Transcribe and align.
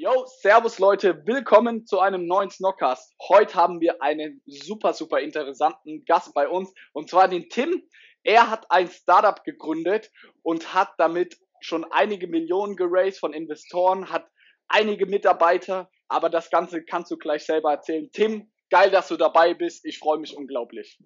Yo, 0.00 0.26
servus 0.26 0.78
Leute, 0.78 1.26
willkommen 1.26 1.84
zu 1.84 1.98
einem 1.98 2.28
neuen 2.28 2.50
Snockcast. 2.50 3.16
Heute 3.28 3.54
haben 3.56 3.80
wir 3.80 4.00
einen 4.00 4.40
super, 4.46 4.92
super 4.92 5.18
interessanten 5.18 6.04
Gast 6.04 6.32
bei 6.34 6.46
uns 6.46 6.72
und 6.92 7.10
zwar 7.10 7.26
den 7.26 7.48
Tim. 7.48 7.82
Er 8.22 8.48
hat 8.48 8.70
ein 8.70 8.86
Startup 8.86 9.42
gegründet 9.42 10.12
und 10.42 10.72
hat 10.72 10.90
damit 10.98 11.36
schon 11.58 11.84
einige 11.90 12.28
Millionen 12.28 12.76
geraced 12.76 13.18
von 13.18 13.32
Investoren, 13.32 14.08
hat 14.08 14.28
einige 14.68 15.04
Mitarbeiter, 15.04 15.90
aber 16.06 16.30
das 16.30 16.48
Ganze 16.48 16.84
kannst 16.84 17.10
du 17.10 17.16
gleich 17.16 17.44
selber 17.44 17.72
erzählen. 17.72 18.08
Tim, 18.12 18.52
geil, 18.70 18.92
dass 18.92 19.08
du 19.08 19.16
dabei 19.16 19.52
bist. 19.52 19.84
Ich 19.84 19.98
freue 19.98 20.18
mich 20.18 20.36
unglaublich. 20.36 20.96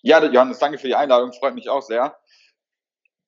Ja, 0.00 0.24
Johannes, 0.24 0.58
danke 0.60 0.78
für 0.78 0.86
die 0.86 0.94
Einladung. 0.94 1.34
Freut 1.34 1.54
mich 1.54 1.68
auch 1.68 1.82
sehr. 1.82 2.18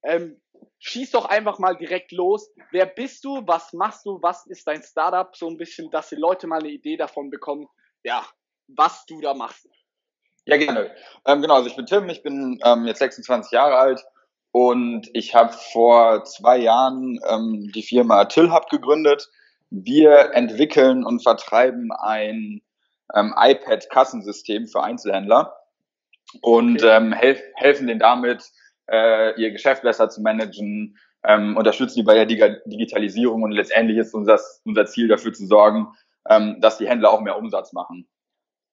Ähm, 0.05 0.41
schieß 0.79 1.13
doch 1.13 1.27
einfach 1.27 1.59
mal 1.59 1.77
direkt 1.77 2.13
los. 2.13 2.51
Wer 2.71 2.87
bist 2.87 3.25
du? 3.25 3.43
Was 3.47 3.73
machst 3.73 4.07
du? 4.07 4.19
Was 4.23 4.47
ist 4.47 4.67
dein 4.67 4.83
Startup? 4.83 5.35
So 5.37 5.49
ein 5.49 5.57
bisschen, 5.57 5.91
dass 5.91 6.09
die 6.09 6.17
Leute 6.17 6.47
mal 6.47 6.61
eine 6.61 6.71
Idee 6.71 6.97
davon 6.97 7.31
bekommen, 7.31 7.67
ja, 8.03 8.25
was 8.69 9.05
du 9.07 9.21
da 9.21 9.35
machst. 9.35 9.69
Ja, 10.47 10.57
gerne. 10.57 10.95
Ähm, 11.27 11.43
genau, 11.43 11.55
also 11.55 11.69
ich 11.69 11.77
bin 11.77 11.87
Tim, 11.87 12.09
ich 12.09 12.23
bin 12.23 12.59
ähm, 12.65 12.87
jetzt 12.87 12.99
26 12.99 13.53
Jahre 13.53 13.77
alt 13.77 14.05
und 14.53 15.09
ich 15.13 15.35
habe 15.35 15.53
vor 15.53 16.25
zwei 16.25 16.59
Jahren 16.59 17.21
ähm, 17.29 17.71
die 17.75 17.83
Firma 17.83 18.25
Tillhub 18.25 18.69
gegründet. 18.69 19.29
Wir 19.71 20.33
entwickeln 20.35 21.05
und 21.05 21.23
vertreiben 21.23 21.93
ein 21.93 22.63
ähm, 23.15 23.35
iPad-Kassensystem 23.37 24.67
für 24.67 24.83
Einzelhändler 24.83 25.57
und 26.41 26.83
okay. 26.83 26.97
ähm, 26.97 27.13
helf, 27.13 27.41
helfen 27.55 27.87
denen 27.87 28.01
damit, 28.01 28.45
äh, 28.91 29.41
ihr 29.41 29.51
Geschäft 29.53 29.83
besser 29.83 30.09
zu 30.09 30.21
managen, 30.21 30.99
ähm, 31.25 31.57
unterstützen 31.57 31.97
die 31.97 32.03
bei 32.03 32.15
der 32.15 32.27
Digitalisierung 32.27 33.43
und 33.43 33.53
letztendlich 33.53 33.99
ist 33.99 34.15
unser, 34.15 34.41
unser 34.65 34.87
Ziel 34.87 35.09
dafür 35.09 35.33
zu 35.33 35.47
sorgen, 35.47 35.89
ähm, 36.29 36.61
dass 36.61 36.79
die 36.79 36.89
Händler 36.89 37.11
auch 37.11 37.21
mehr 37.21 37.37
Umsatz 37.37 37.73
machen. 37.73 38.09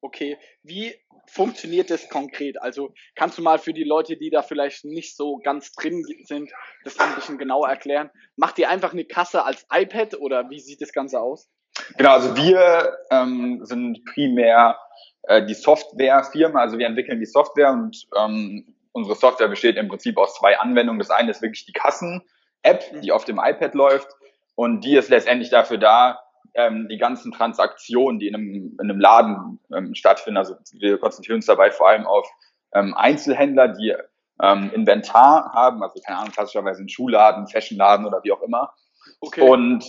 Okay, 0.01 0.37
wie 0.63 0.93
funktioniert 1.25 1.89
das 1.89 2.07
konkret? 2.09 2.61
Also 2.61 2.93
kannst 3.15 3.37
du 3.37 3.41
mal 3.41 3.57
für 3.59 3.73
die 3.73 3.83
Leute, 3.83 4.15
die 4.15 4.29
da 4.29 4.41
vielleicht 4.41 4.85
nicht 4.85 5.17
so 5.17 5.37
ganz 5.37 5.73
drin 5.73 6.05
sind, 6.23 6.51
das 6.83 6.99
ein 6.99 7.15
bisschen 7.15 7.37
genauer 7.37 7.67
erklären? 7.67 8.09
Macht 8.35 8.59
ihr 8.59 8.69
einfach 8.69 8.93
eine 8.93 9.05
Kasse 9.05 9.43
als 9.43 9.65
iPad 9.73 10.19
oder 10.19 10.49
wie 10.49 10.59
sieht 10.59 10.81
das 10.81 10.93
Ganze 10.93 11.19
aus? 11.19 11.49
Genau, 11.97 12.11
also 12.11 12.35
wir 12.37 12.97
ähm, 13.11 13.59
sind 13.63 14.05
primär 14.05 14.77
äh, 15.23 15.45
die 15.45 15.53
Softwarefirma, 15.53 16.61
also 16.61 16.77
wir 16.77 16.87
entwickeln 16.87 17.19
die 17.19 17.25
Software 17.25 17.71
und 17.71 18.07
ähm, 18.17 18.76
unsere 18.97 19.15
Software 19.15 19.47
besteht 19.47 19.77
im 19.77 19.87
Prinzip 19.87 20.17
aus 20.17 20.35
zwei 20.35 20.59
Anwendungen. 20.59 20.99
Das 20.99 21.11
eine 21.11 21.31
ist 21.31 21.41
wirklich 21.41 21.65
die 21.65 21.73
Kassen-App, 21.73 22.93
mhm. 22.93 23.01
die 23.01 23.11
auf 23.11 23.25
dem 23.25 23.39
iPad 23.39 23.73
läuft 23.73 24.09
und 24.55 24.81
die 24.81 24.95
ist 24.95 25.09
letztendlich 25.09 25.49
dafür 25.49 25.77
da, 25.77 26.19
ähm, 26.55 26.87
die 26.89 26.97
ganzen 26.97 27.31
Transaktionen, 27.31 28.19
die 28.19 28.27
in 28.27 28.35
einem, 28.35 28.77
in 28.81 28.89
einem 28.89 28.99
Laden 28.99 29.59
ähm, 29.73 29.93
stattfinden, 29.93 30.37
also 30.37 30.55
wir 30.73 30.97
konzentrieren 30.97 31.37
uns 31.37 31.45
dabei 31.45 31.71
vor 31.71 31.87
allem 31.87 32.07
auf 32.07 32.27
ähm, 32.73 32.95
Einzelhändler, 32.95 33.67
die 33.69 33.95
ähm, 34.41 34.71
Inventar 34.73 35.51
haben, 35.53 35.83
also 35.83 36.01
keine 36.05 36.19
Ahnung, 36.19 36.31
klassischerweise 36.31 36.81
ein 36.81 36.89
Schuhladen, 36.89 37.47
Fashionladen 37.47 38.05
oder 38.05 38.23
wie 38.23 38.31
auch 38.31 38.41
immer. 38.41 38.73
Okay. 39.19 39.41
Und 39.41 39.85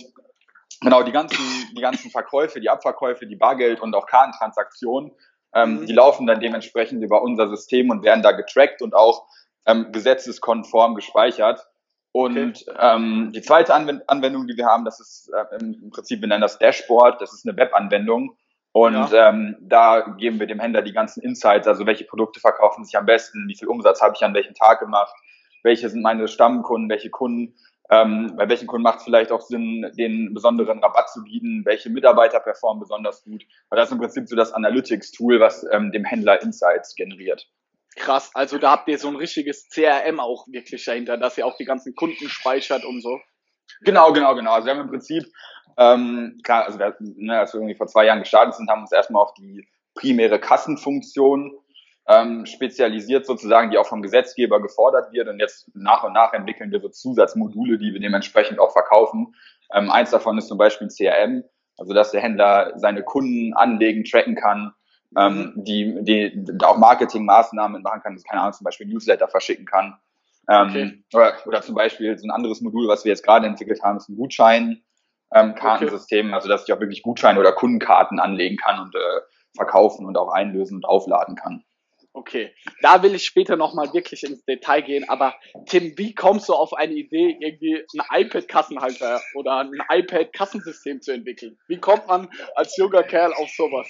genau 0.81 1.03
die 1.03 1.11
ganzen, 1.11 1.43
die 1.75 1.81
ganzen 1.81 2.11
Verkäufe, 2.11 2.59
die 2.59 2.69
Abverkäufe, 2.69 3.25
die 3.25 3.35
Bargeld 3.35 3.79
und 3.79 3.95
auch 3.95 4.05
Kartentransaktionen 4.05 5.11
ähm, 5.53 5.81
mhm. 5.81 5.85
Die 5.87 5.93
laufen 5.93 6.27
dann 6.27 6.39
dementsprechend 6.39 7.03
über 7.03 7.21
unser 7.21 7.49
System 7.49 7.89
und 7.89 8.03
werden 8.03 8.23
da 8.23 8.31
getrackt 8.31 8.81
und 8.81 8.93
auch 8.93 9.27
ähm, 9.65 9.91
gesetzeskonform 9.91 10.95
gespeichert. 10.95 11.65
Und 12.11 12.37
okay. 12.37 12.77
ähm, 12.79 13.31
die 13.33 13.41
zweite 13.41 13.73
Anwend 13.73 14.09
Anwendung, 14.09 14.47
die 14.47 14.57
wir 14.57 14.65
haben, 14.65 14.85
das 14.85 14.99
ist 14.99 15.31
äh, 15.31 15.57
im 15.59 15.91
Prinzip, 15.91 16.21
wir 16.21 16.27
nennen 16.27 16.41
das 16.41 16.57
Dashboard, 16.57 17.21
das 17.21 17.33
ist 17.33 17.47
eine 17.47 17.55
Webanwendung. 17.57 18.35
Und 18.71 19.11
ja. 19.11 19.29
ähm, 19.29 19.57
da 19.61 20.01
geben 20.01 20.39
wir 20.39 20.47
dem 20.47 20.59
Händler 20.59 20.81
die 20.81 20.93
ganzen 20.93 21.21
Insights, 21.21 21.67
also 21.67 21.85
welche 21.85 22.05
Produkte 22.05 22.39
verkaufen 22.39 22.85
sich 22.85 22.97
am 22.97 23.05
besten, 23.05 23.47
wie 23.47 23.55
viel 23.55 23.67
Umsatz 23.67 24.01
habe 24.01 24.13
ich 24.15 24.23
an 24.23 24.33
welchem 24.33 24.53
Tag 24.53 24.79
gemacht, 24.79 25.13
welche 25.63 25.89
sind 25.89 26.01
meine 26.01 26.27
Stammkunden, 26.27 26.89
welche 26.89 27.09
Kunden 27.09 27.55
ähm, 27.91 28.33
bei 28.35 28.47
welchen 28.47 28.67
Kunden 28.67 28.83
macht 28.83 28.99
es 28.99 29.03
vielleicht 29.03 29.31
auch 29.31 29.41
Sinn, 29.41 29.91
den 29.97 30.33
besonderen 30.33 30.79
Rabatt 30.79 31.09
zu 31.09 31.23
bieten? 31.23 31.63
Welche 31.65 31.89
Mitarbeiter 31.89 32.39
performen 32.39 32.79
besonders 32.79 33.23
gut? 33.23 33.43
Weil 33.69 33.77
das 33.77 33.89
ist 33.89 33.93
im 33.93 33.99
Prinzip 33.99 34.27
so 34.27 34.35
das 34.35 34.53
Analytics-Tool, 34.53 35.39
was 35.39 35.65
ähm, 35.71 35.91
dem 35.91 36.05
Händler 36.05 36.41
Insights 36.41 36.95
generiert. 36.95 37.49
Krass, 37.95 38.31
also 38.35 38.59
da 38.59 38.71
habt 38.71 38.87
ihr 38.87 38.99
so 38.99 39.07
ein 39.07 39.15
richtiges 39.15 39.67
CRM 39.69 40.19
auch 40.19 40.47
wirklich 40.47 40.85
dahinter, 40.85 41.17
dass 41.17 41.37
ihr 41.37 41.45
auch 41.45 41.57
die 41.57 41.65
ganzen 41.65 41.95
Kunden 41.95 42.29
speichert 42.29 42.85
und 42.85 43.01
so. 43.01 43.19
Genau, 43.81 44.13
genau, 44.13 44.35
genau. 44.35 44.53
Also 44.53 44.67
wir 44.67 44.73
haben 44.73 44.81
im 44.81 44.89
Prinzip, 44.89 45.25
ähm, 45.77 46.39
klar, 46.43 46.65
also 46.65 46.77
wir, 46.77 46.95
ne, 46.99 47.39
als 47.39 47.53
wir 47.53 47.59
irgendwie 47.59 47.75
vor 47.75 47.87
zwei 47.87 48.05
Jahren 48.05 48.19
gestartet 48.19 48.55
sind, 48.55 48.69
haben 48.69 48.81
uns 48.81 48.91
erstmal 48.91 49.23
auf 49.23 49.33
die 49.33 49.67
primäre 49.95 50.39
Kassenfunktion 50.39 51.57
ähm, 52.09 52.47
spezialisiert 52.47 53.27
sozusagen, 53.27 53.69
die 53.69 53.77
auch 53.77 53.85
vom 53.85 54.01
Gesetzgeber 54.01 54.59
gefordert 54.61 55.13
wird. 55.13 55.27
Und 55.27 55.39
jetzt 55.39 55.69
nach 55.75 56.03
und 56.03 56.13
nach 56.13 56.33
entwickeln 56.33 56.71
wir 56.71 56.81
so 56.81 56.89
Zusatzmodule, 56.89 57.77
die 57.77 57.93
wir 57.93 57.99
dementsprechend 57.99 58.59
auch 58.59 58.71
verkaufen. 58.71 59.35
Ähm, 59.71 59.91
eins 59.91 60.09
davon 60.09 60.37
ist 60.39 60.47
zum 60.47 60.57
Beispiel 60.57 60.87
CRM, 60.87 61.43
also 61.77 61.93
dass 61.93 62.11
der 62.11 62.21
Händler 62.21 62.73
seine 62.77 63.03
Kunden 63.03 63.53
anlegen, 63.53 64.03
tracken 64.03 64.35
kann, 64.35 64.73
ähm, 65.15 65.53
mhm. 65.55 65.63
die, 65.63 65.97
die 66.01 66.57
auch 66.63 66.77
Marketingmaßnahmen 66.77 67.83
machen 67.83 68.01
kann, 68.01 68.19
keine 68.27 68.41
Ahnung, 68.41 68.53
zum 68.53 68.65
Beispiel 68.65 68.87
Newsletter 68.87 69.27
verschicken 69.27 69.67
kann. 69.67 69.99
Ähm, 70.49 70.69
okay. 70.69 71.03
oder, 71.13 71.33
oder 71.45 71.61
zum 71.61 71.75
Beispiel 71.75 72.17
so 72.17 72.25
ein 72.25 72.31
anderes 72.31 72.59
Modul, 72.61 72.87
was 72.87 73.05
wir 73.05 73.11
jetzt 73.11 73.23
gerade 73.23 73.45
entwickelt 73.45 73.83
haben, 73.83 73.97
ist 73.97 74.09
ein 74.09 74.17
Gutschein. 74.17 74.81
Ähm, 75.31 75.53
Kartensystem, 75.53 76.25
okay. 76.27 76.35
also 76.35 76.49
dass 76.49 76.63
ich 76.67 76.73
auch 76.73 76.79
wirklich 76.79 77.03
Gutscheine 77.03 77.39
oder 77.39 77.51
Kundenkarten 77.51 78.19
anlegen 78.19 78.57
kann 78.57 78.79
und 78.79 78.95
äh, 78.95 79.21
verkaufen 79.55 80.07
und 80.07 80.17
auch 80.17 80.29
einlösen 80.29 80.77
und 80.77 80.85
aufladen 80.85 81.35
kann. 81.35 81.63
Okay, 82.19 82.53
da 82.81 83.01
will 83.01 83.15
ich 83.15 83.23
später 83.23 83.55
nochmal 83.55 83.93
wirklich 83.93 84.23
ins 84.23 84.43
Detail 84.43 84.81
gehen, 84.81 85.07
aber 85.07 85.35
Tim, 85.67 85.97
wie 85.97 86.13
kommst 86.13 86.49
du 86.49 86.53
auf 86.53 86.73
eine 86.73 86.91
Idee, 86.91 87.37
irgendwie 87.39 87.85
ein 87.97 88.23
iPad-Kassenhalter 88.25 89.21
oder 89.35 89.59
ein 89.59 89.71
iPad-Kassensystem 89.89 91.01
zu 91.01 91.13
entwickeln? 91.13 91.57
Wie 91.69 91.77
kommt 91.77 92.07
man 92.07 92.27
als 92.55 92.75
junger 92.75 93.03
Kerl 93.03 93.31
auf 93.31 93.47
sowas? 93.51 93.87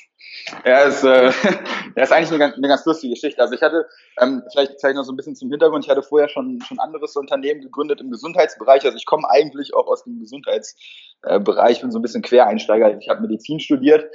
Ja, 0.63 0.84
ist, 0.84 1.03
äh, 1.03 1.31
das 1.95 2.09
ist 2.09 2.12
eigentlich 2.12 2.29
eine 2.29 2.38
ganz, 2.38 2.56
eine 2.56 2.68
ganz 2.68 2.85
lustige 2.85 3.16
Geschichte. 3.16 3.41
Also 3.41 3.56
ich 3.56 3.63
hatte, 3.63 3.88
ähm, 4.22 4.44
vielleicht 4.51 4.79
zeige 4.79 4.91
ich 4.91 4.97
noch 4.97 5.06
so 5.06 5.12
ein 5.12 5.18
bisschen 5.18 5.35
zum 5.35 5.50
Hintergrund, 5.50 5.85
ich 5.85 5.89
hatte 5.89 6.03
vorher 6.03 6.29
schon, 6.29 6.62
schon 6.62 6.78
anderes 6.78 7.16
Unternehmen 7.16 7.62
gegründet 7.62 8.00
im 8.01 8.12
Gesundheitsbereich. 8.12 8.85
Also 8.85 8.95
ich 8.95 9.07
komme 9.07 9.28
eigentlich 9.28 9.73
auch 9.73 9.88
aus 9.88 10.03
dem 10.03 10.19
Gesundheitsbereich, 10.19 11.81
bin 11.81 11.91
so 11.91 11.97
ein 11.97 12.03
bisschen 12.03 12.22
Quereinsteiger. 12.22 12.95
Ich 13.00 13.09
habe 13.09 13.22
Medizin 13.22 13.59
studiert 13.59 14.06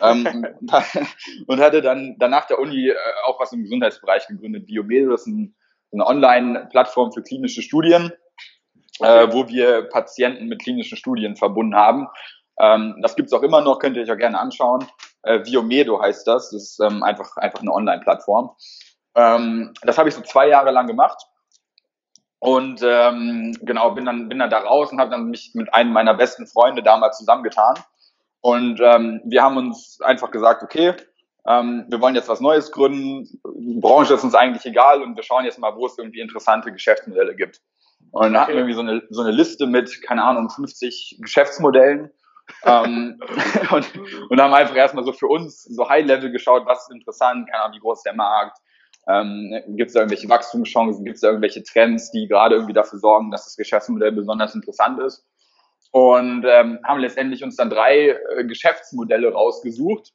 ähm, 0.00 0.46
und 1.48 1.60
hatte 1.60 1.82
dann 1.82 2.14
danach 2.20 2.46
der 2.46 2.60
Uni 2.60 2.90
äh, 2.90 2.94
auch 3.26 3.40
was 3.40 3.52
im 3.52 3.63
Gesundheitsbereich 3.64 4.26
gegründet. 4.28 4.66
Biomedo, 4.66 5.10
das 5.10 5.22
ist 5.22 5.26
ein, 5.26 5.54
eine 5.92 6.06
Online-Plattform 6.06 7.12
für 7.12 7.22
klinische 7.22 7.62
Studien, 7.62 8.12
äh, 9.00 9.28
wo 9.32 9.48
wir 9.48 9.88
Patienten 9.88 10.46
mit 10.46 10.62
klinischen 10.62 10.96
Studien 10.96 11.36
verbunden 11.36 11.74
haben. 11.74 12.08
Ähm, 12.58 12.98
das 13.02 13.16
gibt's 13.16 13.32
auch 13.32 13.42
immer 13.42 13.60
noch, 13.60 13.78
könnt 13.78 13.96
ihr 13.96 14.02
euch 14.02 14.12
auch 14.12 14.16
gerne 14.16 14.38
anschauen. 14.38 14.86
Äh, 15.22 15.40
Biomedo 15.40 16.00
heißt 16.00 16.26
das. 16.26 16.50
Das 16.50 16.62
ist 16.62 16.80
ähm, 16.80 17.02
einfach, 17.02 17.36
einfach 17.36 17.60
eine 17.60 17.72
Online-Plattform. 17.72 18.50
Ähm, 19.16 19.74
das 19.82 19.98
habe 19.98 20.08
ich 20.08 20.14
so 20.14 20.22
zwei 20.22 20.48
Jahre 20.48 20.70
lang 20.70 20.86
gemacht. 20.86 21.26
Und 22.38 22.82
ähm, 22.84 23.56
genau, 23.62 23.92
bin 23.92 24.04
dann, 24.04 24.28
bin 24.28 24.38
dann 24.38 24.50
da 24.50 24.58
raus 24.58 24.92
und 24.92 25.00
habe 25.00 25.10
dann 25.10 25.30
mich 25.30 25.52
mit 25.54 25.72
einem 25.72 25.92
meiner 25.92 26.12
besten 26.12 26.46
Freunde 26.46 26.82
damals 26.82 27.16
zusammengetan. 27.16 27.74
Und 28.42 28.80
ähm, 28.82 29.22
wir 29.24 29.42
haben 29.42 29.56
uns 29.56 29.98
einfach 30.02 30.30
gesagt, 30.30 30.62
okay, 30.62 30.94
ähm, 31.46 31.84
wir 31.88 32.00
wollen 32.00 32.14
jetzt 32.14 32.28
was 32.28 32.40
Neues 32.40 32.72
gründen, 32.72 33.40
die 33.54 33.80
Branche 33.80 34.14
ist 34.14 34.24
uns 34.24 34.34
eigentlich 34.34 34.64
egal 34.64 35.02
und 35.02 35.16
wir 35.16 35.22
schauen 35.22 35.44
jetzt 35.44 35.58
mal, 35.58 35.76
wo 35.76 35.86
es 35.86 35.98
irgendwie 35.98 36.20
interessante 36.20 36.72
Geschäftsmodelle 36.72 37.34
gibt. 37.34 37.60
Und 38.12 38.32
dann 38.32 38.40
hatten 38.40 38.52
wir 38.52 38.58
irgendwie 38.58 38.74
so 38.74 38.80
eine, 38.80 39.02
so 39.10 39.22
eine 39.22 39.32
Liste 39.32 39.66
mit, 39.66 40.02
keine 40.02 40.22
Ahnung, 40.22 40.48
50 40.48 41.18
Geschäftsmodellen 41.20 42.10
ähm, 42.64 43.20
und, 43.72 43.86
und 44.30 44.40
haben 44.40 44.54
einfach 44.54 44.76
erstmal 44.76 45.04
so 45.04 45.12
für 45.12 45.26
uns 45.26 45.64
so 45.64 45.88
High-Level 45.88 46.30
geschaut, 46.30 46.64
was 46.66 46.88
ist 46.88 46.94
interessant, 46.94 47.50
keine 47.50 47.64
Ahnung, 47.64 47.76
wie 47.76 47.80
groß 47.80 47.98
ist 47.98 48.06
der 48.06 48.14
Markt, 48.14 48.58
ähm, 49.08 49.52
gibt 49.68 49.88
es 49.88 49.94
da 49.94 50.00
irgendwelche 50.00 50.28
Wachstumschancen, 50.28 51.04
gibt 51.04 51.16
es 51.16 51.20
da 51.20 51.28
irgendwelche 51.28 51.62
Trends, 51.62 52.10
die 52.10 52.26
gerade 52.26 52.54
irgendwie 52.54 52.72
dafür 52.72 52.98
sorgen, 52.98 53.30
dass 53.30 53.44
das 53.44 53.56
Geschäftsmodell 53.56 54.12
besonders 54.12 54.54
interessant 54.54 55.00
ist. 55.00 55.26
Und 55.90 56.44
ähm, 56.44 56.80
haben 56.84 57.00
letztendlich 57.00 57.44
uns 57.44 57.56
dann 57.56 57.70
drei 57.70 58.08
äh, 58.08 58.44
Geschäftsmodelle 58.44 59.32
rausgesucht, 59.32 60.12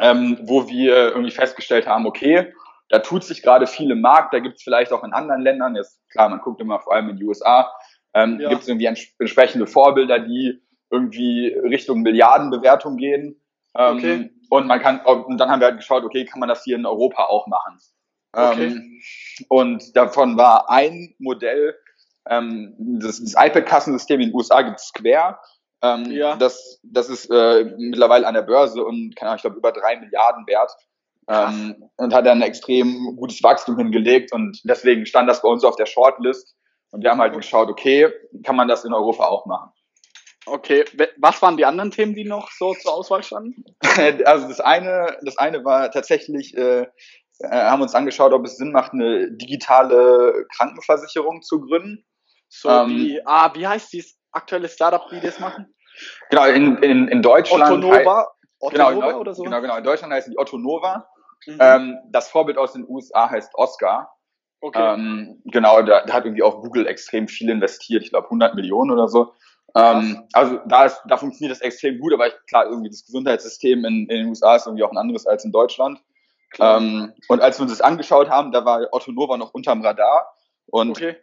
ähm, 0.00 0.38
wo 0.42 0.68
wir 0.68 1.10
irgendwie 1.10 1.30
festgestellt 1.30 1.86
haben, 1.86 2.06
okay, 2.06 2.52
da 2.88 2.98
tut 2.98 3.24
sich 3.24 3.42
gerade 3.42 3.66
viel 3.66 3.90
im 3.90 4.00
Markt, 4.00 4.34
da 4.34 4.38
gibt 4.38 4.56
es 4.56 4.62
vielleicht 4.62 4.92
auch 4.92 5.04
in 5.04 5.12
anderen 5.12 5.42
Ländern, 5.42 5.76
jetzt 5.76 6.00
klar, 6.10 6.28
man 6.28 6.40
guckt 6.40 6.60
immer 6.60 6.80
vor 6.80 6.94
allem 6.94 7.08
in 7.10 7.16
die 7.16 7.24
USA, 7.24 7.72
ähm, 8.14 8.38
ja. 8.40 8.48
gibt 8.48 8.62
es 8.62 8.68
irgendwie 8.68 8.86
entsprechende 8.86 9.66
Vorbilder, 9.66 10.20
die 10.20 10.62
irgendwie 10.90 11.48
Richtung 11.48 12.02
Milliardenbewertung 12.02 12.96
gehen. 12.96 13.40
Ähm, 13.76 13.96
okay. 13.96 14.30
Und 14.50 14.66
man 14.66 14.80
kann, 14.80 15.00
und 15.00 15.38
dann 15.38 15.50
haben 15.50 15.60
wir 15.60 15.66
halt 15.66 15.78
geschaut, 15.78 16.04
okay, 16.04 16.24
kann 16.24 16.38
man 16.38 16.48
das 16.48 16.62
hier 16.62 16.76
in 16.76 16.86
Europa 16.86 17.24
auch 17.24 17.46
machen? 17.46 17.80
Okay. 18.32 18.66
Ähm, 18.66 19.00
und 19.48 19.96
davon 19.96 20.36
war 20.36 20.70
ein 20.70 21.14
Modell, 21.18 21.74
ähm, 22.28 22.74
das, 22.78 23.20
das 23.20 23.34
iPad-Kassensystem 23.34 24.20
in 24.20 24.28
den 24.28 24.34
USA 24.34 24.62
gibt 24.62 24.80
Square. 24.80 25.38
Ähm, 25.84 26.10
ja. 26.10 26.36
das, 26.36 26.80
das 26.82 27.10
ist 27.10 27.30
äh, 27.30 27.64
mittlerweile 27.76 28.26
an 28.26 28.32
der 28.32 28.42
Börse 28.42 28.82
und 28.82 29.14
keine 29.14 29.30
Ahnung, 29.30 29.36
ich 29.36 29.42
glaube 29.42 29.58
über 29.58 29.72
drei 29.72 29.96
Milliarden 29.96 30.46
wert. 30.46 30.72
Ähm, 31.26 31.88
und 31.96 32.12
hat 32.12 32.26
dann 32.26 32.38
ein 32.38 32.48
extrem 32.48 33.16
gutes 33.16 33.42
Wachstum 33.42 33.78
hingelegt 33.78 34.32
und 34.32 34.60
deswegen 34.64 35.06
stand 35.06 35.28
das 35.28 35.40
bei 35.40 35.48
uns 35.48 35.64
auf 35.64 35.76
der 35.76 35.86
Shortlist 35.86 36.54
und 36.90 37.02
wir 37.02 37.10
haben 37.10 37.20
halt 37.20 37.34
geschaut, 37.34 37.68
okay, 37.68 38.12
kann 38.42 38.56
man 38.56 38.68
das 38.68 38.84
in 38.84 38.92
Europa 38.92 39.26
auch 39.26 39.46
machen? 39.46 39.70
Okay, 40.46 40.84
was 41.16 41.40
waren 41.40 41.56
die 41.56 41.64
anderen 41.64 41.90
Themen, 41.90 42.14
die 42.14 42.24
noch 42.24 42.50
so 42.50 42.74
zur 42.74 42.94
Auswahl 42.94 43.22
standen? 43.22 43.64
also 44.26 44.48
das 44.48 44.60
eine, 44.60 45.18
das 45.22 45.38
eine 45.38 45.64
war 45.64 45.90
tatsächlich, 45.90 46.56
äh, 46.56 46.82
äh, 47.38 47.48
haben 47.48 47.82
uns 47.82 47.94
angeschaut, 47.94 48.32
ob 48.32 48.44
es 48.44 48.56
Sinn 48.56 48.72
macht, 48.72 48.92
eine 48.92 49.32
digitale 49.32 50.46
Krankenversicherung 50.54 51.42
zu 51.42 51.60
gründen. 51.60 52.04
So 52.48 52.68
ähm, 52.68 52.90
wie, 52.90 53.26
ah, 53.26 53.52
wie 53.54 53.66
heißt 53.66 53.92
dieses 53.92 54.18
aktuelle 54.30 54.68
Startup, 54.68 55.08
die 55.10 55.20
das 55.20 55.40
machen? 55.40 55.73
Genau, 56.30 56.46
in, 56.46 56.76
in, 56.78 57.08
in 57.08 57.22
Deutschland. 57.22 57.62
Otto 57.62 57.76
Nova, 57.76 58.28
Otto 58.58 58.72
genau, 58.72 58.90
Nova 58.92 59.14
oder 59.16 59.34
so? 59.34 59.42
Genau, 59.42 59.60
genau. 59.60 59.76
In 59.76 59.84
Deutschland 59.84 60.12
heißen 60.12 60.32
die 60.32 60.38
Otto 60.38 60.58
Nova. 60.58 61.06
Mhm. 61.46 61.58
Ähm, 61.60 61.98
das 62.10 62.28
Vorbild 62.28 62.58
aus 62.58 62.72
den 62.72 62.88
USA 62.88 63.30
heißt 63.30 63.54
Oscar. 63.54 64.10
Okay. 64.60 64.94
Ähm, 64.94 65.42
genau, 65.44 65.82
da, 65.82 66.04
da, 66.06 66.14
hat 66.14 66.24
irgendwie 66.24 66.42
auch 66.42 66.62
Google 66.62 66.86
extrem 66.86 67.28
viel 67.28 67.50
investiert. 67.50 68.02
Ich 68.02 68.10
glaube 68.10 68.26
100 68.26 68.54
Millionen 68.54 68.90
oder 68.90 69.08
so. 69.08 69.34
Ähm, 69.76 70.26
also 70.32 70.60
da, 70.66 70.86
ist, 70.86 71.02
da 71.06 71.16
funktioniert 71.16 71.50
das 71.50 71.60
extrem 71.60 71.98
gut, 71.98 72.14
aber 72.14 72.28
ich, 72.28 72.34
klar, 72.46 72.66
irgendwie 72.66 72.88
das 72.88 73.04
Gesundheitssystem 73.04 73.84
in, 73.84 74.08
in 74.08 74.08
den 74.08 74.28
USA 74.28 74.56
ist 74.56 74.66
irgendwie 74.66 74.84
auch 74.84 74.92
ein 74.92 74.96
anderes 74.96 75.26
als 75.26 75.44
in 75.44 75.52
Deutschland. 75.52 76.00
Ähm, 76.60 77.12
und 77.28 77.40
als 77.40 77.58
wir 77.58 77.62
uns 77.62 77.72
das 77.72 77.80
angeschaut 77.80 78.30
haben, 78.30 78.52
da 78.52 78.64
war 78.64 78.86
Otto 78.92 79.10
Nova 79.10 79.36
noch 79.36 79.52
unterm 79.52 79.82
Radar 79.82 80.32
und 80.66 80.90
okay. 80.90 81.16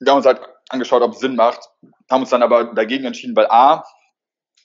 wir 0.00 0.10
haben 0.10 0.18
uns 0.18 0.26
halt 0.26 0.40
angeschaut, 0.68 1.02
ob 1.02 1.12
es 1.12 1.20
Sinn 1.20 1.36
macht, 1.36 1.70
haben 2.10 2.22
uns 2.22 2.30
dann 2.30 2.42
aber 2.42 2.74
dagegen 2.74 3.04
entschieden, 3.04 3.36
weil 3.36 3.46
A, 3.46 3.84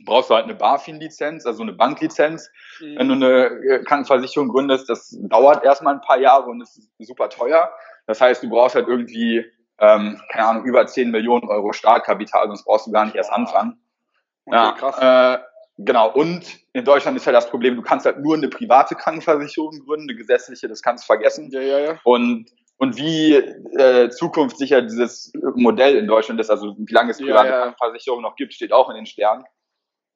brauchst 0.05 0.29
du 0.29 0.35
halt 0.35 0.45
eine 0.45 0.55
BaFin-Lizenz, 0.55 1.45
also 1.45 1.63
eine 1.63 1.73
Banklizenz. 1.73 2.49
Mhm. 2.79 2.97
Wenn 2.97 3.07
du 3.07 3.13
eine 3.15 3.43
äh, 3.45 3.83
Krankenversicherung 3.83 4.49
gründest, 4.49 4.89
das 4.89 5.15
dauert 5.21 5.63
erstmal 5.63 5.95
ein 5.95 6.01
paar 6.01 6.19
Jahre 6.19 6.49
und 6.49 6.61
ist 6.61 6.89
super 6.99 7.29
teuer. 7.29 7.71
Das 8.05 8.21
heißt, 8.21 8.43
du 8.43 8.49
brauchst 8.49 8.75
halt 8.75 8.87
irgendwie 8.87 9.45
ähm, 9.79 10.19
keine 10.29 10.47
Ahnung, 10.47 10.65
über 10.65 10.85
10 10.85 11.11
Millionen 11.11 11.47
Euro 11.47 11.71
Startkapital, 11.71 12.47
sonst 12.47 12.65
brauchst 12.65 12.87
du 12.87 12.91
gar 12.91 13.05
nicht 13.05 13.15
erst 13.15 13.31
anfangen. 13.31 13.79
Okay, 14.45 14.55
ja, 14.55 14.71
krass. 14.71 14.97
Äh, 14.99 15.43
genau. 15.77 16.11
Und 16.11 16.45
in 16.73 16.85
Deutschland 16.85 17.17
ist 17.17 17.25
ja 17.25 17.31
das 17.31 17.49
Problem, 17.49 17.75
du 17.75 17.81
kannst 17.81 18.05
halt 18.05 18.19
nur 18.19 18.35
eine 18.35 18.47
private 18.47 18.95
Krankenversicherung 18.95 19.79
gründen, 19.85 20.09
eine 20.09 20.17
gesetzliche, 20.17 20.67
das 20.67 20.81
kannst 20.81 21.03
du 21.03 21.07
vergessen. 21.07 21.49
Ja, 21.51 21.61
ja, 21.61 21.79
ja. 21.79 21.99
Und 22.03 22.49
und 22.79 22.95
wie 22.95 23.33
äh, 23.33 24.09
zukunftssicher 24.09 24.83
dieses 24.83 25.33
Modell 25.55 25.95
in 25.95 26.05
Deutschland 26.05 26.39
ist, 26.39 26.51
also 26.51 26.75
wie 26.77 26.93
lange 26.93 27.09
es 27.09 27.17
private 27.17 27.49
ja, 27.49 27.55
ja. 27.55 27.61
Krankenversicherung 27.61 28.21
noch 28.21 28.35
gibt, 28.35 28.53
steht 28.53 28.71
auch 28.71 28.89
in 28.89 28.95
den 28.95 29.07
Sternen. 29.07 29.45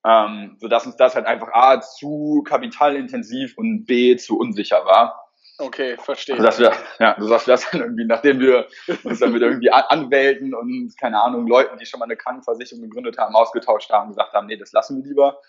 Ähm, 0.04 0.58
sodass 0.60 0.86
uns 0.86 0.96
das 0.96 1.16
halt 1.16 1.28
einfach 1.28 1.50
A 1.54 1.80
zu 1.80 2.44
kapitalintensiv 2.48 3.58
und 3.58 3.86
B 3.86 4.16
zu 4.18 4.40
unsicher 4.40 4.86
war. 4.86 5.28
Okay, 5.60 5.96
verstehe. 5.98 6.36
Also, 6.36 6.46
dass 6.46 6.60
wir, 6.60 6.74
ja, 7.00 7.14
du 7.14 7.28
sagst 7.28 7.48
das 7.48 7.70
dann 7.70 7.82
irgendwie, 7.82 8.06
nachdem 8.06 8.40
wir 8.40 8.66
uns 9.04 9.20
dann 9.20 9.32
mit 9.32 9.44
irgendwie 9.44 9.70
Anwälten 9.70 10.56
und, 10.56 10.96
keine 11.00 11.22
Ahnung, 11.22 11.46
Leuten, 11.46 11.78
die 11.78 11.86
schon 11.86 12.00
mal 12.00 12.06
eine 12.06 12.18
Krankenversicherung 12.18 12.82
gegründet 12.82 13.20
haben, 13.20 13.36
ausgetauscht 13.36 13.92
haben, 13.92 14.10
gesagt 14.10 14.34
haben, 14.34 14.48
nee, 14.48 14.58
das 14.58 14.72
lassen 14.72 14.98
wir 14.98 15.08
lieber. 15.08 15.40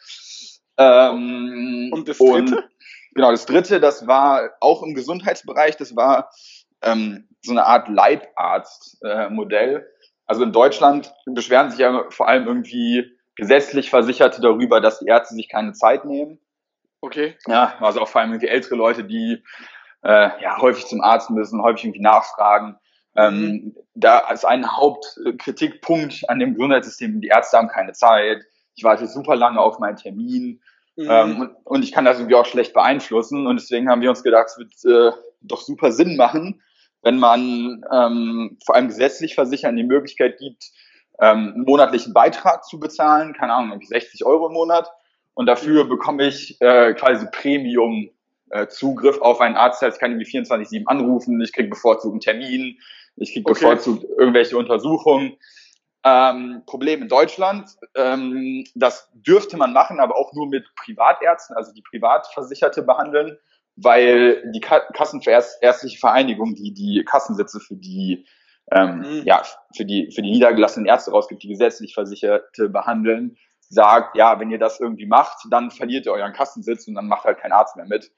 Ähm, 0.77 1.91
und 1.93 2.09
das 2.09 2.19
dritte? 2.19 2.57
Und, 2.57 2.69
genau, 3.15 3.31
das 3.31 3.47
dritte, 3.47 3.81
das 3.81 4.07
war 4.07 4.51
auch 4.61 4.83
im 4.83 4.95
Gesundheitsbereich, 4.95 5.79
das 5.79 5.97
war 5.97 6.31
ähm, 6.83 7.29
so 7.41 7.53
eine 7.53 7.65
Art 7.65 7.89
Leibarzt-Modell. 7.89 9.77
Äh, 9.77 10.09
also 10.27 10.43
in 10.43 10.53
Deutschland 10.53 11.15
beschweren 11.27 11.71
sich 11.71 11.81
ja 11.81 12.05
vor 12.11 12.29
allem 12.29 12.47
irgendwie 12.47 13.17
gesetzlich 13.43 13.91
Versicherte 13.91 14.41
darüber, 14.41 14.81
dass 14.81 15.01
die 15.01 15.07
Ärzte 15.07 15.35
sich 15.35 15.49
keine 15.49 15.73
Zeit 15.73 16.05
nehmen. 16.05 16.39
Okay. 17.01 17.37
Ja, 17.49 17.75
also 17.81 18.01
auch 18.01 18.09
vor 18.09 18.21
allem 18.21 18.31
irgendwie 18.31 18.47
ältere 18.47 18.77
Leute, 18.77 19.03
die 19.03 19.43
äh, 20.05 20.31
ja, 20.41 20.59
häufig 20.61 20.87
zum 20.87 21.01
Arzt 21.01 21.31
müssen, 21.31 21.61
häufig 21.61 21.85
irgendwie 21.85 22.03
nachfragen. 22.03 22.77
Ähm, 23.15 23.35
mhm. 23.35 23.77
da 23.95 24.31
ist 24.31 24.47
ein 24.47 24.75
Hauptkritikpunkt 24.75 26.31
an 26.31 26.39
dem 26.39 26.55
Gesundheitssystem, 26.55 27.21
die 27.21 27.29
Ärzte 27.29 27.59
haben 27.59 27.69
keine 27.69 27.93
Zeit. 27.93 28.43
Ich 28.75 28.85
warte 28.85 29.07
super 29.07 29.37
lange 29.37 29.61
auf 29.61 29.81
meinen 29.81 29.97
Termin. 29.97 30.63
Mhm. 30.97 31.09
Ähm, 31.11 31.41
und, 31.41 31.57
und, 31.65 31.83
ich 31.83 31.93
kann 31.93 32.05
das 32.05 32.19
irgendwie 32.19 32.37
auch 32.37 32.47
schlecht 32.47 32.73
beeinflussen. 32.73 33.47
Und 33.47 33.61
deswegen 33.61 33.91
haben 33.91 34.01
wir 34.01 34.11
uns 34.11 34.23
gedacht, 34.23 34.47
es 34.47 34.59
wird 34.59 34.73
äh, 34.85 35.17
doch 35.41 35.61
super 35.61 35.91
Sinn 35.91 36.17
machen, 36.17 36.63
wenn 37.03 37.19
man 37.19 37.85
ähm, 37.93 38.59
vor 38.65 38.77
allem 38.77 38.89
gesetzlich 38.89 39.35
Versichern 39.35 39.77
die 39.77 39.83
Möglichkeit 39.83 40.39
gibt, 40.39 40.71
ähm, 41.23 41.53
einen 41.55 41.65
monatlichen 41.65 42.13
Beitrag 42.13 42.65
zu 42.65 42.81
bezahlen, 42.81 43.33
keine 43.33 43.55
Ahnung, 43.55 43.71
irgendwie 43.71 43.87
60 43.87 44.27
Euro 44.27 44.49
im 44.49 44.55
Monat. 44.55 44.91
Und 45.35 45.47
dafür 45.47 45.85
bekomme 45.89 46.27
ich 46.27 46.61
äh, 46.61 46.95
quasi 46.95 47.27
Premium 47.31 48.11
äh, 48.51 48.67
Zugriff 48.67 49.21
auf 49.21 49.41
einen 49.41 49.57
Arzt. 49.57 49.83
Ich 49.83 49.99
kann 49.99 50.11
irgendwie 50.11 50.39
24-7 50.39 50.85
anrufen, 50.87 51.41
ich 51.41 51.53
kriege 51.53 51.69
bevorzugt 51.69 52.13
einen 52.13 52.21
Termin, 52.21 52.79
ich 53.17 53.33
kriege 53.33 53.49
okay. 53.49 53.61
bevorzugt 53.61 54.05
irgendwelche 54.19 54.59
Untersuchungen. 54.59 55.37
Ähm, 56.05 56.65
Problem 56.67 57.03
in 57.03 57.09
Deutschland, 57.09 57.69
ähm, 57.95 58.65
das 58.75 59.09
dürfte 59.15 59.57
man 59.57 59.73
machen, 59.73 60.01
aber 60.01 60.17
auch 60.17 60.33
nur 60.33 60.49
mit 60.49 60.67
Privatärzten, 60.75 61.57
also 61.57 61.73
die 61.73 61.83
Privatversicherte 61.83 62.83
behandeln, 62.83 63.39
weil 63.77 64.51
die 64.53 64.61
Ka 64.61 64.81
Kassenärztliche 64.93 65.99
Vereinigung, 66.01 66.57
die 66.57 66.75
die 66.75 67.05
Kassensitze 67.05 67.61
für 67.61 67.77
die 67.77 68.27
ähm, 68.71 68.99
mhm. 68.99 69.23
ja, 69.25 69.43
für 69.77 69.85
die, 69.85 70.11
für 70.15 70.23
die 70.23 70.31
niedergelassenen 70.31 70.87
Ärzte 70.87 71.11
rausgibt, 71.11 71.43
die 71.43 71.49
gesetzlich 71.49 71.95
Versicherte 71.95 72.69
behandeln, 72.69 73.37
sagt, 73.69 74.17
ja, 74.17 74.39
wenn 74.39 74.51
ihr 74.51 74.59
das 74.59 74.81
irgendwie 74.81 75.07
macht, 75.07 75.47
dann 75.51 75.71
verliert 75.71 76.07
ihr 76.07 76.13
euren 76.13 76.33
Kassensitz 76.33 76.87
und 76.87 76.95
dann 76.95 77.09
macht 77.09 77.25
halt 77.25 77.39
kein 77.39 77.53
Arzt 77.53 77.77
mehr 77.77 77.87
mit. 77.87 78.11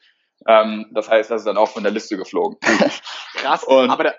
Ähm, 0.46 0.91
das 0.93 1.08
heißt, 1.08 1.31
das 1.31 1.43
ist 1.43 1.46
dann 1.46 1.56
auch 1.56 1.69
von 1.70 1.85
der 1.85 1.93
Liste 1.93 2.17
geflogen. 2.17 2.58
Krass, 3.35 3.64
und, 3.64 3.88
aber 3.88 4.05
da, 4.05 4.14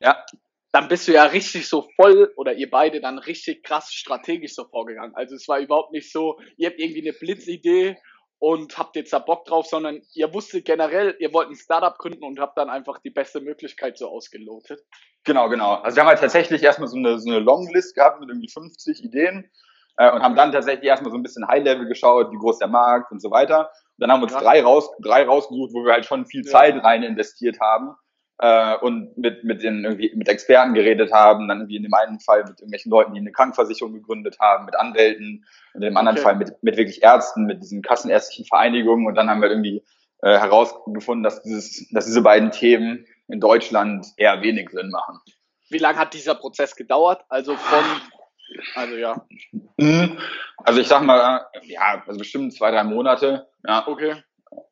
ja. 0.00 0.24
dann 0.72 0.88
bist 0.88 1.06
du 1.06 1.12
ja 1.12 1.24
richtig 1.24 1.68
so 1.68 1.88
voll 1.96 2.32
oder 2.36 2.54
ihr 2.54 2.70
beide 2.70 3.00
dann 3.00 3.18
richtig 3.18 3.62
krass 3.62 3.92
strategisch 3.92 4.54
so 4.54 4.64
vorgegangen. 4.64 5.14
Also 5.14 5.34
es 5.34 5.46
war 5.46 5.58
überhaupt 5.58 5.92
nicht 5.92 6.10
so, 6.10 6.38
ihr 6.56 6.70
habt 6.70 6.80
irgendwie 6.80 7.02
eine 7.02 7.12
Blitzidee 7.12 7.96
und 8.42 8.76
habt 8.76 8.96
jetzt 8.96 9.12
da 9.12 9.20
Bock 9.20 9.44
drauf, 9.44 9.66
sondern 9.66 10.02
ihr 10.14 10.34
wusstet 10.34 10.64
generell, 10.64 11.14
ihr 11.20 11.32
wollt 11.32 11.48
ein 11.48 11.54
Startup 11.54 11.96
gründen 11.96 12.24
und 12.24 12.40
habt 12.40 12.58
dann 12.58 12.70
einfach 12.70 12.98
die 12.98 13.10
beste 13.10 13.40
Möglichkeit 13.40 13.96
so 13.96 14.08
ausgelotet. 14.08 14.80
Genau, 15.22 15.48
genau. 15.48 15.74
Also 15.74 15.94
wir 15.94 16.02
haben 16.02 16.08
halt 16.08 16.18
tatsächlich 16.18 16.60
erstmal 16.60 16.88
so 16.88 16.96
eine, 16.96 17.20
so 17.20 17.30
eine 17.30 17.38
Longlist 17.38 17.94
gehabt 17.94 18.18
mit 18.18 18.30
irgendwie 18.30 18.50
50 18.50 19.04
Ideen 19.04 19.48
äh, 19.96 20.10
und 20.10 20.24
haben 20.24 20.34
dann 20.34 20.50
tatsächlich 20.50 20.88
erstmal 20.88 21.12
so 21.12 21.18
ein 21.18 21.22
bisschen 21.22 21.46
High-Level 21.46 21.86
geschaut, 21.86 22.32
wie 22.32 22.36
groß 22.36 22.58
der 22.58 22.66
Markt 22.66 23.12
und 23.12 23.22
so 23.22 23.30
weiter. 23.30 23.70
Dann 23.98 24.10
haben 24.10 24.18
wir 24.18 24.24
uns 24.24 24.32
drei, 24.32 24.60
raus, 24.60 24.90
drei 25.00 25.24
rausgesucht, 25.24 25.72
wo 25.72 25.84
wir 25.84 25.92
halt 25.92 26.04
schon 26.04 26.26
viel 26.26 26.42
Zeit 26.42 26.82
rein 26.82 27.04
investiert 27.04 27.60
haben 27.60 27.94
äh, 28.42 28.76
und 28.78 29.16
mit, 29.16 29.44
mit, 29.44 29.62
den, 29.62 29.84
irgendwie, 29.84 30.12
mit 30.16 30.28
Experten 30.28 30.74
geredet 30.74 31.12
haben, 31.12 31.46
dann 31.46 31.58
irgendwie 31.58 31.76
in 31.76 31.84
dem 31.84 31.94
einen 31.94 32.18
Fall 32.18 32.40
mit 32.40 32.58
irgendwelchen 32.58 32.90
Leuten, 32.90 33.14
die 33.14 33.20
eine 33.20 33.30
Krankenversicherung 33.30 33.94
gegründet 33.94 34.38
haben, 34.40 34.64
mit 34.64 34.74
Anwälten 34.74 35.46
und 35.74 35.82
in 35.82 35.90
dem 35.90 35.96
anderen 35.96 36.18
okay. 36.18 36.24
Fall 36.24 36.36
mit, 36.36 36.60
mit 36.60 36.76
wirklich 36.76 37.04
Ärzten, 37.04 37.44
mit 37.44 37.62
diesen 37.62 37.82
kassenärztlichen 37.82 38.44
Vereinigungen 38.44 39.06
und 39.06 39.14
dann 39.14 39.30
haben 39.30 39.42
wir 39.42 39.48
irgendwie 39.48 39.84
äh, 40.22 40.36
herausgefunden, 40.38 41.22
dass, 41.22 41.42
dieses, 41.42 41.88
dass 41.90 42.06
diese 42.06 42.20
beiden 42.20 42.50
Themen 42.50 43.06
in 43.28 43.38
Deutschland 43.38 44.08
eher 44.16 44.42
wenig 44.42 44.70
Sinn 44.70 44.90
machen. 44.90 45.20
Wie 45.70 45.78
lange 45.78 45.98
hat 45.98 46.12
dieser 46.12 46.34
Prozess 46.34 46.74
gedauert? 46.74 47.24
Also 47.28 47.54
von 47.54 47.84
also 48.74 48.96
ja. 48.96 49.24
Mhm. 49.76 50.18
Also 50.56 50.80
ich 50.80 50.88
sag 50.88 51.02
mal, 51.04 51.46
ja, 51.62 52.02
also 52.06 52.18
bestimmt 52.18 52.52
zwei, 52.54 52.72
drei 52.72 52.82
Monate. 52.82 53.48
Ja. 53.66 53.86
Okay. 53.86 54.16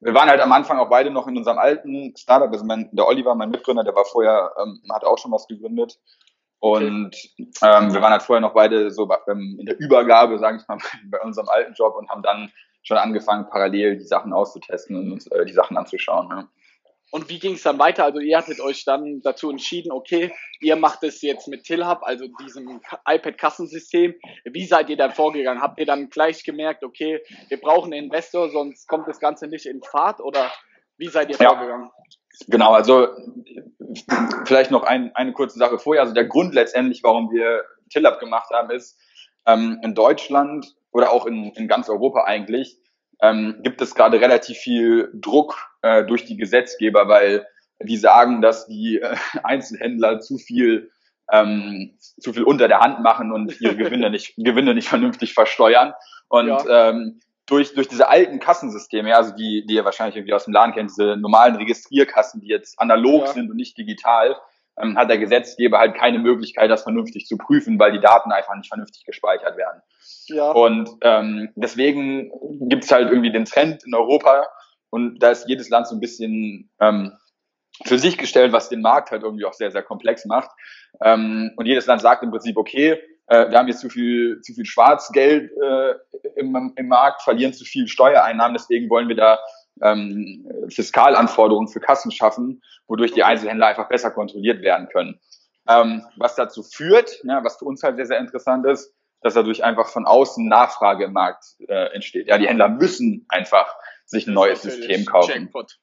Wir 0.00 0.14
waren 0.14 0.28
halt 0.28 0.40
am 0.40 0.52
Anfang 0.52 0.78
auch 0.78 0.88
beide 0.88 1.10
noch 1.10 1.26
in 1.26 1.36
unserem 1.36 1.58
alten 1.58 2.14
Startup. 2.16 2.50
Also 2.50 2.64
mein, 2.64 2.88
der 2.92 3.06
Oliver, 3.06 3.34
mein 3.34 3.50
Mitgründer, 3.50 3.84
der 3.84 3.94
war 3.94 4.04
vorher, 4.04 4.52
ähm, 4.62 4.80
hat 4.92 5.04
auch 5.04 5.18
schon 5.18 5.32
was 5.32 5.46
gegründet. 5.46 5.98
Und 6.58 7.16
ähm, 7.62 7.92
wir 7.92 8.02
waren 8.02 8.12
halt 8.12 8.22
vorher 8.22 8.42
noch 8.42 8.52
beide 8.52 8.90
so 8.90 9.08
in 9.26 9.64
der 9.64 9.80
Übergabe, 9.80 10.38
sage 10.38 10.58
ich 10.60 10.68
mal, 10.68 10.78
bei 11.10 11.20
unserem 11.20 11.48
alten 11.48 11.72
Job 11.74 11.96
und 11.96 12.10
haben 12.10 12.22
dann 12.22 12.52
schon 12.82 12.98
angefangen, 12.98 13.48
parallel 13.48 13.96
die 13.96 14.04
Sachen 14.04 14.32
auszutesten 14.32 14.96
und 14.96 15.12
uns 15.12 15.26
äh, 15.28 15.44
die 15.46 15.52
Sachen 15.52 15.76
anzuschauen. 15.76 16.28
Ja. 16.30 16.48
Und 17.10 17.28
wie 17.28 17.38
ging 17.38 17.54
es 17.54 17.62
dann 17.62 17.78
weiter? 17.78 18.04
Also 18.04 18.20
ihr 18.20 18.38
hattet 18.38 18.60
euch 18.60 18.84
dann 18.84 19.20
dazu 19.22 19.50
entschieden, 19.50 19.90
okay, 19.90 20.32
ihr 20.60 20.76
macht 20.76 21.02
es 21.02 21.22
jetzt 21.22 21.48
mit 21.48 21.64
TillHub, 21.64 22.00
also 22.02 22.26
diesem 22.42 22.80
iPad-Kassensystem. 23.06 24.14
Wie 24.44 24.66
seid 24.66 24.90
ihr 24.90 24.96
dann 24.96 25.10
vorgegangen? 25.10 25.60
Habt 25.60 25.80
ihr 25.80 25.86
dann 25.86 26.08
gleich 26.08 26.44
gemerkt, 26.44 26.84
okay, 26.84 27.20
wir 27.48 27.60
brauchen 27.60 27.92
einen 27.92 28.04
Investor, 28.04 28.50
sonst 28.50 28.86
kommt 28.86 29.08
das 29.08 29.18
Ganze 29.18 29.48
nicht 29.48 29.66
in 29.66 29.82
Fahrt? 29.82 30.20
Oder 30.20 30.52
wie 30.98 31.08
seid 31.08 31.30
ihr 31.30 31.36
ja. 31.36 31.48
vorgegangen? 31.48 31.90
Genau, 32.46 32.72
also 32.72 33.08
vielleicht 34.44 34.70
noch 34.70 34.84
ein, 34.84 35.14
eine 35.14 35.32
kurze 35.32 35.58
Sache 35.58 35.78
vorher. 35.78 36.02
Also 36.02 36.14
der 36.14 36.26
Grund 36.26 36.54
letztendlich, 36.54 37.02
warum 37.02 37.30
wir 37.32 37.64
TillHub 37.90 38.20
gemacht 38.20 38.50
haben, 38.50 38.70
ist, 38.70 38.98
ähm, 39.46 39.80
in 39.82 39.94
Deutschland 39.94 40.74
oder 40.92 41.12
auch 41.12 41.26
in, 41.26 41.50
in 41.54 41.68
ganz 41.68 41.88
Europa 41.88 42.24
eigentlich, 42.24 42.79
ähm, 43.22 43.60
gibt 43.62 43.80
es 43.80 43.94
gerade 43.94 44.20
relativ 44.20 44.58
viel 44.58 45.10
Druck 45.14 45.56
äh, 45.82 46.04
durch 46.04 46.24
die 46.24 46.36
Gesetzgeber, 46.36 47.08
weil 47.08 47.46
die 47.82 47.96
sagen, 47.96 48.42
dass 48.42 48.66
die 48.66 48.98
äh, 49.00 49.16
Einzelhändler 49.42 50.20
zu 50.20 50.38
viel 50.38 50.90
ähm, 51.32 51.96
zu 51.98 52.32
viel 52.32 52.42
unter 52.42 52.68
der 52.68 52.80
Hand 52.80 53.00
machen 53.00 53.32
und 53.32 53.60
ihre 53.60 53.76
Gewinne 53.76 54.10
nicht, 54.10 54.34
Gewinne 54.36 54.74
nicht 54.74 54.88
vernünftig 54.88 55.34
versteuern. 55.34 55.94
Und 56.28 56.48
ja. 56.48 56.90
ähm, 56.90 57.20
durch, 57.46 57.74
durch 57.74 57.88
diese 57.88 58.08
alten 58.08 58.38
Kassensysteme, 58.38 59.10
ja, 59.10 59.16
also 59.16 59.34
die, 59.34 59.64
die 59.66 59.74
ihr 59.74 59.84
wahrscheinlich 59.84 60.16
irgendwie 60.16 60.34
aus 60.34 60.44
dem 60.44 60.54
Laden 60.54 60.72
kennt, 60.72 60.90
diese 60.90 61.16
normalen 61.16 61.56
Registrierkassen, 61.56 62.40
die 62.40 62.48
jetzt 62.48 62.78
analog 62.78 63.26
ja. 63.26 63.32
sind 63.32 63.50
und 63.50 63.56
nicht 63.56 63.76
digital, 63.76 64.36
ähm, 64.82 64.96
hat 64.96 65.10
der 65.10 65.18
Gesetzgeber 65.18 65.78
halt 65.78 65.94
keine 65.94 66.18
Möglichkeit, 66.18 66.70
das 66.70 66.82
vernünftig 66.82 67.26
zu 67.26 67.36
prüfen, 67.36 67.78
weil 67.78 67.92
die 67.92 68.00
Daten 68.00 68.32
einfach 68.32 68.54
nicht 68.56 68.68
vernünftig 68.68 69.04
gespeichert 69.04 69.56
werden. 69.56 69.82
Ja. 70.26 70.50
Und 70.50 70.90
ähm, 71.02 71.50
deswegen 71.56 72.30
gibt 72.68 72.84
es 72.84 72.92
halt 72.92 73.10
irgendwie 73.10 73.32
den 73.32 73.44
Trend 73.44 73.84
in 73.84 73.94
Europa 73.94 74.46
und 74.90 75.18
da 75.20 75.30
ist 75.30 75.48
jedes 75.48 75.68
Land 75.68 75.86
so 75.86 75.96
ein 75.96 76.00
bisschen 76.00 76.70
ähm, 76.80 77.12
für 77.84 77.98
sich 77.98 78.18
gestellt, 78.18 78.52
was 78.52 78.68
den 78.68 78.82
Markt 78.82 79.10
halt 79.10 79.22
irgendwie 79.22 79.44
auch 79.44 79.54
sehr, 79.54 79.70
sehr 79.70 79.82
komplex 79.82 80.24
macht. 80.26 80.50
Ähm, 81.02 81.52
und 81.56 81.66
jedes 81.66 81.86
Land 81.86 82.02
sagt 82.02 82.22
im 82.22 82.30
Prinzip, 82.30 82.56
okay, 82.56 83.00
äh, 83.26 83.50
wir 83.50 83.58
haben 83.58 83.68
jetzt 83.68 83.80
zu 83.80 83.88
viel, 83.88 84.40
zu 84.42 84.52
viel 84.52 84.66
Schwarzgeld 84.66 85.50
äh, 85.52 85.94
im, 86.36 86.72
im 86.76 86.88
Markt, 86.88 87.22
verlieren 87.22 87.52
zu 87.52 87.64
viel 87.64 87.86
Steuereinnahmen, 87.88 88.54
deswegen 88.54 88.90
wollen 88.90 89.08
wir 89.08 89.16
da 89.16 89.38
ähm, 89.82 90.46
Fiskalanforderungen 90.68 91.68
für 91.68 91.80
Kassen 91.80 92.10
schaffen, 92.10 92.62
wodurch 92.86 93.12
die 93.12 93.24
Einzelhändler 93.24 93.68
einfach 93.68 93.88
besser 93.88 94.10
kontrolliert 94.10 94.62
werden 94.62 94.88
können. 94.88 95.20
Ähm, 95.68 96.04
was 96.16 96.34
dazu 96.34 96.62
führt, 96.62 97.20
ja, 97.24 97.44
was 97.44 97.58
für 97.58 97.64
uns 97.64 97.82
halt 97.82 97.96
sehr, 97.96 98.06
sehr 98.06 98.18
interessant 98.18 98.66
ist, 98.66 98.94
dass 99.22 99.34
dadurch 99.34 99.62
einfach 99.64 99.88
von 99.88 100.06
außen 100.06 100.46
Nachfrage 100.48 101.04
im 101.04 101.12
Markt 101.12 101.44
äh, 101.68 101.94
entsteht. 101.94 102.28
Ja, 102.28 102.38
die 102.38 102.48
Händler 102.48 102.68
müssen 102.68 103.26
einfach 103.28 103.74
sich 104.06 104.26
ein 104.26 104.34
neues 104.34 104.62
System 104.62 105.04
kaufen. 105.04 105.30
Jackpot. 105.30 105.78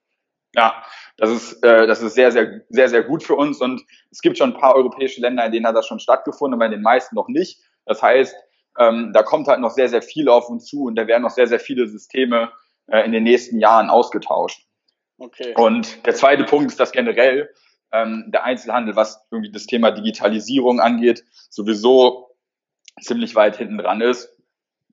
Ja, 0.55 0.83
das 1.17 1.29
ist, 1.29 1.63
äh, 1.63 1.85
das 1.85 2.01
ist 2.01 2.15
sehr, 2.15 2.31
sehr, 2.31 2.61
sehr, 2.69 2.89
sehr 2.89 3.03
gut 3.03 3.23
für 3.23 3.35
uns 3.35 3.61
und 3.61 3.83
es 4.11 4.21
gibt 4.21 4.37
schon 4.37 4.53
ein 4.53 4.59
paar 4.59 4.75
europäische 4.75 5.21
Länder, 5.21 5.45
in 5.45 5.51
denen 5.51 5.67
hat 5.67 5.75
das 5.75 5.85
schon 5.85 5.99
stattgefunden, 5.99 6.57
aber 6.57 6.65
in 6.65 6.71
den 6.71 6.81
meisten 6.81 7.15
noch 7.15 7.27
nicht. 7.27 7.61
Das 7.85 8.01
heißt, 8.01 8.35
ähm, 8.79 9.11
da 9.13 9.23
kommt 9.23 9.47
halt 9.47 9.59
noch 9.59 9.71
sehr, 9.71 9.89
sehr 9.89 10.01
viel 10.01 10.29
auf 10.29 10.49
uns 10.49 10.65
zu 10.65 10.85
und 10.85 10.95
da 10.95 11.05
werden 11.05 11.23
noch 11.23 11.31
sehr, 11.31 11.47
sehr 11.47 11.59
viele 11.59 11.87
Systeme 11.87 12.51
äh, 12.87 13.05
in 13.05 13.11
den 13.11 13.23
nächsten 13.23 13.59
Jahren 13.59 13.89
ausgetauscht. 13.89 14.65
Okay. 15.17 15.53
Und 15.55 16.05
der 16.05 16.15
zweite 16.15 16.43
Punkt 16.43 16.71
ist, 16.71 16.79
dass 16.79 16.91
generell 16.91 17.49
ähm, 17.91 18.25
der 18.27 18.43
Einzelhandel, 18.43 18.95
was 18.95 19.25
irgendwie 19.31 19.51
das 19.51 19.65
Thema 19.65 19.91
Digitalisierung 19.91 20.79
angeht, 20.79 21.23
sowieso 21.49 22.35
ziemlich 23.01 23.35
weit 23.35 23.57
hinten 23.57 23.77
dran 23.77 24.01
ist. 24.01 24.29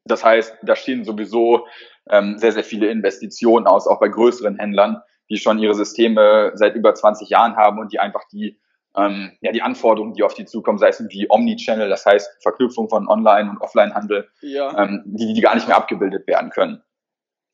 Das 0.04 0.24
heißt, 0.24 0.58
da 0.62 0.76
stehen 0.76 1.04
sowieso 1.04 1.66
ähm, 2.10 2.38
sehr, 2.38 2.52
sehr 2.52 2.64
viele 2.64 2.88
Investitionen 2.88 3.66
aus, 3.66 3.86
auch 3.86 4.00
bei 4.00 4.08
größeren 4.08 4.58
Händlern, 4.58 5.02
die 5.30 5.38
schon 5.38 5.58
ihre 5.58 5.74
Systeme 5.74 6.52
seit 6.54 6.74
über 6.74 6.94
20 6.94 7.28
Jahren 7.30 7.56
haben 7.56 7.78
und 7.78 7.92
die 7.92 7.98
einfach 7.98 8.24
die, 8.30 8.60
ähm, 8.96 9.32
ja, 9.40 9.52
die 9.52 9.62
Anforderungen, 9.62 10.12
die 10.12 10.22
auf 10.22 10.34
die 10.34 10.44
zukommen, 10.44 10.78
sei 10.78 10.88
es 10.88 11.02
wie 11.08 11.26
Omnichannel, 11.30 11.88
das 11.88 12.04
heißt 12.04 12.42
Verknüpfung 12.42 12.88
von 12.90 13.08
Online- 13.08 13.50
und 13.50 13.60
Offline-Handel, 13.60 14.28
ja. 14.42 14.78
ähm, 14.78 15.02
die, 15.06 15.32
die 15.32 15.40
gar 15.40 15.54
nicht 15.54 15.66
mehr 15.66 15.76
abgebildet 15.76 16.26
werden 16.26 16.50
können. 16.50 16.82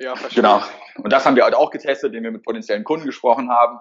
Ja, 0.01 0.17
verstehe. 0.17 0.43
Genau. 0.43 0.63
Und 0.97 1.13
das 1.13 1.27
haben 1.27 1.37
wir 1.37 1.45
halt 1.45 1.55
auch 1.55 1.71
getestet, 1.71 2.09
indem 2.09 2.25
wir 2.25 2.31
mit 2.33 2.43
potenziellen 2.43 2.85
Kunden 2.85 3.07
gesprochen 3.07 3.51
haben 3.51 3.79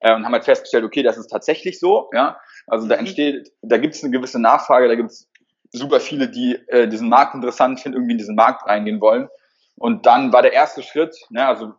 äh, 0.00 0.14
und 0.14 0.24
haben 0.24 0.32
halt 0.32 0.44
festgestellt, 0.44 0.84
okay, 0.84 1.02
das 1.02 1.18
ist 1.18 1.28
tatsächlich 1.28 1.78
so. 1.78 2.08
Ja, 2.14 2.40
also 2.66 2.88
da 2.88 2.94
mhm. 2.94 3.00
entsteht, 3.00 3.52
da 3.62 3.76
gibt 3.76 3.94
es 3.94 4.02
eine 4.02 4.10
gewisse 4.10 4.40
Nachfrage, 4.40 4.88
da 4.88 4.94
gibt 4.94 5.10
es 5.10 5.30
super 5.70 6.00
viele, 6.00 6.28
die 6.28 6.54
äh, 6.68 6.88
diesen 6.88 7.10
Markt 7.10 7.34
interessant 7.34 7.80
finden, 7.80 7.98
irgendwie 7.98 8.12
in 8.12 8.18
diesen 8.18 8.34
Markt 8.34 8.66
reingehen 8.66 9.00
wollen. 9.00 9.28
Und 9.76 10.06
dann 10.06 10.32
war 10.32 10.42
der 10.42 10.54
erste 10.54 10.82
Schritt, 10.82 11.14
ne, 11.30 11.46
also 11.46 11.74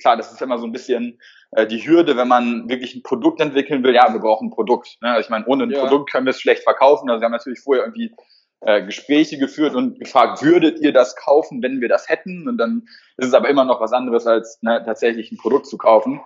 klar, 0.00 0.16
das 0.16 0.30
ist 0.32 0.42
immer 0.42 0.58
so 0.58 0.66
ein 0.66 0.72
bisschen 0.72 1.18
äh, 1.52 1.66
die 1.66 1.84
Hürde, 1.84 2.16
wenn 2.16 2.28
man 2.28 2.68
wirklich 2.68 2.94
ein 2.94 3.02
Produkt 3.02 3.40
entwickeln 3.40 3.82
will. 3.82 3.94
Ja, 3.94 4.12
wir 4.12 4.20
brauchen 4.20 4.48
ein 4.48 4.52
Produkt. 4.52 4.98
Ne? 5.00 5.10
Also 5.10 5.26
ich 5.26 5.30
meine, 5.30 5.46
ohne 5.46 5.64
ein 5.64 5.70
ja. 5.70 5.80
Produkt 5.80 6.12
können 6.12 6.26
wir 6.26 6.30
es 6.30 6.40
schlecht 6.40 6.62
verkaufen. 6.62 7.10
Also 7.10 7.20
wir 7.20 7.24
haben 7.24 7.32
natürlich 7.32 7.60
vorher 7.60 7.84
irgendwie 7.84 8.14
äh, 8.62 8.84
Gespräche 8.84 9.38
geführt 9.38 9.74
und 9.74 9.98
gefragt, 9.98 10.42
würdet 10.42 10.80
ihr 10.80 10.92
das 10.92 11.16
kaufen, 11.16 11.62
wenn 11.62 11.80
wir 11.80 11.88
das 11.88 12.08
hätten? 12.08 12.48
Und 12.48 12.58
dann 12.58 12.88
ist 13.16 13.28
es 13.28 13.34
aber 13.34 13.48
immer 13.48 13.64
noch 13.64 13.80
was 13.80 13.92
anderes, 13.92 14.26
als 14.26 14.60
ne, 14.62 14.82
tatsächlich 14.84 15.32
ein 15.32 15.38
Produkt 15.38 15.66
zu 15.66 15.78
kaufen. 15.78 16.20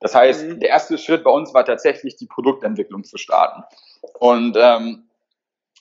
Das 0.00 0.14
heißt, 0.14 0.46
mhm. 0.46 0.60
der 0.60 0.68
erste 0.68 0.98
Schritt 0.98 1.24
bei 1.24 1.30
uns 1.30 1.54
war 1.54 1.64
tatsächlich 1.64 2.16
die 2.16 2.26
Produktentwicklung 2.26 3.04
zu 3.04 3.18
starten. 3.18 3.64
Und 4.18 4.56
ähm, 4.58 5.08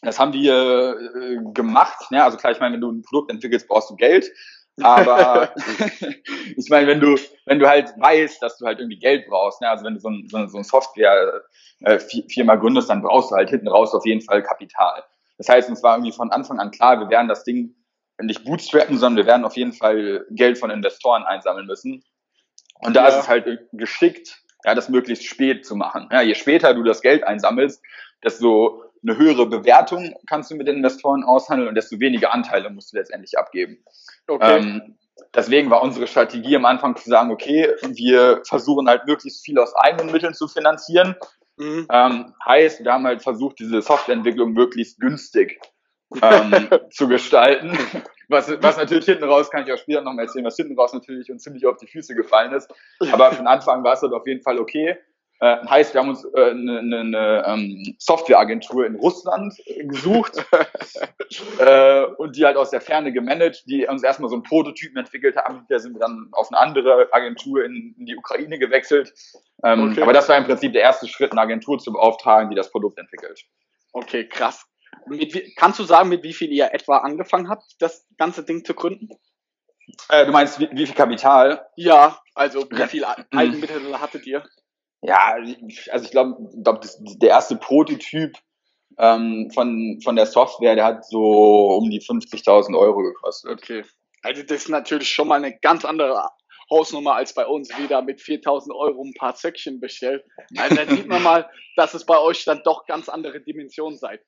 das 0.01 0.19
haben 0.19 0.33
wir 0.33 0.97
äh, 1.15 1.37
gemacht. 1.53 2.07
Ja, 2.09 2.25
also 2.25 2.37
klar, 2.37 2.51
ich 2.51 2.59
meine, 2.59 2.73
wenn 2.73 2.81
du 2.81 2.91
ein 2.91 3.03
Produkt 3.03 3.31
entwickelst, 3.31 3.67
brauchst 3.67 3.91
du 3.91 3.95
Geld. 3.95 4.31
Aber 4.81 5.53
ich 6.57 6.69
meine, 6.69 6.87
wenn 6.87 6.99
du, 6.99 7.15
wenn 7.45 7.59
du 7.59 7.67
halt 7.67 7.93
weißt, 7.97 8.41
dass 8.41 8.57
du 8.57 8.65
halt 8.65 8.79
irgendwie 8.79 8.97
Geld 8.97 9.27
brauchst, 9.27 9.61
ne, 9.61 9.69
also 9.69 9.85
wenn 9.85 9.93
du 9.93 9.99
so 9.99 10.09
ein, 10.09 10.27
so 10.27 10.57
ein 10.57 10.63
Software-Firma 10.63 12.53
äh, 12.53 12.57
gründest, 12.57 12.89
dann 12.89 13.03
brauchst 13.03 13.29
du 13.29 13.35
halt 13.35 13.51
hinten 13.51 13.67
raus 13.67 13.93
auf 13.93 14.05
jeden 14.05 14.21
Fall 14.21 14.41
Kapital. 14.41 15.03
Das 15.37 15.49
heißt, 15.49 15.69
uns 15.69 15.83
war 15.83 15.95
irgendwie 15.95 16.11
von 16.11 16.31
Anfang 16.31 16.59
an 16.59 16.71
klar, 16.71 16.99
wir 16.99 17.09
werden 17.09 17.27
das 17.27 17.43
Ding 17.43 17.75
nicht 18.21 18.45
bootstrappen, 18.45 18.97
sondern 18.97 19.25
wir 19.25 19.31
werden 19.31 19.45
auf 19.45 19.57
jeden 19.57 19.73
Fall 19.73 20.25
Geld 20.29 20.57
von 20.57 20.69
Investoren 20.69 21.23
einsammeln 21.23 21.65
müssen. 21.65 22.03
Und 22.79 22.95
da 22.95 23.03
ja. 23.03 23.09
ist 23.09 23.23
es 23.23 23.27
halt 23.27 23.67
geschickt, 23.71 24.41
ja, 24.63 24.75
das 24.75 24.89
möglichst 24.89 25.25
spät 25.25 25.65
zu 25.65 25.75
machen. 25.75 26.07
Ja, 26.11 26.21
je 26.21 26.35
später 26.35 26.73
du 26.73 26.83
das 26.83 27.01
Geld 27.01 27.23
einsammelst, 27.23 27.81
desto 28.23 28.83
eine 29.03 29.17
höhere 29.17 29.47
Bewertung 29.47 30.15
kannst 30.27 30.51
du 30.51 30.55
mit 30.55 30.67
den 30.67 30.77
Investoren 30.77 31.23
aushandeln 31.23 31.69
und 31.69 31.75
desto 31.75 31.99
weniger 31.99 32.33
Anteile 32.33 32.69
musst 32.69 32.93
du 32.93 32.97
letztendlich 32.97 33.37
abgeben. 33.37 33.83
Okay. 34.27 34.59
Ähm, 34.59 34.97
deswegen 35.33 35.71
war 35.71 35.81
unsere 35.81 36.05
Strategie 36.05 36.55
am 36.55 36.65
Anfang 36.65 36.95
zu 36.95 37.09
sagen, 37.09 37.31
okay, 37.31 37.67
wir 37.81 38.41
versuchen 38.45 38.87
halt 38.87 39.07
möglichst 39.07 39.43
viel 39.43 39.57
aus 39.57 39.75
eigenen 39.75 40.11
Mitteln 40.11 40.35
zu 40.35 40.47
finanzieren 40.47 41.15
Mhm. 41.61 41.85
Ähm, 41.91 42.33
heißt, 42.43 42.83
wir 42.83 42.91
haben 42.91 43.05
halt 43.05 43.21
versucht, 43.21 43.59
diese 43.59 43.83
Softwareentwicklung 43.83 44.53
möglichst 44.53 44.99
günstig 44.99 45.59
ähm, 46.19 46.69
zu 46.89 47.07
gestalten. 47.07 47.77
Was, 48.29 48.49
was 48.63 48.77
natürlich 48.77 49.05
hinten 49.05 49.25
raus, 49.25 49.51
kann 49.51 49.63
ich 49.63 49.71
auch 49.71 49.77
später 49.77 50.01
noch 50.01 50.13
mal 50.13 50.23
erzählen, 50.23 50.45
was 50.45 50.55
hinten 50.55 50.79
raus 50.79 50.91
natürlich 50.93 51.31
uns 51.31 51.43
ziemlich 51.43 51.67
auf 51.67 51.77
die 51.77 51.85
Füße 51.85 52.15
gefallen 52.15 52.53
ist. 52.53 52.73
Aber 53.11 53.31
von 53.31 53.45
Anfang 53.45 53.83
war 53.83 53.93
es 53.93 54.01
halt 54.01 54.13
auf 54.13 54.25
jeden 54.25 54.41
Fall 54.41 54.57
okay. 54.57 54.97
Äh, 55.41 55.57
heißt, 55.67 55.95
wir 55.95 56.01
haben 56.01 56.09
uns 56.09 56.23
eine 56.35 56.49
äh, 56.49 56.53
ne, 56.53 56.83
ne, 56.83 57.03
ne 57.03 57.43
ähm, 57.47 57.95
Softwareagentur 57.97 58.85
in 58.85 58.95
Russland 58.95 59.55
gesucht 59.79 60.45
äh, 61.57 62.03
und 62.03 62.35
die 62.35 62.45
halt 62.45 62.57
aus 62.57 62.69
der 62.69 62.79
Ferne 62.79 63.11
gemanagt, 63.11 63.63
die 63.65 63.87
uns 63.87 64.03
erstmal 64.03 64.29
so 64.29 64.35
einen 64.35 64.43
Prototypen 64.43 64.97
entwickelt 64.97 65.37
haben. 65.37 65.65
Da 65.67 65.79
sind 65.79 65.93
wir 65.93 65.99
dann 65.99 66.29
auf 66.33 66.51
eine 66.51 66.59
andere 66.59 67.07
Agentur 67.11 67.65
in, 67.65 67.95
in 67.97 68.05
die 68.05 68.15
Ukraine 68.15 68.59
gewechselt. 68.59 69.13
Ähm, 69.63 69.89
okay. 69.89 70.03
Aber 70.03 70.13
das 70.13 70.29
war 70.29 70.37
im 70.37 70.45
Prinzip 70.45 70.73
der 70.73 70.83
erste 70.83 71.07
Schritt, 71.07 71.31
eine 71.31 71.41
Agentur 71.41 71.79
zu 71.79 71.91
beauftragen, 71.91 72.51
die 72.51 72.55
das 72.55 72.69
Produkt 72.69 72.99
entwickelt. 72.99 73.43
Okay, 73.93 74.27
krass. 74.27 74.67
Wie, 75.07 75.55
kannst 75.55 75.79
du 75.79 75.83
sagen, 75.85 76.09
mit 76.09 76.21
wie 76.21 76.33
viel 76.33 76.51
ihr 76.51 76.71
etwa 76.71 76.97
angefangen 76.97 77.49
habt, 77.49 77.81
das 77.81 78.05
ganze 78.19 78.43
Ding 78.43 78.63
zu 78.63 78.75
gründen? 78.75 79.09
Äh, 80.09 80.27
du 80.27 80.31
meinst, 80.31 80.59
wie, 80.59 80.69
wie, 80.71 80.85
viel 80.85 80.95
Kapital? 80.95 81.67
Ja, 81.75 82.19
also 82.35 82.69
wie 82.69 82.87
viel 82.87 83.05
Eigenmittel 83.31 83.99
hattet 83.99 84.27
ihr? 84.27 84.43
Ja, 85.01 85.35
also 85.91 86.05
ich 86.05 86.11
glaube, 86.11 86.35
glaub, 86.63 86.81
der 86.99 87.29
erste 87.29 87.55
Prototyp 87.55 88.37
ähm, 88.97 89.49
von, 89.53 89.99
von 90.03 90.15
der 90.15 90.27
Software, 90.27 90.75
der 90.75 90.85
hat 90.85 91.05
so 91.05 91.77
um 91.77 91.89
die 91.89 92.01
50.000 92.01 92.77
Euro 92.77 93.01
gekostet. 93.01 93.51
Okay. 93.51 93.83
Also 94.21 94.43
das 94.43 94.63
ist 94.63 94.69
natürlich 94.69 95.09
schon 95.09 95.27
mal 95.27 95.43
eine 95.43 95.57
ganz 95.57 95.83
andere 95.85 96.29
Hausnummer 96.69 97.15
als 97.15 97.33
bei 97.33 97.45
uns, 97.45 97.75
wieder 97.77 98.01
mit 98.01 98.19
4.000 98.19 98.73
Euro 98.75 99.03
ein 99.03 99.13
paar 99.13 99.35
Säckchen 99.35 99.79
bestellt. 99.79 100.23
Also 100.57 100.75
da 100.75 100.85
sieht 100.87 101.07
man 101.07 101.23
mal, 101.23 101.49
dass 101.75 101.93
es 101.93 102.05
bei 102.05 102.17
euch 102.17 102.45
dann 102.45 102.61
doch 102.63 102.85
ganz 102.85 103.09
andere 103.09 103.41
Dimensionen 103.41 103.97
seid. 103.97 104.21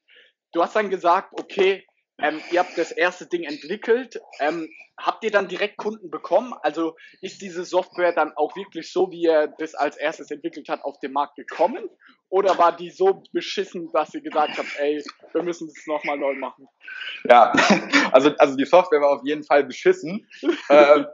Du 0.51 0.61
hast 0.61 0.75
dann 0.75 0.89
gesagt, 0.89 1.33
okay, 1.39 1.85
ähm, 2.23 2.41
ihr 2.51 2.61
habt 2.61 2.77
das 2.77 2.91
erste 2.91 3.27
Ding 3.27 3.43
entwickelt. 3.43 4.19
Ähm, 4.39 4.69
habt 4.97 5.25
ihr 5.25 5.31
dann 5.31 5.49
direkt 5.49 5.75
Kunden 5.77 6.09
bekommen? 6.09 6.53
Also 6.61 6.95
ist 7.21 7.41
diese 7.41 7.65
Software 7.65 8.13
dann 8.13 8.31
auch 8.37 8.55
wirklich 8.55 8.91
so, 8.91 9.11
wie 9.11 9.23
ihr 9.23 9.53
das 9.59 9.75
als 9.75 9.97
erstes 9.97 10.31
entwickelt 10.31 10.69
hat, 10.69 10.83
auf 10.83 10.97
den 10.99 11.11
Markt 11.11 11.35
gekommen? 11.35 11.89
Oder 12.29 12.57
war 12.57 12.75
die 12.75 12.91
so 12.91 13.21
beschissen, 13.33 13.91
dass 13.91 14.13
ihr 14.15 14.21
gesagt 14.21 14.57
habt, 14.57 14.79
ey, 14.79 15.03
wir 15.33 15.43
müssen 15.43 15.67
das 15.67 15.85
nochmal 15.85 16.17
neu 16.17 16.33
machen? 16.35 16.67
Ja, 17.25 17.51
also, 18.13 18.31
also 18.37 18.55
die 18.55 18.65
Software 18.65 19.01
war 19.01 19.17
auf 19.17 19.25
jeden 19.25 19.43
Fall 19.43 19.65
beschissen. 19.65 20.25
ähm, 20.69 21.05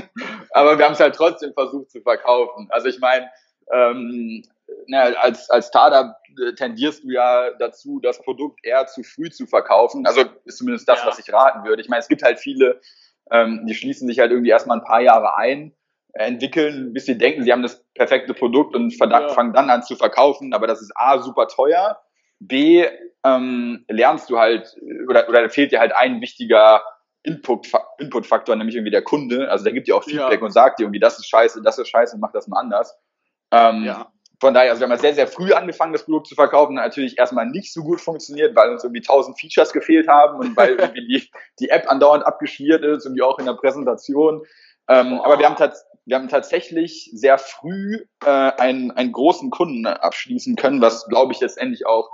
aber 0.50 0.78
wir 0.78 0.86
haben 0.86 0.94
es 0.94 1.00
halt 1.00 1.14
trotzdem 1.14 1.52
versucht 1.52 1.90
zu 1.90 2.00
verkaufen. 2.00 2.68
Also 2.70 2.88
ich 2.88 2.98
meine, 3.00 3.30
ähm, 3.70 4.42
na, 4.88 5.02
als, 5.02 5.50
als 5.50 5.68
Startup 5.68 6.16
äh, 6.40 6.54
tendierst 6.54 7.04
du 7.04 7.10
ja 7.10 7.50
dazu, 7.58 8.00
das 8.00 8.22
Produkt 8.22 8.64
eher 8.64 8.86
zu 8.86 9.02
früh 9.02 9.30
zu 9.30 9.46
verkaufen. 9.46 10.06
Also 10.06 10.22
ist 10.44 10.58
zumindest 10.58 10.88
das, 10.88 11.00
ja. 11.00 11.06
was 11.06 11.18
ich 11.18 11.32
raten 11.32 11.64
würde. 11.64 11.82
Ich 11.82 11.88
meine, 11.88 12.00
es 12.00 12.08
gibt 12.08 12.22
halt 12.22 12.38
viele, 12.38 12.80
ähm, 13.30 13.66
die 13.66 13.74
schließen 13.74 14.08
sich 14.08 14.18
halt 14.18 14.30
irgendwie 14.30 14.50
erstmal 14.50 14.78
ein 14.78 14.84
paar 14.84 15.00
Jahre 15.00 15.36
ein, 15.36 15.74
entwickeln, 16.14 16.92
bis 16.92 17.06
sie 17.06 17.18
denken, 17.18 17.42
sie 17.42 17.52
haben 17.52 17.62
das 17.62 17.84
perfekte 17.94 18.34
Produkt 18.34 18.74
und 18.76 18.96
ja. 18.96 19.28
fangen 19.28 19.52
dann 19.52 19.68
an 19.70 19.82
zu 19.82 19.96
verkaufen. 19.96 20.54
Aber 20.54 20.66
das 20.66 20.80
ist 20.80 20.92
A, 20.94 21.18
super 21.18 21.48
teuer. 21.48 22.00
B, 22.38 22.86
ähm, 23.24 23.84
lernst 23.88 24.30
du 24.30 24.38
halt, 24.38 24.76
oder, 25.08 25.28
oder 25.28 25.48
fehlt 25.50 25.72
dir 25.72 25.80
halt 25.80 25.94
ein 25.94 26.20
wichtiger 26.20 26.82
Input-Faktor, 27.24 27.96
Input 27.98 28.48
nämlich 28.48 28.76
irgendwie 28.76 28.90
der 28.90 29.02
Kunde. 29.02 29.50
Also 29.50 29.64
der 29.64 29.72
gibt 29.72 29.88
dir 29.88 29.96
auch 29.96 30.04
Feedback 30.04 30.40
ja. 30.40 30.44
und 30.44 30.52
sagt 30.52 30.78
dir 30.78 30.84
irgendwie, 30.84 31.00
das 31.00 31.18
ist 31.18 31.28
scheiße, 31.28 31.62
das 31.62 31.78
ist 31.78 31.88
scheiße, 31.88 32.18
mach 32.18 32.32
das 32.32 32.46
mal 32.48 32.60
anders. 32.60 32.96
Ähm, 33.50 33.84
ja. 33.84 34.12
Von 34.40 34.54
daher, 34.54 34.70
also 34.70 34.80
wir 34.80 34.88
haben 34.88 34.98
sehr, 34.98 35.14
sehr 35.14 35.26
früh 35.26 35.52
angefangen, 35.52 35.92
das 35.92 36.04
Produkt 36.04 36.26
zu 36.26 36.34
verkaufen. 36.34 36.74
Natürlich 36.74 37.18
erstmal 37.18 37.46
nicht 37.46 37.72
so 37.72 37.82
gut 37.82 38.00
funktioniert, 38.00 38.56
weil 38.56 38.70
uns 38.70 38.84
irgendwie 38.84 39.02
tausend 39.02 39.38
Features 39.38 39.72
gefehlt 39.72 40.08
haben 40.08 40.38
und 40.38 40.56
weil 40.56 40.70
irgendwie 40.78 41.06
die, 41.06 41.30
die 41.60 41.70
App 41.70 41.90
andauernd 41.90 42.26
abgeschmiert 42.26 42.82
ist, 42.82 43.04
irgendwie 43.04 43.22
auch 43.22 43.38
in 43.38 43.46
der 43.46 43.54
Präsentation. 43.54 44.42
Ähm, 44.88 45.20
aber 45.20 45.38
wir 45.38 45.48
haben, 45.48 45.72
wir 46.04 46.16
haben 46.16 46.28
tatsächlich 46.28 47.10
sehr 47.14 47.38
früh 47.38 48.00
äh, 48.24 48.28
einen, 48.28 48.90
einen 48.90 49.12
großen 49.12 49.50
Kunden 49.50 49.86
abschließen 49.86 50.56
können, 50.56 50.80
was, 50.80 51.06
glaube 51.06 51.32
ich, 51.32 51.40
letztendlich 51.40 51.86
auch 51.86 52.10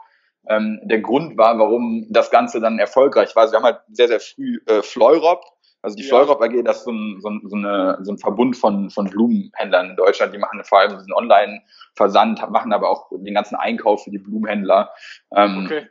ähm, 0.48 0.80
der 0.84 1.00
Grund 1.00 1.36
war, 1.36 1.58
warum 1.58 2.06
das 2.10 2.30
Ganze 2.30 2.60
dann 2.60 2.78
erfolgreich 2.78 3.34
war. 3.34 3.42
Also 3.42 3.52
wir 3.52 3.58
haben 3.58 3.64
halt 3.64 3.80
sehr, 3.90 4.08
sehr 4.08 4.20
früh 4.20 4.60
äh, 4.66 4.82
Fleurop, 4.82 5.42
also 5.82 5.96
die 5.96 6.02
ja. 6.02 6.08
Fleurop 6.08 6.42
AG, 6.42 6.62
das 6.64 6.78
ist 6.78 6.84
so 6.84 6.92
ein, 6.92 7.20
so, 7.20 7.28
ein, 7.28 7.40
so, 7.44 7.56
eine, 7.56 7.98
so 8.02 8.12
ein 8.12 8.18
Verbund 8.18 8.56
von, 8.56 8.90
von 8.90 9.08
Blumenhändlern 9.08 9.90
in 9.90 9.96
Deutschland. 9.96 10.34
Die 10.34 10.38
machen 10.38 10.62
vor 10.64 10.80
allem 10.80 10.96
diesen 10.96 11.12
Online-Versand, 11.12 12.50
machen 12.50 12.72
aber 12.72 12.90
auch 12.90 13.08
den 13.10 13.34
ganzen 13.34 13.56
Einkauf 13.56 14.04
für 14.04 14.10
die 14.10 14.18
Blumenhändler. 14.18 14.90
Ähm, 15.34 15.64
okay. 15.64 15.88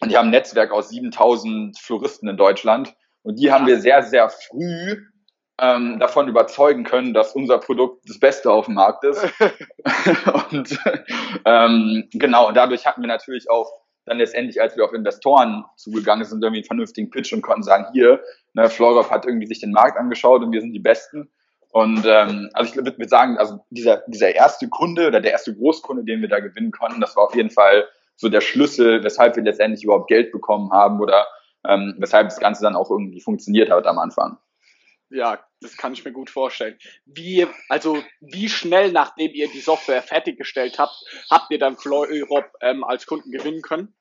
Und 0.00 0.10
die 0.10 0.16
haben 0.16 0.28
ein 0.28 0.32
Netzwerk 0.32 0.72
aus 0.72 0.90
7000 0.90 1.78
Floristen 1.78 2.28
in 2.28 2.36
Deutschland. 2.36 2.94
Und 3.22 3.38
die 3.38 3.52
haben 3.52 3.66
wir 3.66 3.80
sehr, 3.80 4.02
sehr 4.02 4.28
früh 4.30 4.96
ähm, 5.60 5.98
davon 5.98 6.28
überzeugen 6.28 6.84
können, 6.84 7.12
dass 7.12 7.34
unser 7.34 7.58
Produkt 7.58 8.08
das 8.08 8.18
Beste 8.18 8.50
auf 8.50 8.66
dem 8.66 8.74
Markt 8.74 9.04
ist. 9.04 9.22
und 10.50 10.78
ähm, 11.44 12.08
genau, 12.12 12.48
und 12.48 12.56
dadurch 12.56 12.86
hatten 12.86 13.02
wir 13.02 13.08
natürlich 13.08 13.50
auch 13.50 13.79
dann 14.06 14.18
letztendlich, 14.18 14.60
als 14.60 14.76
wir 14.76 14.84
auf 14.84 14.92
Investoren 14.92 15.64
zugegangen 15.76 16.24
sind, 16.24 16.42
irgendwie 16.42 16.60
einen 16.60 16.66
vernünftigen 16.66 17.10
Pitch 17.10 17.32
und 17.32 17.42
konnten 17.42 17.62
sagen, 17.62 17.86
hier, 17.92 18.20
ne, 18.54 18.68
Florov 18.68 19.10
hat 19.10 19.26
irgendwie 19.26 19.46
sich 19.46 19.60
den 19.60 19.72
Markt 19.72 19.98
angeschaut 19.98 20.42
und 20.42 20.52
wir 20.52 20.60
sind 20.60 20.72
die 20.72 20.80
Besten. 20.80 21.30
Und 21.72 22.04
ähm, 22.04 22.50
also 22.52 22.70
ich 22.70 22.76
würde 22.76 22.98
würd 22.98 23.10
sagen, 23.10 23.38
also 23.38 23.60
dieser, 23.70 24.02
dieser 24.08 24.34
erste 24.34 24.68
Kunde 24.68 25.06
oder 25.06 25.20
der 25.20 25.30
erste 25.30 25.54
Großkunde, 25.54 26.04
den 26.04 26.20
wir 26.20 26.28
da 26.28 26.40
gewinnen 26.40 26.72
konnten, 26.72 27.00
das 27.00 27.14
war 27.14 27.24
auf 27.24 27.34
jeden 27.36 27.50
Fall 27.50 27.88
so 28.16 28.28
der 28.28 28.40
Schlüssel, 28.40 29.04
weshalb 29.04 29.36
wir 29.36 29.44
letztendlich 29.44 29.84
überhaupt 29.84 30.08
Geld 30.08 30.32
bekommen 30.32 30.72
haben 30.72 31.00
oder 31.00 31.26
ähm, 31.64 31.94
weshalb 31.98 32.28
das 32.28 32.40
Ganze 32.40 32.62
dann 32.62 32.74
auch 32.74 32.90
irgendwie 32.90 33.20
funktioniert 33.20 33.70
hat 33.70 33.86
am 33.86 33.98
Anfang. 33.98 34.38
Ja, 35.10 35.38
das 35.60 35.76
kann 35.76 35.92
ich 35.92 36.04
mir 36.04 36.12
gut 36.12 36.30
vorstellen. 36.30 36.78
Wie, 37.04 37.46
also, 37.68 38.02
wie 38.20 38.48
schnell, 38.48 38.92
nachdem 38.92 39.32
ihr 39.32 39.48
die 39.48 39.60
Software 39.60 40.02
fertiggestellt 40.02 40.78
habt, 40.78 40.94
habt 41.30 41.50
ihr 41.50 41.58
dann 41.58 41.76
Flow 41.76 42.06
Europe 42.08 42.50
ähm, 42.60 42.84
als 42.84 43.06
Kunden 43.06 43.30
gewinnen 43.30 43.62
können? 43.62 43.94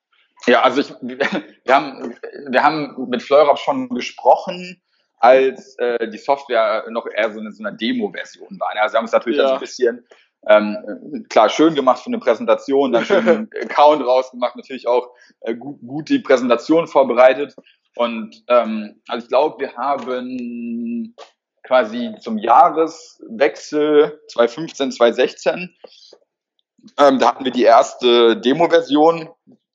Ja, 0.47 0.61
also 0.61 0.81
ich, 0.81 0.89
wir 1.01 1.75
haben, 1.75 2.15
wir 2.49 2.63
haben 2.63 3.09
mit 3.09 3.21
Fleurop 3.21 3.59
schon 3.59 3.89
gesprochen, 3.89 4.81
als 5.17 5.77
äh, 5.79 6.09
die 6.09 6.17
Software 6.17 6.85
noch 6.89 7.05
eher 7.07 7.31
so 7.33 7.41
eine, 7.41 7.51
so 7.51 7.63
eine 7.63 7.75
Demo-Version 7.75 8.57
war. 8.59 8.69
Also 8.81 8.93
wir 8.93 8.97
haben 8.99 9.05
es 9.05 9.11
natürlich 9.11 9.39
ja. 9.39 9.43
also 9.43 9.55
ein 9.55 9.59
bisschen 9.59 10.07
ähm, 10.47 11.25
klar 11.29 11.49
schön 11.49 11.75
gemacht 11.75 12.01
für 12.01 12.07
eine 12.07 12.19
Präsentation, 12.19 12.93
dann 12.93 13.03
schön 13.03 13.27
einen 13.27 13.49
Account 13.61 14.05
rausgemacht, 14.05 14.55
natürlich 14.55 14.87
auch 14.87 15.09
äh, 15.41 15.55
gut, 15.55 15.79
gut 15.85 16.09
die 16.09 16.19
Präsentation 16.19 16.87
vorbereitet. 16.87 17.55
Und 17.95 18.43
ähm, 18.47 19.01
also 19.07 19.25
ich 19.25 19.29
glaube, 19.29 19.59
wir 19.59 19.75
haben 19.75 21.15
quasi 21.69 22.15
zum 22.19 22.39
Jahreswechsel 22.39 24.19
2015, 24.27 24.91
2016, 24.91 25.75
ähm, 26.97 27.19
da 27.19 27.27
hatten 27.27 27.45
wir 27.45 27.51
die 27.51 27.63
erste 27.63 28.35
Demo-Version. 28.37 29.29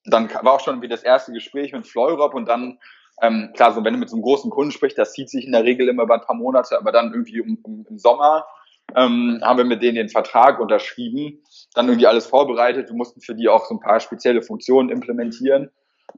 Dann 0.04 0.28
war 0.42 0.54
auch 0.54 0.60
schon 0.60 0.82
wie 0.82 0.88
das 0.88 1.04
erste 1.04 1.32
Gespräch 1.32 1.72
mit 1.72 1.86
Fleurop 1.86 2.34
und 2.34 2.46
dann, 2.46 2.80
ähm, 3.22 3.52
klar, 3.54 3.72
so 3.72 3.84
wenn 3.84 3.94
du 3.94 4.00
mit 4.00 4.10
so 4.10 4.16
einem 4.16 4.24
großen 4.24 4.50
Kunden 4.50 4.72
sprichst, 4.72 4.98
das 4.98 5.12
zieht 5.12 5.30
sich 5.30 5.46
in 5.46 5.52
der 5.52 5.62
Regel 5.62 5.88
immer 5.88 6.02
über 6.02 6.14
ein 6.14 6.26
paar 6.26 6.34
Monate, 6.34 6.76
aber 6.76 6.90
dann 6.90 7.12
irgendwie 7.12 7.40
um, 7.40 7.58
um, 7.62 7.86
im 7.88 7.98
Sommer 7.98 8.44
ähm, 8.96 9.40
haben 9.44 9.58
wir 9.58 9.64
mit 9.64 9.80
denen 9.80 9.94
den 9.94 10.08
Vertrag 10.08 10.58
unterschrieben, 10.58 11.44
dann 11.74 11.86
irgendwie 11.86 12.08
alles 12.08 12.26
vorbereitet. 12.26 12.88
Wir 12.88 12.96
mussten 12.96 13.20
für 13.20 13.36
die 13.36 13.48
auch 13.48 13.66
so 13.66 13.74
ein 13.74 13.80
paar 13.80 14.00
spezielle 14.00 14.42
Funktionen 14.42 14.90
implementieren. 14.90 15.70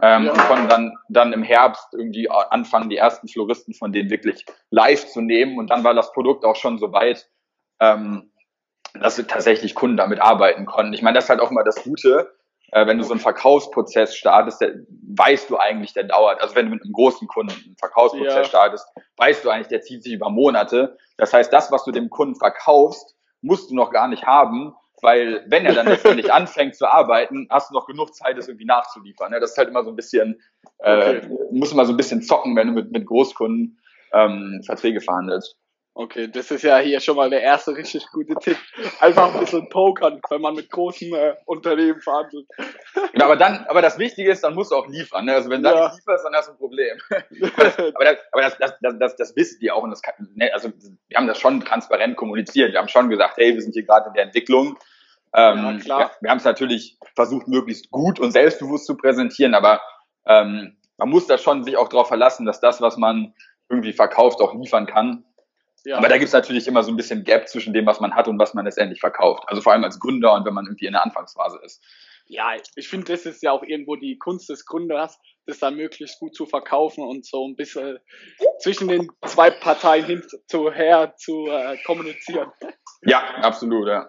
Ähm, 0.03 0.27
ja. 0.27 0.33
Und 0.33 0.39
konnten 0.41 0.69
dann, 0.69 0.95
dann 1.09 1.33
im 1.33 1.43
Herbst 1.43 1.89
irgendwie 1.93 2.29
anfangen, 2.31 2.91
die 2.91 2.97
ersten 2.97 3.29
Floristen 3.29 3.73
von 3.73 3.93
denen 3.93 4.11
wirklich 4.11 4.45
live 4.71 5.07
zu 5.07 5.21
nehmen. 5.21 5.59
Und 5.59 5.71
dann 5.71 5.85
war 5.85 5.95
das 5.95 6.13
Produkt 6.13 6.45
auch 6.45 6.57
schon 6.57 6.79
so 6.79 6.93
weit, 6.93 7.29
ähm, 7.81 8.33
dass 8.95 9.17
wir 9.17 9.27
tatsächlich 9.27 9.75
Kunden 9.75 9.97
damit 9.97 10.21
arbeiten 10.21 10.67
konnten. 10.67 10.93
Ich 10.93 11.03
meine, 11.03 11.17
das 11.17 11.25
ist 11.25 11.31
halt 11.31 11.41
auch 11.41 11.51
mal 11.51 11.65
das 11.65 11.83
Gute, 11.83 12.31
äh, 12.73 12.87
wenn 12.87 12.99
du 12.99 13.05
so 13.05 13.13
einen 13.13 13.21
Verkaufsprozess 13.21 14.15
startest, 14.17 14.61
der, 14.61 14.75
weißt 15.17 15.51
du 15.51 15.57
eigentlich, 15.57 15.93
der 15.93 16.05
dauert. 16.05 16.43
Also 16.43 16.55
wenn 16.55 16.67
du 16.67 16.73
mit 16.73 16.83
einem 16.83 16.93
großen 16.93 17.29
Kunden 17.29 17.53
einen 17.53 17.77
Verkaufsprozess 17.79 18.35
ja. 18.35 18.45
startest, 18.45 18.87
weißt 19.17 19.45
du 19.45 19.51
eigentlich, 19.51 19.69
der 19.69 19.83
zieht 19.83 20.03
sich 20.03 20.13
über 20.13 20.31
Monate. 20.31 20.97
Das 21.17 21.33
heißt, 21.33 21.53
das, 21.53 21.71
was 21.71 21.85
du 21.85 21.93
dem 21.93 22.11
Kunden 22.11 22.35
verkaufst, 22.35 23.17
musst 23.41 23.71
du 23.71 23.75
noch 23.75 23.91
gar 23.91 24.09
nicht 24.09 24.27
haben, 24.27 24.75
weil 25.03 25.45
wenn 25.47 25.67
er 25.67 25.75
dann 25.75 25.87
letztendlich 25.87 26.33
anfängt 26.33 26.75
zu 26.75 26.91
arbeiten, 26.91 27.47
hast 27.51 27.71
du 27.71 27.75
noch 27.75 27.87
genug 27.87 28.15
Zeit, 28.15 28.39
es 28.39 28.49
irgendwie 28.49 28.67
nachzuliefern. 28.67 29.31
Ne? 29.31 29.41
Das 29.41 29.53
ist 29.53 29.59
halt 29.59 29.69
immer 29.69 29.85
so 29.85 29.91
ein 29.91 29.97
bisschen, 29.97 30.41
äh, 30.79 31.19
okay. 31.19 31.29
muss 31.51 31.73
immer 31.73 31.85
so 31.85 31.93
ein 31.93 31.97
bisschen 31.97 32.23
zocken, 32.23 32.57
wenn 32.57 32.69
du 32.69 32.75
mit, 32.75 32.93
mit 32.93 33.07
Großkunden 33.07 33.79
ähm, 34.13 34.63
Verträge 34.65 35.01
verhandelst. 35.01 35.59
Okay, 35.99 36.29
das 36.29 36.51
ist 36.51 36.63
ja 36.63 36.77
hier 36.77 37.01
schon 37.01 37.17
mal 37.17 37.31
der 37.31 37.41
erste 37.41 37.75
richtig 37.75 38.07
gute 38.13 38.35
Tipp. 38.35 38.59
Einfach 39.01 39.33
ein 39.33 39.41
bisschen 39.41 39.67
pokern, 39.71 40.21
wenn 40.29 40.43
man 40.43 40.55
mit 40.55 40.71
großen 40.71 41.11
äh, 41.15 41.37
Unternehmen 41.47 42.03
verhandelt. 42.03 42.47
Genau, 43.13 43.25
aber 43.25 43.37
dann, 43.37 43.65
aber 43.67 43.81
das 43.81 43.99
Wichtige 43.99 44.31
ist, 44.31 44.45
dann 44.45 44.55
musst 44.55 44.73
du 44.73 44.77
auch 44.77 44.87
liefern. 44.89 45.25
Ne? 45.25 45.33
Also 45.33 45.49
wenn 45.49 45.63
du 45.63 45.71
ja. 45.71 45.75
dann 45.75 45.85
nicht 45.85 46.01
lieferst, 46.01 46.23
dann 46.27 46.35
hast 46.35 46.49
du 46.49 46.53
ein 46.53 46.59
Problem. 46.59 46.99
aber 47.95 48.05
das, 48.05 48.17
aber 48.31 48.43
das, 48.43 48.59
das, 48.59 48.75
das, 48.83 48.99
das, 48.99 49.17
das 49.17 49.37
wissen 49.37 49.59
die 49.59 49.71
auch. 49.71 49.83
Und 49.85 49.89
das 49.89 50.03
kann, 50.03 50.15
ne? 50.35 50.53
also 50.53 50.71
wir 51.09 51.17
haben 51.17 51.27
das 51.27 51.41
schon 51.41 51.63
transparent 51.63 52.19
kommuniziert. 52.19 52.73
Wir 52.73 52.79
haben 52.79 52.89
schon 52.89 53.09
gesagt, 53.09 53.39
hey, 53.39 53.55
wir 53.55 53.63
sind 53.63 53.73
hier 53.73 53.85
gerade 53.85 54.09
in 54.09 54.13
der 54.13 54.25
Entwicklung. 54.25 54.77
Ähm, 55.35 55.65
ja, 55.65 55.79
klar. 55.79 55.99
Wir, 55.99 56.11
wir 56.21 56.31
haben 56.31 56.39
es 56.39 56.45
natürlich 56.45 56.99
versucht, 57.15 57.49
möglichst 57.49 57.91
gut 57.91 58.21
und 58.21 58.33
selbstbewusst 58.33 58.85
zu 58.85 58.99
präsentieren, 58.99 59.55
aber 59.55 59.81
ähm, 60.27 60.77
man 60.99 61.09
muss 61.09 61.27
da 61.27 61.39
schon 61.39 61.65
sich 61.65 61.79
auch 61.79 61.89
darauf 61.89 62.09
verlassen, 62.09 62.45
dass 62.45 62.61
das, 62.61 62.83
was 62.83 62.99
man 62.99 63.33
irgendwie 63.71 63.95
verkauft, 63.95 64.43
auch 64.43 64.55
liefern 64.55 64.85
kann. 64.85 65.25
Ja. 65.87 65.99
Aber 65.99 66.09
da 66.09 66.19
gibt 66.19 66.27
es 66.27 66.33
natürlich 66.33 66.67
immer 66.67 66.83
so 66.83 66.91
ein 66.91 66.97
bisschen 66.97 67.23
Gap 67.23 67.49
zwischen 67.49 67.73
dem, 67.73 67.87
was 67.87 68.01
man 68.01 68.17
hat 68.17 68.27
und 68.27 68.41
was 68.41 68.55
man 68.55 68.65
letztendlich 68.65 68.99
verkauft. 68.99 69.45
Also 69.47 69.63
vor 69.63 69.73
allem 69.73 69.85
als 69.85 70.01
Gründer 70.01 70.35
und 70.35 70.45
wenn 70.45 70.53
man 70.53 70.67
irgendwie 70.67 70.87
in 70.87 70.95
der 70.95 71.05
Anfangsphase 71.05 71.61
ist. 71.65 71.81
Ja, 72.27 72.55
ich 72.75 72.89
finde, 72.89 73.13
das 73.13 73.25
ist 73.25 73.41
ja 73.45 73.53
auch 73.53 73.63
irgendwo 73.63 73.95
die 73.95 74.19
Kunst 74.19 74.49
des 74.49 74.67
Gründers, 74.67 75.21
das 75.47 75.61
dann 75.61 75.77
möglichst 75.77 76.19
gut 76.19 76.35
zu 76.35 76.45
verkaufen 76.45 77.05
und 77.05 77.25
so 77.25 77.47
ein 77.47 77.55
bisschen 77.55 78.01
zwischen 78.59 78.89
den 78.89 79.09
zwei 79.27 79.51
Parteien 79.51 80.05
hin 80.05 80.25
zu 80.49 80.73
her 80.73 81.15
zu 81.17 81.47
äh, 81.47 81.77
kommunizieren. 81.85 82.51
Ja, 83.03 83.21
absolut, 83.43 83.87
ja. 83.87 84.09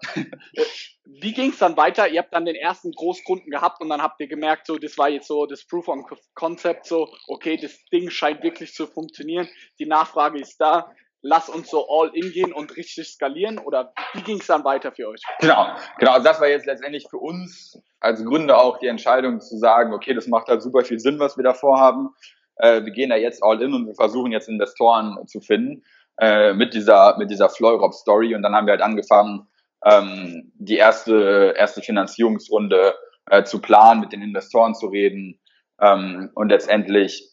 Wie 1.06 1.34
ging 1.34 1.52
es 1.52 1.60
dann 1.60 1.78
weiter? 1.78 2.08
Ihr 2.08 2.22
habt 2.22 2.34
dann 2.34 2.46
den 2.46 2.56
ersten 2.56 2.92
Großkunden 2.92 3.52
gehabt 3.52 3.82
und 3.82 3.90
dann 3.90 4.02
habt 4.02 4.20
ihr 4.20 4.28
gemerkt, 4.28 4.66
so 4.66 4.78
das 4.78 4.98
war 4.98 5.10
jetzt 5.10 5.28
so 5.28 5.46
das 5.46 5.63
Proof 5.68 5.88
of 5.90 6.00
Concept, 6.34 6.88
so 6.88 7.13
okay, 7.28 7.58
das 7.58 7.78
Ding 7.94 8.10
scheint 8.10 8.42
wirklich 8.42 8.74
zu 8.74 8.88
funktionieren, 8.88 9.48
die 9.78 9.86
Nachfrage 9.86 10.40
ist 10.40 10.58
da 10.58 10.92
lass 11.21 11.49
uns 11.49 11.69
so 11.69 11.88
all 11.89 12.12
in 12.13 12.32
gehen 12.32 12.53
und 12.53 12.75
richtig 12.75 13.08
skalieren? 13.10 13.60
Oder 13.60 13.93
wie 14.13 14.21
ging 14.21 14.39
es 14.39 14.47
dann 14.47 14.63
weiter 14.63 14.91
für 14.91 15.08
euch? 15.08 15.21
Genau, 15.39 15.67
genau. 15.97 16.12
Also 16.12 16.23
das 16.23 16.39
war 16.39 16.47
jetzt 16.47 16.65
letztendlich 16.65 17.08
für 17.10 17.17
uns 17.17 17.80
als 17.99 18.23
Gründer 18.23 18.62
auch 18.62 18.80
die 18.80 18.88
Entscheidung 18.88 19.41
zu 19.41 19.58
sagen, 19.58 19.93
okay, 19.93 20.13
das 20.13 20.27
macht 20.27 20.47
halt 20.47 20.62
super 20.62 20.84
viel 20.84 20.99
Sinn, 20.99 21.19
was 21.19 21.38
wir 21.38 21.43
da 21.43 21.53
vorhaben. 21.53 22.10
Äh, 22.58 22.84
wir 22.84 22.91
gehen 22.91 23.10
da 23.10 23.15
jetzt 23.15 23.43
all 23.43 23.62
in 23.62 23.73
und 23.73 23.88
wir 23.88 23.95
versuchen 23.95 24.32
jetzt 24.32 24.49
Investoren 24.49 25.27
zu 25.27 25.41
finden 25.41 25.84
äh, 26.19 26.53
mit 26.53 26.73
dieser, 26.73 27.17
mit 27.17 27.32
dieser 27.32 27.49
Fleurop-Story. 27.49 28.36
Und 28.36 28.41
dann 28.41 28.56
haben 28.56 28.67
wir 28.67 28.71
halt 28.71 28.82
angefangen, 28.82 29.47
ähm, 29.86 30.51
die 30.56 30.77
erste, 30.77 31.53
erste 31.56 31.82
Finanzierungsrunde 31.82 32.95
äh, 33.30 33.43
zu 33.43 33.62
planen, 33.62 34.01
mit 34.01 34.12
den 34.12 34.21
Investoren 34.21 34.73
zu 34.73 34.88
reden 34.88 35.39
ähm, 35.80 36.32
und 36.34 36.49
letztendlich 36.49 37.30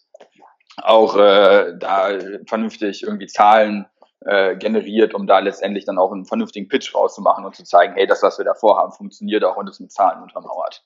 auch 0.83 1.17
äh, 1.17 1.75
da 1.79 2.19
vernünftig 2.47 3.03
irgendwie 3.03 3.27
Zahlen 3.27 3.87
äh, 4.27 4.57
generiert, 4.57 5.15
um 5.15 5.27
da 5.27 5.39
letztendlich 5.39 5.85
dann 5.85 5.99
auch 5.99 6.13
einen 6.13 6.25
vernünftigen 6.25 6.69
Pitch 6.69 6.95
rauszumachen 6.95 7.45
und 7.45 7.55
zu 7.55 7.65
zeigen, 7.65 7.95
hey, 7.95 8.07
das, 8.07 8.23
was 8.23 8.39
wir 8.39 8.45
da 8.45 8.55
vorhaben, 8.55 8.93
funktioniert 8.93 9.45
auch 9.45 9.57
und 9.57 9.69
ist 9.69 9.81
mit 9.81 9.93
Zahlen 9.93 10.23
untermauert. 10.23 10.85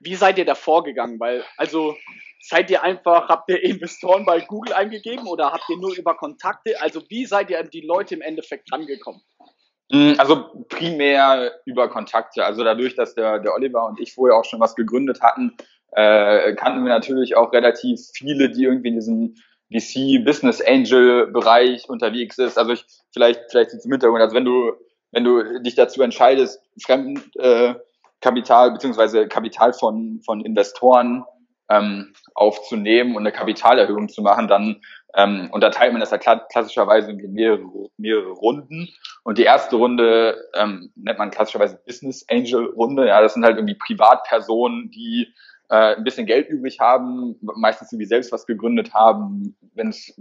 Wie 0.00 0.14
seid 0.14 0.38
ihr 0.38 0.44
da 0.44 0.54
vorgegangen? 0.54 1.20
Weil, 1.20 1.44
also, 1.56 1.96
seid 2.40 2.70
ihr 2.70 2.82
einfach, 2.82 3.28
habt 3.28 3.50
ihr 3.50 3.62
Investoren 3.62 4.24
bei 4.24 4.40
Google 4.40 4.72
eingegeben 4.72 5.26
oder 5.26 5.52
habt 5.52 5.64
ihr 5.68 5.76
nur 5.78 5.94
über 5.94 6.14
Kontakte? 6.14 6.80
Also, 6.80 7.02
wie 7.08 7.26
seid 7.26 7.50
ihr 7.50 7.58
an 7.58 7.70
die 7.70 7.82
Leute 7.82 8.14
im 8.14 8.22
Endeffekt 8.22 8.72
rangekommen? 8.72 9.22
Hm, 9.92 10.14
also 10.18 10.64
primär 10.68 11.52
über 11.66 11.88
Kontakte. 11.88 12.44
Also 12.44 12.64
dadurch, 12.64 12.94
dass 12.94 13.14
der, 13.14 13.38
der 13.38 13.54
Oliver 13.54 13.86
und 13.86 14.00
ich 14.00 14.14
vorher 14.14 14.36
auch 14.36 14.44
schon 14.44 14.60
was 14.60 14.74
gegründet 14.74 15.20
hatten, 15.20 15.56
äh, 15.92 16.54
kannten 16.54 16.84
wir 16.84 16.92
natürlich 16.92 17.36
auch 17.36 17.52
relativ 17.52 18.00
viele, 18.14 18.50
die 18.50 18.64
irgendwie 18.64 18.88
in 18.88 18.94
diesem 18.94 19.34
VC 19.72 20.24
Business 20.24 20.60
Angel 20.60 21.28
Bereich 21.28 21.88
unterwegs 21.88 22.38
ist. 22.38 22.58
Also 22.58 22.72
ich 22.72 22.84
vielleicht 23.12 23.42
vielleicht 23.50 23.70
zum 23.70 23.90
Hintergrund, 23.90 24.22
also 24.22 24.34
wenn 24.34 24.44
du 24.44 24.72
wenn 25.12 25.24
du 25.24 25.60
dich 25.60 25.76
dazu 25.76 26.02
entscheidest, 26.02 26.60
Fremdenkapital 26.82 27.70
äh, 27.70 27.74
Kapital, 28.20 28.72
beziehungsweise 28.72 29.28
Kapital 29.28 29.72
von 29.72 30.20
von 30.24 30.40
Investoren 30.40 31.24
ähm, 31.70 32.14
aufzunehmen 32.34 33.16
und 33.16 33.22
eine 33.22 33.32
Kapitalerhöhung 33.32 34.08
zu 34.08 34.22
machen, 34.22 34.48
dann 34.48 34.80
ähm, 35.16 35.48
unterteilt 35.52 35.92
man 35.92 36.00
das 36.00 36.10
ja 36.10 36.18
klassischerweise 36.18 37.10
in 37.10 37.32
mehrere, 37.32 37.88
mehrere 37.96 38.30
Runden. 38.30 38.88
Und 39.22 39.38
die 39.38 39.44
erste 39.44 39.76
Runde 39.76 40.36
ähm, 40.54 40.92
nennt 40.96 41.18
man 41.18 41.30
klassischerweise 41.30 41.80
Business 41.86 42.26
Angel 42.30 42.66
Runde. 42.66 43.06
Ja, 43.06 43.20
das 43.20 43.34
sind 43.34 43.44
halt 43.44 43.56
irgendwie 43.56 43.76
Privatpersonen, 43.76 44.90
die 44.90 45.32
äh, 45.70 45.96
ein 45.96 46.04
bisschen 46.04 46.26
Geld 46.26 46.48
übrig 46.48 46.80
haben, 46.80 47.36
meistens 47.40 47.92
irgendwie 47.92 48.06
selbst 48.06 48.32
was 48.32 48.46
gegründet 48.46 48.92
haben, 48.92 49.56
wenn 49.74 49.88
es 49.88 50.14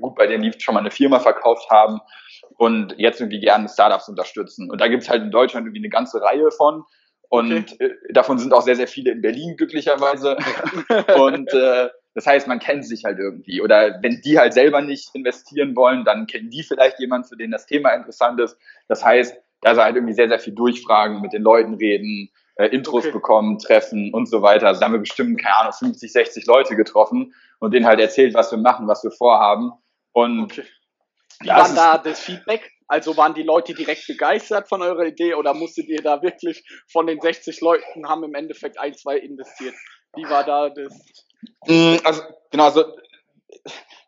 gut 0.00 0.16
bei 0.16 0.26
denen 0.26 0.42
lief, 0.42 0.56
schon 0.58 0.74
mal 0.74 0.80
eine 0.80 0.90
Firma 0.90 1.20
verkauft 1.20 1.70
haben 1.70 2.00
und 2.56 2.94
jetzt 2.98 3.20
irgendwie 3.20 3.40
gerne 3.40 3.68
Startups 3.68 4.08
unterstützen. 4.08 4.70
Und 4.70 4.80
da 4.80 4.88
gibt 4.88 5.02
es 5.02 5.08
halt 5.08 5.22
in 5.22 5.30
Deutschland 5.30 5.66
irgendwie 5.66 5.80
eine 5.80 5.90
ganze 5.90 6.20
Reihe 6.20 6.50
von. 6.50 6.84
Und 7.28 7.72
okay. 7.74 7.84
äh, 7.84 8.12
davon 8.12 8.38
sind 8.38 8.54
auch 8.54 8.62
sehr, 8.62 8.76
sehr 8.76 8.88
viele 8.88 9.12
in 9.12 9.20
Berlin 9.20 9.56
glücklicherweise. 9.56 10.36
und 11.16 11.52
äh, 11.52 11.88
das 12.18 12.26
heißt, 12.26 12.48
man 12.48 12.58
kennt 12.58 12.84
sich 12.84 13.04
halt 13.04 13.20
irgendwie. 13.20 13.62
Oder 13.62 14.02
wenn 14.02 14.20
die 14.22 14.40
halt 14.40 14.52
selber 14.52 14.80
nicht 14.80 15.14
investieren 15.14 15.76
wollen, 15.76 16.04
dann 16.04 16.26
kennen 16.26 16.50
die 16.50 16.64
vielleicht 16.64 16.98
jemanden, 16.98 17.28
für 17.28 17.36
den 17.36 17.52
das 17.52 17.64
Thema 17.64 17.90
interessant 17.90 18.40
ist. 18.40 18.58
Das 18.88 19.04
heißt, 19.04 19.36
da 19.60 19.70
ist 19.70 19.78
halt 19.78 19.94
irgendwie 19.94 20.14
sehr, 20.14 20.28
sehr 20.28 20.40
viel 20.40 20.52
durchfragen, 20.52 21.20
mit 21.20 21.32
den 21.32 21.42
Leuten 21.42 21.74
reden, 21.74 22.32
äh, 22.56 22.66
Intros 22.66 23.04
okay. 23.04 23.12
bekommen, 23.12 23.60
treffen 23.60 24.12
und 24.12 24.26
so 24.26 24.42
weiter. 24.42 24.66
Also 24.66 24.80
da 24.80 24.86
haben 24.86 24.94
wir 24.94 24.98
bestimmt, 24.98 25.40
keine 25.40 25.58
Ahnung, 25.58 25.72
50, 25.72 26.12
60 26.12 26.46
Leute 26.46 26.74
getroffen 26.74 27.34
und 27.60 27.72
denen 27.72 27.86
halt 27.86 28.00
erzählt, 28.00 28.34
was 28.34 28.50
wir 28.50 28.58
machen, 28.58 28.88
was 28.88 29.04
wir 29.04 29.12
vorhaben. 29.12 29.70
Und 30.10 30.42
okay. 30.42 30.64
Wie 31.38 31.50
war 31.50 31.72
da 31.72 31.98
das 31.98 32.18
Feedback? 32.18 32.68
Also 32.88 33.16
waren 33.16 33.34
die 33.34 33.44
Leute 33.44 33.74
direkt 33.74 34.08
begeistert 34.08 34.68
von 34.68 34.82
eurer 34.82 35.06
Idee 35.06 35.34
oder 35.34 35.54
musstet 35.54 35.86
ihr 35.86 36.02
da 36.02 36.20
wirklich 36.20 36.64
von 36.90 37.06
den 37.06 37.20
60 37.20 37.60
Leuten 37.60 38.08
haben 38.08 38.24
im 38.24 38.34
Endeffekt 38.34 38.76
ein, 38.76 38.94
zwei 38.94 39.18
investiert? 39.18 39.76
Wie 40.16 40.24
war 40.24 40.42
da 40.42 40.68
das? 40.68 41.27
Mm, 41.66 41.96
also, 42.04 42.22
genau, 42.50 42.64
also 42.64 42.84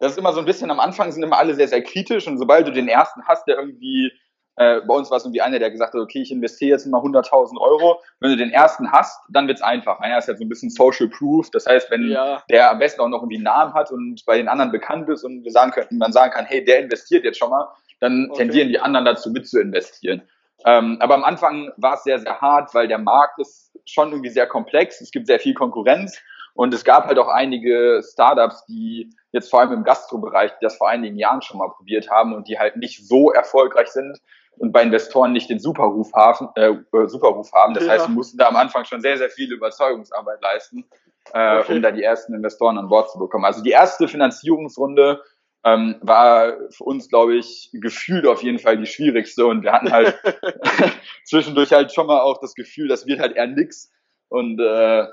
das 0.01 0.13
ist 0.13 0.19
immer 0.19 0.33
so 0.33 0.41
ein 0.41 0.47
bisschen 0.47 0.71
am 0.71 0.81
Anfang 0.81 1.13
sind 1.13 1.23
immer 1.23 1.39
alle 1.39 1.55
sehr, 1.55 1.69
sehr 1.69 1.83
kritisch 1.83 2.27
und 2.27 2.39
sobald 2.39 2.67
du 2.67 2.73
den 2.73 2.89
ersten 2.89 3.23
hast, 3.27 3.47
der 3.47 3.59
irgendwie 3.59 4.13
äh, 4.57 4.83
bei 4.83 4.95
uns 4.95 5.11
war 5.11 5.17
es 5.17 5.25
irgendwie 5.25 5.41
einer, 5.41 5.59
der 5.59 5.71
gesagt 5.71 5.95
hat, 5.95 6.01
okay, 6.01 6.21
ich 6.21 6.31
investiere 6.31 6.73
jetzt 6.73 6.87
mal 6.87 7.01
100.000 7.01 7.59
Euro. 7.59 8.01
Wenn 8.21 8.31
du 8.31 8.37
den 8.37 8.51
ersten 8.51 8.93
hast, 8.93 9.19
dann 9.31 9.49
wird's 9.49 9.63
einfach. 9.63 10.01
Einer 10.01 10.19
ist 10.19 10.29
halt 10.29 10.37
so 10.37 10.45
ein 10.45 10.51
bisschen 10.51 10.69
Social 10.69 11.09
Proof. 11.09 11.51
Das 11.51 11.67
heißt, 11.67 11.91
wenn 11.91 12.11
ja. 12.11 12.43
der 12.51 12.71
am 12.71 12.79
besten 12.79 13.01
auch 13.01 13.09
noch 13.09 13.23
irgendwie 13.23 13.37
einen 13.37 13.45
Namen 13.45 13.73
hat 13.73 13.91
und 13.91 14.23
bei 14.27 14.37
den 14.37 14.49
anderen 14.49 14.71
bekannt 14.71 15.09
ist 15.09 15.25
und 15.25 15.45
wir 15.45 15.51
sagen 15.51 15.71
können, 15.71 15.87
man 15.93 16.13
sagen 16.13 16.33
kann, 16.33 16.45
hey, 16.45 16.63
der 16.63 16.81
investiert 16.81 17.25
jetzt 17.25 17.39
schon 17.39 17.49
mal, 17.49 17.69
dann 18.01 18.29
okay. 18.31 18.43
tendieren 18.43 18.69
die 18.69 18.79
anderen 18.79 19.07
dazu 19.07 19.31
mit 19.31 19.49
zu 19.49 19.59
investieren. 19.59 20.23
Ähm, 20.67 20.99
aber 21.01 21.15
am 21.15 21.25
Anfang 21.25 21.71
war 21.79 21.95
es 21.95 22.03
sehr, 22.03 22.19
sehr 22.19 22.39
hart, 22.41 22.75
weil 22.75 22.87
der 22.87 22.99
Markt 22.99 23.39
ist 23.39 23.73
schon 23.87 24.11
irgendwie 24.11 24.29
sehr 24.29 24.47
komplex. 24.47 25.01
Es 25.01 25.11
gibt 25.11 25.27
sehr 25.27 25.41
viel 25.41 25.55
Konkurrenz. 25.55 26.21
Und 26.61 26.75
es 26.75 26.85
gab 26.85 27.07
halt 27.07 27.19
auch 27.19 27.29
einige 27.29 28.03
Startups, 28.05 28.67
die 28.67 29.09
jetzt 29.33 29.49
vor 29.49 29.61
allem 29.61 29.73
im 29.73 29.83
Gastrobereich, 29.83 30.51
die 30.59 30.65
das 30.67 30.77
vor 30.77 30.91
einigen 30.91 31.17
Jahren 31.17 31.41
schon 31.41 31.57
mal 31.57 31.71
probiert 31.71 32.11
haben 32.11 32.35
und 32.35 32.49
die 32.49 32.59
halt 32.59 32.77
nicht 32.77 33.09
so 33.09 33.31
erfolgreich 33.31 33.89
sind, 33.89 34.21
und 34.59 34.71
bei 34.71 34.83
Investoren 34.83 35.33
nicht 35.33 35.49
den 35.49 35.59
Superruf 35.59 36.13
haben. 36.13 36.51
Äh, 36.57 36.73
äh, 36.93 37.07
Superruf 37.07 37.51
haben. 37.55 37.73
Das 37.73 37.87
ja. 37.87 37.93
heißt, 37.93 38.09
wir 38.09 38.15
mussten 38.15 38.37
da 38.37 38.49
am 38.49 38.57
Anfang 38.57 38.85
schon 38.85 39.01
sehr, 39.01 39.17
sehr 39.17 39.31
viel 39.31 39.51
Überzeugungsarbeit 39.51 40.43
leisten, 40.43 40.85
äh, 41.33 41.61
okay. 41.61 41.77
um 41.77 41.83
da 41.83 41.93
die 41.93 42.03
ersten 42.03 42.35
Investoren 42.35 42.77
an 42.77 42.91
Bord 42.91 43.11
zu 43.11 43.19
bekommen. 43.19 43.47
Also 43.47 43.63
die 43.63 43.71
erste 43.71 44.07
Finanzierungsrunde 44.07 45.23
ähm, 45.65 45.97
war 46.03 46.59
für 46.73 46.85
uns, 46.85 47.09
glaube 47.09 47.37
ich, 47.37 47.71
gefühlt 47.73 48.27
auf 48.27 48.43
jeden 48.43 48.59
Fall 48.59 48.77
die 48.77 48.85
schwierigste 48.85 49.47
und 49.47 49.63
wir 49.63 49.73
hatten 49.73 49.93
halt 49.93 50.21
zwischendurch 51.25 51.73
halt 51.73 51.91
schon 51.95 52.07
mal 52.07 52.21
auch 52.21 52.39
das 52.39 52.55
Gefühl, 52.55 52.87
das 52.87 53.07
wird 53.07 53.21
halt 53.21 53.35
eher 53.35 53.47
nix 53.47 53.91
und 54.29 54.61
äh, 54.61 55.07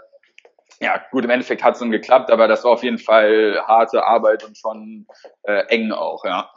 ja, 0.80 1.02
gut, 1.12 1.24
im 1.24 1.30
Endeffekt 1.30 1.63
hat 1.63 1.74
es 1.74 1.80
dann 1.80 1.92
geklappt, 1.92 2.32
aber 2.32 2.48
das 2.48 2.63
war 2.63 2.72
auf 2.72 2.84
jeden 2.84 3.00
Fall 3.00 3.62
harte 3.66 4.06
Arbeit 4.06 4.44
und 4.44 4.58
schon 4.58 5.08
äh, 5.44 5.63
eng 5.68 5.92
auch, 5.92 6.24
ja. 6.26 6.52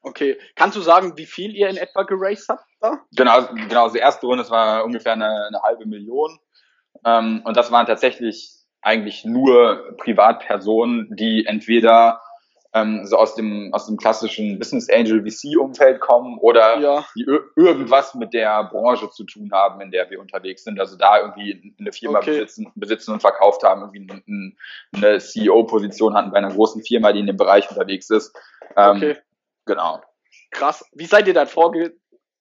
Okay. 0.00 0.38
Kannst 0.54 0.76
du 0.76 0.80
sagen, 0.80 1.14
wie 1.16 1.26
viel 1.26 1.54
ihr 1.54 1.68
in 1.68 1.76
etwa 1.76 2.04
geraced 2.04 2.48
habt 2.48 2.64
da? 2.80 3.00
Genau, 3.16 3.46
genau. 3.68 3.82
Also 3.82 3.94
die 3.94 4.00
erste 4.00 4.26
Runde, 4.26 4.44
das 4.44 4.52
war 4.52 4.84
ungefähr 4.84 5.14
eine, 5.14 5.46
eine 5.48 5.62
halbe 5.62 5.84
Million. 5.84 6.38
Ähm, 7.04 7.42
und 7.44 7.56
das 7.56 7.72
waren 7.72 7.86
tatsächlich 7.86 8.52
eigentlich 8.82 9.24
nur 9.24 9.96
Privatpersonen, 9.96 11.08
die 11.16 11.44
entweder 11.46 12.20
ähm, 12.72 13.04
so 13.04 13.16
aus 13.16 13.34
dem, 13.34 13.72
aus 13.72 13.86
dem 13.86 13.96
klassischen 13.96 14.58
Business 14.58 14.88
Angel 14.90 15.22
VC 15.22 15.58
Umfeld 15.58 16.00
kommen 16.00 16.38
oder 16.38 16.78
ja. 16.78 17.06
die 17.16 17.26
irgendwas 17.56 18.14
mit 18.14 18.32
der 18.34 18.64
Branche 18.64 19.10
zu 19.10 19.24
tun 19.24 19.50
haben, 19.52 19.80
in 19.80 19.90
der 19.90 20.10
wir 20.10 20.20
unterwegs 20.20 20.64
sind. 20.64 20.78
Also 20.80 20.96
da 20.96 21.20
irgendwie 21.20 21.74
eine 21.78 21.92
Firma 21.92 22.18
okay. 22.18 22.32
besitzen, 22.32 22.72
besitzen 22.74 23.12
und 23.12 23.20
verkauft 23.20 23.62
haben, 23.62 23.82
irgendwie 23.82 24.54
eine 24.94 25.18
CEO-Position 25.18 26.14
hatten 26.14 26.30
bei 26.30 26.38
einer 26.38 26.52
großen 26.52 26.82
Firma, 26.82 27.12
die 27.12 27.20
in 27.20 27.26
dem 27.26 27.36
Bereich 27.36 27.70
unterwegs 27.70 28.10
ist. 28.10 28.36
Ähm, 28.76 28.96
okay. 28.96 29.16
Genau. 29.64 30.00
Krass. 30.50 30.84
Wie 30.92 31.06
seid 31.06 31.26
ihr 31.28 31.34
dann 31.34 31.48
vorge 31.48 31.96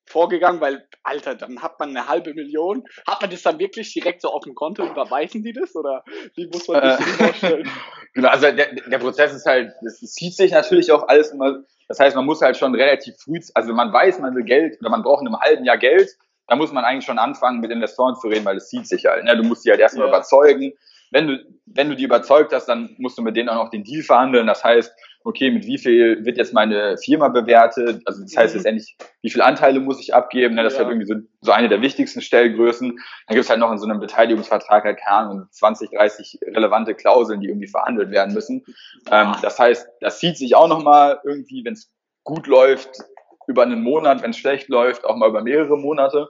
vorgegangen? 0.05 0.61
Weil, 0.61 0.87
Alter, 1.03 1.35
dann 1.35 1.61
hat 1.61 1.79
man 1.79 1.89
eine 1.89 2.07
halbe 2.07 2.33
Million. 2.33 2.83
Hat 3.07 3.21
man 3.21 3.29
das 3.29 3.41
dann 3.43 3.59
wirklich 3.59 3.93
direkt 3.93 4.21
so 4.21 4.29
auf 4.29 4.43
dem 4.43 4.55
Konto? 4.55 4.85
Überweisen 4.85 5.43
die 5.43 5.53
das? 5.53 5.75
Oder 5.75 6.03
wie 6.35 6.47
muss 6.47 6.67
man 6.67 6.97
sich 6.97 7.05
das 7.05 7.15
vorstellen? 7.15 7.69
Genau, 8.15 8.29
also 8.29 8.49
der, 8.49 8.73
der 8.73 8.97
Prozess 8.97 9.33
ist 9.33 9.45
halt, 9.45 9.73
es 9.85 9.99
zieht 9.99 10.37
sich 10.37 10.53
natürlich 10.53 10.89
auch 10.93 11.05
alles 11.09 11.31
immer. 11.31 11.65
Das 11.89 11.99
heißt, 11.99 12.15
man 12.15 12.25
muss 12.25 12.41
halt 12.41 12.55
schon 12.55 12.73
relativ 12.73 13.13
früh, 13.17 13.41
also 13.53 13.73
man 13.73 13.91
weiß, 13.91 14.19
man 14.19 14.33
will 14.33 14.45
Geld 14.45 14.79
oder 14.79 14.89
man 14.89 15.03
braucht 15.03 15.21
in 15.21 15.27
einem 15.27 15.41
halben 15.41 15.65
Jahr 15.65 15.77
Geld, 15.77 16.15
da 16.47 16.55
muss 16.55 16.71
man 16.71 16.85
eigentlich 16.85 17.05
schon 17.05 17.19
anfangen, 17.19 17.59
mit 17.59 17.71
Investoren 17.71 18.15
zu 18.15 18.27
reden, 18.27 18.45
weil 18.45 18.57
es 18.57 18.69
zieht 18.69 18.87
sich 18.87 19.05
halt. 19.05 19.23
Ne? 19.25 19.35
Du 19.35 19.43
musst 19.43 19.65
die 19.65 19.71
halt 19.71 19.79
erstmal 19.79 20.07
ja. 20.07 20.13
überzeugen. 20.13 20.73
Wenn 21.11 21.27
du, 21.27 21.45
wenn 21.65 21.89
du 21.89 21.95
die 21.95 22.03
überzeugt 22.03 22.53
hast, 22.53 22.67
dann 22.67 22.95
musst 22.97 23.17
du 23.17 23.21
mit 23.21 23.35
denen 23.35 23.49
auch 23.49 23.63
noch 23.63 23.69
den 23.69 23.83
Deal 23.83 24.03
verhandeln. 24.03 24.47
Das 24.47 24.63
heißt, 24.63 24.93
okay, 25.25 25.49
mit 25.49 25.65
wie 25.65 25.79
viel 25.79 26.23
wird 26.23 26.37
jetzt 26.37 26.53
meine 26.53 26.97
Firma 26.97 27.29
bewertet? 27.29 28.01
Also 28.05 28.21
das 28.21 28.37
heißt 28.37 28.53
mhm. 28.53 28.59
letztendlich, 28.59 28.95
wie 29.21 29.29
viele 29.31 29.43
Anteile 29.43 29.79
muss 29.79 29.99
ich 29.99 30.13
abgeben? 30.13 30.55
Ne? 30.55 30.63
Das 30.63 30.73
ja. 30.73 30.79
ist 30.79 30.85
halt 30.85 30.93
irgendwie 30.93 31.07
so, 31.07 31.15
so 31.41 31.51
eine 31.51 31.67
der 31.67 31.81
wichtigsten 31.81 32.21
Stellgrößen. 32.21 32.89
Dann 32.89 33.33
gibt 33.33 33.43
es 33.43 33.49
halt 33.49 33.59
noch 33.59 33.71
in 33.71 33.79
so 33.79 33.87
einem 33.87 33.99
Beteiligungsvertrag 33.99 34.83
halt 34.83 34.99
keine 34.99 35.17
Ahnung, 35.17 35.47
20, 35.49 35.89
30 35.91 36.39
relevante 36.53 36.93
Klauseln, 36.93 37.41
die 37.41 37.47
irgendwie 37.47 37.67
verhandelt 37.67 38.11
werden 38.11 38.35
müssen. 38.35 38.63
Ähm, 39.11 39.35
das 39.41 39.57
heißt, 39.57 39.87
das 39.99 40.19
zieht 40.19 40.37
sich 40.37 40.55
auch 40.55 40.67
nochmal 40.67 41.19
irgendwie, 41.23 41.65
wenn 41.65 41.73
es 41.73 41.91
gut 42.23 42.45
läuft, 42.45 42.99
über 43.47 43.63
einen 43.63 43.81
Monat, 43.81 44.21
wenn 44.21 44.31
es 44.31 44.37
schlecht 44.37 44.69
läuft, 44.69 45.05
auch 45.05 45.15
mal 45.15 45.29
über 45.29 45.41
mehrere 45.41 45.77
Monate. 45.77 46.29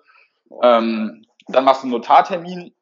Ähm, 0.64 1.26
dann 1.48 1.64
machst 1.66 1.84
du 1.84 1.88
einen 1.88 1.92
Notartermin, 1.92 2.74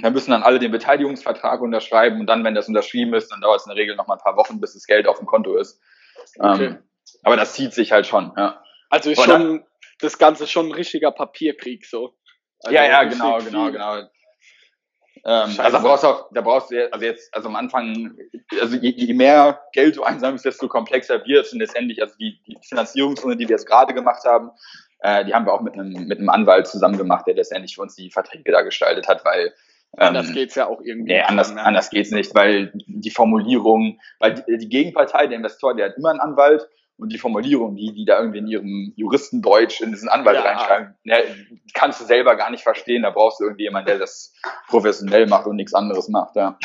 da 0.00 0.10
müssen 0.10 0.30
dann 0.30 0.42
alle 0.42 0.58
den 0.58 0.72
Beteiligungsvertrag 0.72 1.60
unterschreiben 1.60 2.20
und 2.20 2.26
dann, 2.26 2.44
wenn 2.44 2.54
das 2.54 2.68
unterschrieben 2.68 3.14
ist, 3.14 3.30
dann 3.30 3.40
dauert 3.40 3.60
es 3.60 3.66
in 3.66 3.70
der 3.70 3.76
Regel 3.76 3.96
noch 3.96 4.06
mal 4.06 4.14
ein 4.14 4.20
paar 4.20 4.36
Wochen, 4.36 4.60
bis 4.60 4.74
das 4.74 4.86
Geld 4.86 5.06
auf 5.06 5.18
dem 5.18 5.26
Konto 5.26 5.56
ist. 5.56 5.80
Okay. 6.38 6.66
Ähm, 6.66 6.78
aber 7.22 7.36
das 7.36 7.54
zieht 7.54 7.74
sich 7.74 7.92
halt 7.92 8.06
schon, 8.06 8.32
ja. 8.36 8.62
Also 8.90 9.10
ist 9.10 9.22
schon 9.22 9.64
das 10.00 10.18
Ganze 10.18 10.46
schon 10.46 10.66
ein 10.66 10.72
richtiger 10.72 11.12
Papierkrieg 11.12 11.86
so. 11.86 12.14
Also 12.62 12.74
ja, 12.74 12.84
ja, 12.84 13.04
genau, 13.04 13.38
genau, 13.38 13.70
genau. 13.70 13.98
Ähm, 15.24 15.54
also 15.58 15.76
da 15.76 15.78
brauchst 15.78 16.04
du 16.04 16.08
auch, 16.08 16.28
da 16.32 16.40
brauchst 16.40 16.70
du 16.70 16.92
also 16.92 17.04
jetzt, 17.04 17.32
also 17.34 17.48
am 17.48 17.56
Anfang, 17.56 18.16
also 18.60 18.76
je, 18.76 18.90
je 18.90 19.14
mehr 19.14 19.62
Geld 19.72 19.96
du 19.96 20.02
einsammelst, 20.02 20.44
desto 20.44 20.68
komplexer 20.68 21.24
wird 21.24 21.46
es 21.46 21.52
und 21.52 21.60
letztendlich, 21.60 22.02
also 22.02 22.16
die, 22.18 22.40
die 22.46 22.58
Finanzierungsrunde, 22.60 23.36
die 23.36 23.48
wir 23.48 23.54
jetzt 23.54 23.66
gerade 23.66 23.94
gemacht 23.94 24.24
haben, 24.24 24.50
äh, 25.00 25.24
die 25.24 25.32
haben 25.32 25.46
wir 25.46 25.52
auch 25.52 25.60
mit 25.60 25.74
einem, 25.74 26.06
mit 26.06 26.18
einem 26.18 26.28
Anwalt 26.28 26.66
zusammen 26.66 26.98
gemacht, 26.98 27.26
der 27.26 27.34
letztendlich 27.34 27.76
für 27.76 27.82
uns 27.82 27.94
die 27.94 28.10
Verträge 28.10 28.50
da 28.50 28.62
gestaltet 28.62 29.06
hat, 29.06 29.24
weil 29.24 29.54
Anders 29.96 30.28
ähm, 30.28 30.34
geht's 30.34 30.54
ja 30.54 30.66
auch 30.66 30.80
irgendwie. 30.82 31.12
Nee, 31.12 31.20
anders, 31.20 31.52
mehr. 31.52 31.66
anders 31.66 31.90
geht's 31.90 32.10
nicht, 32.10 32.34
weil 32.34 32.72
die 32.86 33.10
Formulierung, 33.10 34.00
weil 34.18 34.34
die, 34.34 34.58
die 34.58 34.68
Gegenpartei, 34.68 35.26
der 35.26 35.36
Investor, 35.36 35.76
der 35.76 35.90
hat 35.90 35.96
immer 35.96 36.10
einen 36.10 36.20
Anwalt 36.20 36.66
und 36.96 37.12
die 37.12 37.18
Formulierung, 37.18 37.76
die, 37.76 37.92
die 37.92 38.04
da 38.04 38.18
irgendwie 38.18 38.38
in 38.38 38.46
ihrem 38.46 38.92
Juristendeutsch 38.96 39.80
in 39.80 39.90
diesen 39.90 40.08
Anwalt 40.08 40.36
ja. 40.36 40.42
reinschreiben, 40.42 40.94
ne, 41.04 41.16
kannst 41.74 42.00
du 42.00 42.04
selber 42.04 42.36
gar 42.36 42.50
nicht 42.50 42.62
verstehen. 42.62 43.02
Da 43.02 43.10
brauchst 43.10 43.40
du 43.40 43.44
irgendwie 43.44 43.64
jemanden, 43.64 43.88
der 43.88 43.98
das 43.98 44.34
professionell 44.68 45.26
macht 45.26 45.46
und 45.46 45.56
nichts 45.56 45.74
anderes 45.74 46.08
macht, 46.08 46.36
ja. 46.36 46.58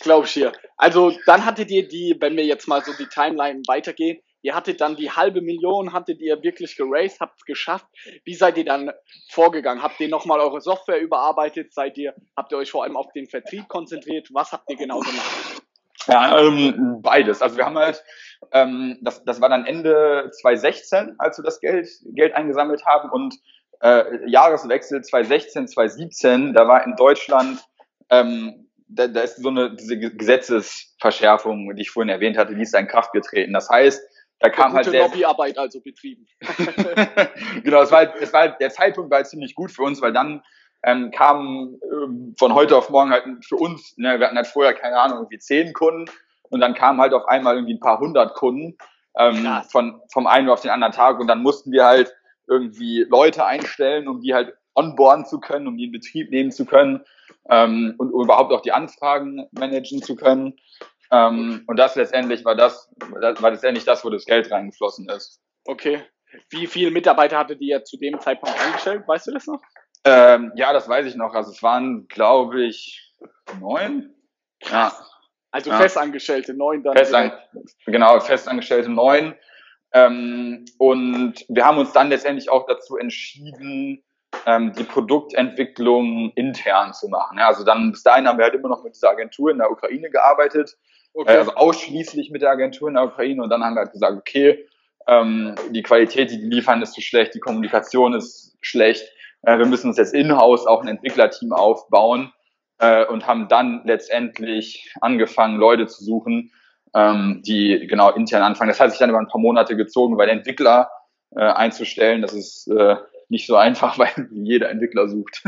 Glaub 0.00 0.24
ich 0.24 0.34
dir. 0.34 0.52
Also, 0.76 1.12
dann 1.26 1.44
hattet 1.44 1.70
ihr 1.70 1.88
die, 1.88 2.16
wenn 2.20 2.36
wir 2.36 2.44
jetzt 2.44 2.68
mal 2.68 2.84
so 2.84 2.92
die 2.96 3.06
Timeline 3.06 3.62
weitergehen, 3.66 4.20
Ihr 4.42 4.54
hattet 4.54 4.80
dann 4.80 4.96
die 4.96 5.10
halbe 5.10 5.40
Million, 5.42 5.92
hattet 5.92 6.20
ihr 6.20 6.42
wirklich 6.42 6.76
geraced, 6.76 7.20
habt 7.20 7.38
es 7.38 7.44
geschafft. 7.44 7.86
Wie 8.24 8.34
seid 8.34 8.56
ihr 8.56 8.64
dann 8.64 8.90
vorgegangen? 9.30 9.82
Habt 9.82 10.00
ihr 10.00 10.08
nochmal 10.08 10.40
eure 10.40 10.60
Software 10.60 11.00
überarbeitet? 11.00 11.74
Seid 11.74 11.98
ihr, 11.98 12.14
habt 12.36 12.52
ihr 12.52 12.58
euch 12.58 12.70
vor 12.70 12.84
allem 12.84 12.96
auf 12.96 13.12
den 13.12 13.26
Vertrieb 13.26 13.68
konzentriert? 13.68 14.28
Was 14.32 14.52
habt 14.52 14.70
ihr 14.70 14.76
genau 14.76 15.00
gemacht? 15.00 15.62
Ja, 16.06 16.40
ähm, 16.40 17.00
beides. 17.02 17.42
Also 17.42 17.58
wir 17.58 17.66
haben 17.66 17.76
halt, 17.76 18.02
ähm, 18.52 18.98
das, 19.02 19.22
das 19.24 19.40
war 19.40 19.50
dann 19.50 19.66
Ende 19.66 20.30
2016, 20.32 21.16
als 21.18 21.38
wir 21.38 21.44
das 21.44 21.60
Geld, 21.60 21.88
Geld 22.14 22.34
eingesammelt 22.34 22.86
haben 22.86 23.10
und 23.10 23.34
äh, 23.80 24.04
Jahreswechsel 24.26 25.02
2016, 25.02 25.68
2017, 25.68 26.54
da 26.54 26.66
war 26.66 26.84
in 26.84 26.96
Deutschland 26.96 27.60
ähm, 28.08 28.70
da, 28.90 29.06
da 29.06 29.20
ist 29.20 29.36
so 29.36 29.48
eine 29.48 29.74
diese 29.74 29.98
Gesetzesverschärfung, 29.98 31.74
die 31.74 31.82
ich 31.82 31.90
vorhin 31.90 32.08
erwähnt 32.08 32.36
hatte, 32.36 32.54
die 32.54 32.62
ist 32.62 32.76
in 32.76 32.88
Kraft 32.88 33.12
getreten. 33.12 33.52
Das 33.52 33.68
heißt, 33.68 34.02
da 34.40 34.48
kam 34.48 34.72
halt 34.72 34.86
der 34.86 35.02
Lobbyarbeit 35.02 35.58
also 35.58 35.80
betrieben. 35.80 36.26
genau, 37.62 37.82
es 37.82 37.90
war, 37.90 37.98
halt, 37.98 38.14
es 38.20 38.32
war 38.32 38.40
halt, 38.40 38.60
der 38.60 38.70
Zeitpunkt 38.70 39.10
war 39.10 39.18
halt 39.18 39.28
ziemlich 39.28 39.54
gut 39.54 39.70
für 39.70 39.82
uns, 39.82 40.00
weil 40.00 40.12
dann 40.12 40.42
ähm, 40.82 41.10
kamen 41.10 41.78
ähm, 41.92 42.34
von 42.38 42.54
heute 42.54 42.76
auf 42.76 42.88
morgen 42.88 43.10
halt 43.10 43.24
für 43.44 43.56
uns, 43.56 43.96
ne, 43.98 44.18
wir 44.18 44.26
hatten 44.26 44.36
halt 44.36 44.46
vorher 44.46 44.72
keine 44.72 44.98
Ahnung, 44.98 45.18
irgendwie 45.18 45.38
zehn 45.38 45.74
Kunden 45.74 46.06
und 46.48 46.60
dann 46.60 46.74
kamen 46.74 47.00
halt 47.00 47.12
auf 47.12 47.28
einmal 47.28 47.56
irgendwie 47.56 47.74
ein 47.74 47.80
paar 47.80 48.00
hundert 48.00 48.34
Kunden 48.34 48.78
ähm, 49.18 49.46
von, 49.70 50.00
vom 50.10 50.26
einen 50.26 50.48
auf 50.48 50.62
den 50.62 50.70
anderen 50.70 50.94
Tag 50.94 51.20
und 51.20 51.26
dann 51.26 51.42
mussten 51.42 51.70
wir 51.70 51.84
halt 51.84 52.14
irgendwie 52.48 53.06
Leute 53.08 53.44
einstellen, 53.44 54.08
um 54.08 54.22
die 54.22 54.32
halt 54.32 54.54
onboarden 54.74 55.26
zu 55.26 55.38
können, 55.38 55.68
um 55.68 55.76
die 55.76 55.84
in 55.84 55.92
Betrieb 55.92 56.30
nehmen 56.30 56.50
zu 56.50 56.64
können 56.64 57.04
ähm, 57.50 57.94
und 57.98 58.12
um 58.12 58.24
überhaupt 58.24 58.52
auch 58.52 58.62
die 58.62 58.72
Anfragen 58.72 59.46
managen 59.52 60.02
zu 60.02 60.16
können. 60.16 60.54
Ähm, 61.10 61.64
und 61.66 61.76
das 61.76 61.96
letztendlich 61.96 62.44
war 62.44 62.54
das, 62.54 62.90
war 62.98 63.50
letztendlich 63.50 63.84
das, 63.84 64.04
wo 64.04 64.10
das 64.10 64.24
Geld 64.24 64.50
reingeflossen 64.50 65.08
ist. 65.08 65.40
Okay. 65.64 66.02
Wie 66.50 66.66
viele 66.66 66.90
Mitarbeiter 66.90 67.38
hattet 67.38 67.60
ihr 67.60 67.82
zu 67.84 67.96
dem 67.96 68.20
Zeitpunkt 68.20 68.58
eingestellt? 68.60 69.06
Weißt 69.06 69.26
du 69.26 69.32
das 69.32 69.46
noch? 69.46 69.60
Ähm, 70.04 70.52
ja, 70.54 70.72
das 70.72 70.88
weiß 70.88 71.06
ich 71.06 71.16
noch. 71.16 71.34
Also 71.34 71.50
es 71.50 71.62
waren, 71.62 72.06
glaube 72.08 72.64
ich, 72.64 73.14
neun. 73.58 74.14
Ja. 74.62 74.92
Also 75.50 75.70
ja. 75.70 75.78
Festangestellte 75.78 76.54
neun 76.54 76.82
dann. 76.82 76.96
Festan 76.96 77.32
genau, 77.86 78.20
Festangestellte 78.20 78.88
neun. 78.88 79.34
Ähm, 79.92 80.64
und 80.78 81.44
wir 81.48 81.64
haben 81.64 81.78
uns 81.78 81.92
dann 81.92 82.10
letztendlich 82.10 82.48
auch 82.48 82.66
dazu 82.66 82.96
entschieden, 82.96 84.04
ähm, 84.46 84.72
die 84.74 84.84
Produktentwicklung 84.84 86.30
intern 86.36 86.92
zu 86.92 87.08
machen. 87.08 87.38
Ja, 87.38 87.48
also 87.48 87.64
dann 87.64 87.90
bis 87.90 88.04
dahin 88.04 88.28
haben 88.28 88.38
wir 88.38 88.44
halt 88.44 88.54
immer 88.54 88.68
noch 88.68 88.84
mit 88.84 88.94
dieser 88.94 89.10
Agentur 89.10 89.50
in 89.50 89.58
der 89.58 89.70
Ukraine 89.70 90.08
gearbeitet, 90.10 90.76
okay. 91.14 91.34
äh, 91.34 91.38
also 91.38 91.54
ausschließlich 91.54 92.30
mit 92.30 92.42
der 92.42 92.50
Agentur 92.50 92.88
in 92.88 92.94
der 92.94 93.04
Ukraine 93.04 93.42
und 93.42 93.50
dann 93.50 93.62
haben 93.62 93.74
wir 93.74 93.82
halt 93.82 93.92
gesagt, 93.92 94.16
okay, 94.16 94.66
ähm, 95.06 95.54
die 95.70 95.82
Qualität, 95.82 96.30
die 96.30 96.38
die 96.38 96.46
liefern, 96.48 96.82
ist 96.82 96.92
zu 96.92 97.00
schlecht, 97.00 97.34
die 97.34 97.40
Kommunikation 97.40 98.14
ist 98.14 98.56
schlecht, 98.60 99.10
äh, 99.42 99.58
wir 99.58 99.66
müssen 99.66 99.88
uns 99.88 99.96
jetzt 99.96 100.14
in-house 100.14 100.66
auch 100.66 100.82
ein 100.82 100.88
Entwicklerteam 100.88 101.52
aufbauen 101.52 102.32
äh, 102.78 103.04
und 103.06 103.26
haben 103.26 103.48
dann 103.48 103.82
letztendlich 103.84 104.92
angefangen, 105.00 105.56
Leute 105.56 105.86
zu 105.86 106.04
suchen, 106.04 106.52
ähm, 106.94 107.42
die 107.44 107.86
genau 107.86 108.10
intern 108.10 108.42
anfangen. 108.42 108.68
Das 108.68 108.80
hat 108.80 108.90
sich 108.90 108.98
dann 108.98 109.10
über 109.10 109.20
ein 109.20 109.28
paar 109.28 109.40
Monate 109.40 109.76
gezogen, 109.76 110.18
weil 110.18 110.28
Entwickler 110.28 110.90
äh, 111.34 111.40
einzustellen, 111.40 112.22
das 112.22 112.32
ist 112.32 112.66
äh, 112.68 112.96
nicht 113.28 113.46
so 113.46 113.56
einfach, 113.56 113.98
weil 113.98 114.28
jeder 114.32 114.70
Entwickler 114.70 115.08
sucht. 115.08 115.42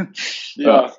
ja, 0.54 0.86
ja, 0.86 0.92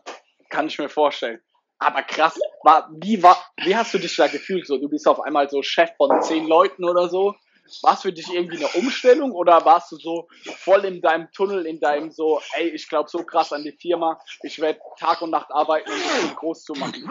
kann 0.49 0.67
ich 0.67 0.77
mir 0.77 0.89
vorstellen. 0.89 1.39
Aber 1.83 2.01
krass, 2.03 2.39
war, 2.63 2.89
wie, 3.01 3.21
war, 3.21 3.37
wie 3.63 3.75
hast 3.75 3.93
du 3.93 3.97
dich 3.97 4.15
da 4.15 4.27
gefühlt? 4.27 4.65
So, 4.67 4.77
du 4.77 4.89
bist 4.89 5.07
auf 5.07 5.19
einmal 5.21 5.49
so 5.49 5.61
Chef 5.61 5.89
von 5.97 6.21
zehn 6.21 6.47
Leuten 6.47 6.83
oder 6.83 7.09
so 7.09 7.35
war 7.81 7.93
es 7.93 8.01
für 8.01 8.13
dich 8.13 8.31
irgendwie 8.33 8.57
eine 8.57 8.67
Umstellung 8.67 9.31
oder 9.31 9.63
warst 9.65 9.91
du 9.91 9.95
so 9.95 10.27
voll 10.57 10.85
in 10.85 11.01
deinem 11.01 11.31
Tunnel, 11.31 11.65
in 11.65 11.79
deinem 11.79 12.11
so, 12.11 12.41
ey, 12.53 12.69
ich 12.69 12.87
glaube 12.87 13.09
so 13.09 13.23
krass 13.23 13.53
an 13.53 13.63
die 13.63 13.71
Firma, 13.71 14.19
ich 14.43 14.59
werde 14.59 14.79
Tag 14.99 15.21
und 15.21 15.31
Nacht 15.31 15.51
arbeiten, 15.51 15.89
um 15.89 15.97
das 16.27 16.35
groß 16.35 16.63
zu 16.63 16.73
machen? 16.73 17.09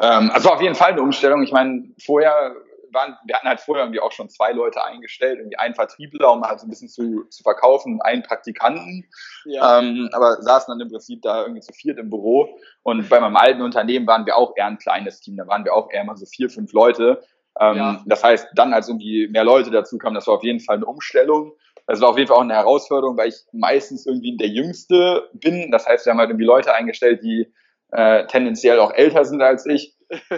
Ähm, 0.00 0.30
also 0.32 0.50
auf 0.50 0.60
jeden 0.60 0.74
Fall 0.74 0.92
eine 0.92 1.02
Umstellung. 1.02 1.42
Ich 1.42 1.52
meine, 1.52 1.84
vorher 2.04 2.54
waren, 2.94 3.16
wir 3.24 3.34
hatten 3.34 3.48
halt 3.48 3.60
vorher 3.60 3.84
irgendwie 3.84 4.00
auch 4.00 4.12
schon 4.12 4.28
zwei 4.28 4.52
Leute 4.52 4.82
eingestellt, 4.84 5.38
irgendwie 5.38 5.58
einen 5.58 5.74
Vertriebler, 5.74 6.32
um 6.32 6.42
halt 6.42 6.60
so 6.60 6.66
ein 6.66 6.70
bisschen 6.70 6.88
zu, 6.88 7.24
zu 7.24 7.42
verkaufen, 7.42 8.00
einen 8.02 8.22
Praktikanten. 8.22 9.08
Ja. 9.44 9.80
Ähm, 9.80 10.08
aber 10.12 10.40
saßen 10.40 10.72
dann 10.72 10.80
im 10.80 10.90
Prinzip 10.90 11.22
da 11.22 11.42
irgendwie 11.42 11.60
zu 11.60 11.72
viert 11.72 11.98
im 11.98 12.10
Büro. 12.10 12.48
Und 12.82 13.08
bei 13.08 13.20
meinem 13.20 13.36
alten 13.36 13.62
Unternehmen 13.62 14.06
waren 14.06 14.26
wir 14.26 14.36
auch 14.36 14.54
eher 14.56 14.66
ein 14.66 14.78
kleines 14.78 15.20
Team. 15.20 15.36
Da 15.36 15.46
waren 15.46 15.64
wir 15.64 15.74
auch 15.74 15.90
eher 15.90 16.04
mal 16.04 16.16
so 16.16 16.26
vier, 16.26 16.48
fünf 16.48 16.72
Leute. 16.72 17.22
Ähm, 17.60 17.76
ja. 17.76 18.02
Das 18.06 18.24
heißt, 18.24 18.48
dann 18.54 18.72
als 18.72 18.88
irgendwie 18.88 19.28
mehr 19.28 19.44
Leute 19.44 19.70
dazu 19.70 19.98
kamen, 19.98 20.14
das 20.14 20.26
war 20.26 20.34
auf 20.34 20.44
jeden 20.44 20.60
Fall 20.60 20.76
eine 20.76 20.86
Umstellung. 20.86 21.52
Das 21.86 22.00
war 22.00 22.08
auf 22.08 22.16
jeden 22.16 22.28
Fall 22.28 22.38
auch 22.38 22.42
eine 22.42 22.54
Herausforderung, 22.54 23.16
weil 23.16 23.28
ich 23.28 23.36
meistens 23.52 24.06
irgendwie 24.06 24.36
der 24.36 24.48
Jüngste 24.48 25.28
bin. 25.34 25.70
Das 25.70 25.86
heißt, 25.86 26.06
wir 26.06 26.12
haben 26.12 26.18
halt 26.18 26.30
irgendwie 26.30 26.46
Leute 26.46 26.74
eingestellt, 26.74 27.22
die 27.22 27.52
äh, 27.92 28.26
tendenziell 28.26 28.80
auch 28.80 28.92
älter 28.92 29.24
sind 29.24 29.42
als 29.42 29.66
ich. 29.66 29.94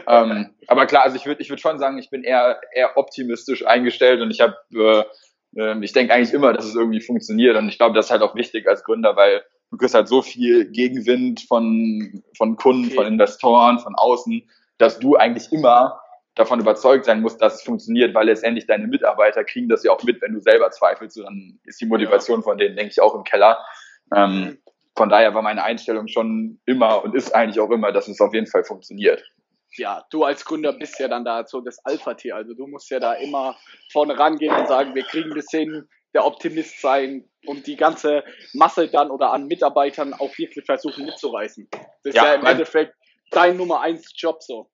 Ähm, 0.06 0.54
aber 0.66 0.86
klar, 0.86 1.04
also 1.04 1.16
ich 1.16 1.26
würde 1.26 1.42
ich 1.42 1.50
würd 1.50 1.60
schon 1.60 1.78
sagen, 1.78 1.98
ich 1.98 2.10
bin 2.10 2.22
eher, 2.22 2.60
eher 2.72 2.96
optimistisch 2.96 3.66
eingestellt 3.66 4.20
und 4.20 4.30
ich 4.30 4.40
habe, 4.40 4.56
äh, 4.74 5.04
äh, 5.60 5.84
ich 5.84 5.92
denke 5.92 6.12
eigentlich 6.12 6.32
immer, 6.32 6.52
dass 6.52 6.64
es 6.64 6.74
irgendwie 6.74 7.00
funktioniert 7.00 7.56
und 7.56 7.68
ich 7.68 7.78
glaube, 7.78 7.94
das 7.94 8.06
ist 8.06 8.10
halt 8.10 8.22
auch 8.22 8.34
wichtig 8.34 8.68
als 8.68 8.84
Gründer, 8.84 9.16
weil 9.16 9.42
du 9.70 9.76
kriegst 9.76 9.94
halt 9.94 10.08
so 10.08 10.22
viel 10.22 10.70
Gegenwind 10.70 11.42
von, 11.42 12.22
von 12.36 12.56
Kunden, 12.56 12.86
okay. 12.86 12.94
von 12.94 13.06
Investoren, 13.06 13.78
von 13.78 13.94
außen, 13.94 14.48
dass 14.78 14.98
du 14.98 15.16
eigentlich 15.16 15.52
immer 15.52 16.00
davon 16.34 16.60
überzeugt 16.60 17.06
sein 17.06 17.22
musst, 17.22 17.40
dass 17.40 17.56
es 17.56 17.62
funktioniert, 17.62 18.14
weil 18.14 18.26
letztendlich 18.26 18.66
deine 18.66 18.86
Mitarbeiter 18.86 19.42
kriegen 19.42 19.68
das 19.68 19.82
ja 19.82 19.90
auch 19.90 20.02
mit, 20.02 20.20
wenn 20.20 20.34
du 20.34 20.40
selber 20.40 20.70
zweifelst, 20.70 21.16
dann 21.18 21.58
ist 21.64 21.80
die 21.80 21.86
Motivation 21.86 22.40
ja. 22.40 22.44
von 22.44 22.58
denen, 22.58 22.76
denke 22.76 22.90
ich, 22.90 23.00
auch 23.00 23.14
im 23.14 23.24
Keller. 23.24 23.58
Ähm, 24.14 24.58
von 24.94 25.08
daher 25.08 25.34
war 25.34 25.42
meine 25.42 25.64
Einstellung 25.64 26.08
schon 26.08 26.60
immer 26.66 27.04
und 27.04 27.14
ist 27.14 27.34
eigentlich 27.34 27.60
auch 27.60 27.70
immer, 27.70 27.90
dass 27.90 28.08
es 28.08 28.20
auf 28.20 28.34
jeden 28.34 28.46
Fall 28.46 28.64
funktioniert. 28.64 29.24
Ja, 29.78 30.04
du 30.10 30.24
als 30.24 30.44
Gründer 30.44 30.72
bist 30.72 30.98
ja 30.98 31.08
dann 31.08 31.24
da 31.24 31.46
so 31.46 31.60
das 31.60 31.78
Alpha-Tier, 31.84 32.34
also 32.34 32.54
du 32.54 32.66
musst 32.66 32.90
ja 32.90 33.00
da 33.00 33.14
immer 33.14 33.56
vorne 33.92 34.18
rangehen 34.18 34.54
und 34.54 34.68
sagen, 34.68 34.94
wir 34.94 35.04
kriegen 35.04 35.34
das 35.34 35.46
hin, 35.50 35.88
der 36.14 36.24
Optimist 36.24 36.80
sein 36.80 37.28
und 37.44 37.66
die 37.66 37.76
ganze 37.76 38.24
Masse 38.54 38.88
dann 38.88 39.10
oder 39.10 39.32
an 39.32 39.46
Mitarbeitern 39.46 40.14
auch 40.14 40.36
wirklich 40.38 40.64
versuchen 40.64 41.04
mitzureißen. 41.04 41.68
Das 41.70 41.82
ist 42.04 42.14
ja, 42.14 42.34
im 42.34 42.46
Endeffekt 42.46 42.94
dein 43.30 43.56
Nummer 43.56 43.80
eins 43.80 44.12
Job 44.16 44.42
so. 44.42 44.70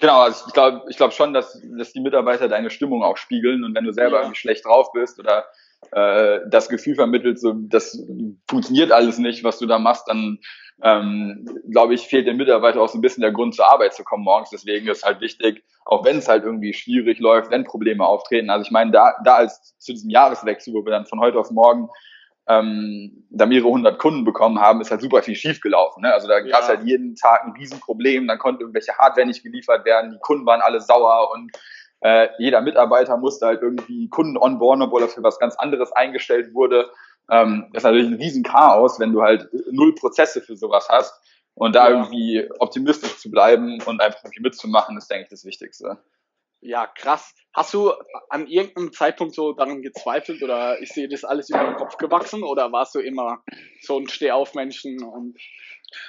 Genau, 0.00 0.20
also 0.20 0.44
ich 0.46 0.52
glaube 0.52 0.82
ich 0.88 0.96
glaub 0.96 1.12
schon, 1.12 1.32
dass, 1.32 1.60
dass 1.78 1.92
die 1.92 2.00
Mitarbeiter 2.00 2.48
deine 2.48 2.70
Stimmung 2.70 3.02
auch 3.02 3.16
spiegeln 3.16 3.64
und 3.64 3.74
wenn 3.74 3.84
du 3.84 3.92
selber 3.92 4.16
ja. 4.16 4.22
irgendwie 4.22 4.38
schlecht 4.38 4.64
drauf 4.64 4.92
bist 4.92 5.18
oder 5.18 5.46
äh, 5.92 6.40
das 6.48 6.68
Gefühl 6.68 6.94
vermittelt, 6.94 7.40
so 7.40 7.54
das 7.54 8.00
funktioniert 8.48 8.92
alles 8.92 9.18
nicht, 9.18 9.42
was 9.42 9.58
du 9.58 9.66
da 9.66 9.78
machst, 9.78 10.08
dann 10.08 10.38
ähm, 10.82 11.46
glaube 11.70 11.94
ich, 11.94 12.06
fehlt 12.06 12.26
dem 12.26 12.36
Mitarbeiter 12.36 12.80
auch 12.80 12.88
so 12.88 12.98
ein 12.98 13.02
bisschen 13.02 13.22
der 13.22 13.32
Grund 13.32 13.54
zur 13.54 13.70
Arbeit 13.70 13.94
zu 13.94 14.04
kommen 14.04 14.24
morgens. 14.24 14.50
Deswegen 14.50 14.88
ist 14.88 15.04
halt 15.04 15.20
wichtig, 15.20 15.62
auch 15.84 16.04
wenn 16.04 16.18
es 16.18 16.28
halt 16.28 16.44
irgendwie 16.44 16.72
schwierig 16.72 17.18
läuft, 17.18 17.50
wenn 17.50 17.64
Probleme 17.64 18.04
auftreten. 18.04 18.50
Also 18.50 18.64
ich 18.64 18.70
meine, 18.70 18.90
da, 18.90 19.14
da 19.24 19.36
als 19.36 19.76
zu 19.78 19.92
diesem 19.92 20.10
Jahreswechsel, 20.10 20.72
wo 20.74 20.84
wir 20.84 20.92
dann 20.92 21.06
von 21.06 21.20
heute 21.20 21.38
auf 21.38 21.50
morgen 21.50 21.88
ähm, 22.48 23.26
da 23.30 23.46
mehrere 23.46 23.68
hundert 23.68 23.98
Kunden 23.98 24.24
bekommen 24.24 24.60
haben, 24.60 24.80
ist 24.80 24.90
halt 24.90 25.02
super 25.02 25.22
viel 25.22 25.36
schiefgelaufen. 25.36 26.02
Ne? 26.02 26.12
Also 26.12 26.26
da 26.26 26.38
ja. 26.38 26.46
gab 26.50 26.62
es 26.62 26.68
halt 26.68 26.84
jeden 26.84 27.14
Tag 27.14 27.44
ein 27.44 27.52
Riesenproblem, 27.52 28.26
dann 28.26 28.38
konnte 28.38 28.62
irgendwelche 28.62 28.96
Hardware 28.96 29.26
nicht 29.26 29.42
geliefert 29.42 29.84
werden, 29.84 30.10
die 30.10 30.18
Kunden 30.20 30.46
waren 30.46 30.60
alle 30.60 30.80
sauer 30.80 31.30
und 31.32 31.52
äh, 32.00 32.28
jeder 32.38 32.62
Mitarbeiter 32.62 33.16
musste 33.18 33.46
halt 33.46 33.62
irgendwie 33.62 34.08
Kunden 34.08 34.38
onboarden, 34.38 34.82
obwohl 34.82 35.02
er 35.02 35.08
für 35.08 35.22
was 35.22 35.38
ganz 35.38 35.54
anderes 35.56 35.92
eingestellt 35.92 36.54
wurde. 36.54 36.90
Ähm, 37.30 37.68
das 37.72 37.82
ist 37.82 37.84
natürlich 37.84 38.08
ein 38.08 38.20
Riesenchaos, 38.20 39.00
wenn 39.00 39.12
du 39.12 39.22
halt 39.22 39.48
null 39.70 39.94
Prozesse 39.94 40.40
für 40.40 40.56
sowas 40.56 40.88
hast. 40.88 41.14
Und 41.54 41.74
da 41.74 41.90
ja. 41.90 41.96
irgendwie 41.96 42.48
optimistisch 42.58 43.18
zu 43.18 43.30
bleiben 43.30 43.82
und 43.82 44.00
einfach 44.00 44.24
irgendwie 44.24 44.42
mitzumachen, 44.42 44.96
ist, 44.96 45.10
denke 45.10 45.24
ich, 45.24 45.30
das 45.30 45.44
Wichtigste. 45.44 45.98
Ja, 46.62 46.86
krass. 46.86 47.34
Hast 47.54 47.72
du 47.72 47.92
an 48.28 48.46
irgendeinem 48.46 48.92
Zeitpunkt 48.92 49.34
so 49.34 49.52
daran 49.52 49.80
gezweifelt 49.80 50.42
oder 50.42 50.78
ist 50.78 50.94
dir 50.94 51.08
das 51.08 51.24
alles 51.24 51.48
über 51.48 51.64
den 51.64 51.76
Kopf 51.76 51.96
gewachsen 51.96 52.42
oder 52.42 52.70
warst 52.70 52.94
du 52.94 53.00
immer 53.00 53.42
so 53.80 53.98
ein 53.98 54.08
Stehaufmenschen 54.08 55.02
und 55.02 55.38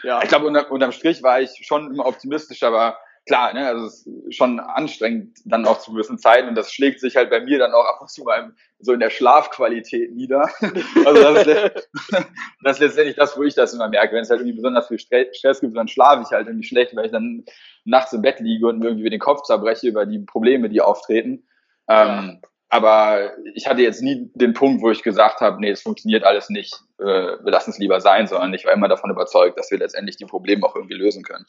ja? 0.03 0.21
Ich 0.21 0.29
glaube, 0.29 0.47
unter, 0.47 0.69
unterm 0.69 0.91
Strich 0.91 1.23
war 1.23 1.41
ich 1.41 1.51
schon 1.65 1.93
immer 1.93 2.05
optimistisch, 2.05 2.63
aber 2.63 2.97
klar, 3.25 3.53
ne, 3.53 3.67
also 3.67 3.86
es 3.86 4.05
ist 4.05 4.36
schon 4.36 4.60
anstrengend 4.60 5.38
dann 5.45 5.65
auch 5.65 5.79
zu 5.79 5.91
gewissen 5.91 6.17
Zeiten 6.17 6.49
und 6.49 6.55
das 6.55 6.71
schlägt 6.71 6.99
sich 6.99 7.15
halt 7.15 7.29
bei 7.29 7.39
mir 7.39 7.60
dann 7.60 7.73
auch 7.73 7.86
ab 7.86 8.01
und 8.01 8.10
zu 8.10 8.23
mal 8.23 8.53
so 8.79 8.93
in 8.93 8.99
der 8.99 9.10
Schlafqualität 9.10 10.13
nieder. 10.13 10.49
also 11.05 11.21
das 11.21 11.47
ist, 11.47 11.89
das 12.63 12.73
ist 12.73 12.79
letztendlich 12.79 13.15
das, 13.15 13.38
wo 13.38 13.43
ich 13.43 13.53
das 13.53 13.73
immer 13.73 13.89
merke. 13.89 14.15
Wenn 14.15 14.23
es 14.23 14.29
halt 14.29 14.41
irgendwie 14.41 14.57
besonders 14.57 14.88
viel 14.88 14.99
Stress 14.99 15.62
gibt, 15.62 15.77
dann 15.77 15.88
schlafe 15.88 16.23
ich 16.25 16.31
halt 16.31 16.47
irgendwie 16.47 16.67
schlecht, 16.67 16.95
weil 16.95 17.05
ich 17.05 17.12
dann 17.12 17.45
nachts 17.86 18.13
im 18.13 18.21
Bett 18.21 18.39
liege 18.39 18.67
und 18.67 18.84
irgendwie 18.84 19.10
den 19.10 19.19
Kopf 19.19 19.43
zerbreche 19.43 19.88
über 19.88 20.05
die 20.05 20.19
Probleme, 20.19 20.69
die 20.69 20.81
auftreten. 20.81 21.47
Ähm, 21.88 22.39
ja. 22.41 22.49
Aber 22.69 23.34
ich 23.53 23.67
hatte 23.67 23.81
jetzt 23.81 24.01
nie 24.01 24.31
den 24.34 24.53
Punkt, 24.53 24.81
wo 24.81 24.89
ich 24.89 25.03
gesagt 25.03 25.41
habe, 25.41 25.60
nee, 25.60 25.71
es 25.71 25.81
funktioniert 25.81 26.23
alles 26.23 26.49
nicht, 26.49 26.73
äh, 26.99 27.03
wir 27.03 27.51
lassen 27.51 27.71
es 27.71 27.77
lieber 27.77 27.99
sein, 27.99 28.27
sondern 28.27 28.53
ich 28.53 28.65
war 28.65 28.71
immer 28.71 28.88
davon 28.88 29.12
überzeugt, 29.12 29.60
dass 29.60 29.69
wir 29.71 29.77
letztendlich 29.77 30.15
die 30.15 30.25
Probleme 30.25 30.65
auch 30.65 30.75
irgendwie 30.75 30.95
lösen 30.95 31.21
können. 31.21 31.45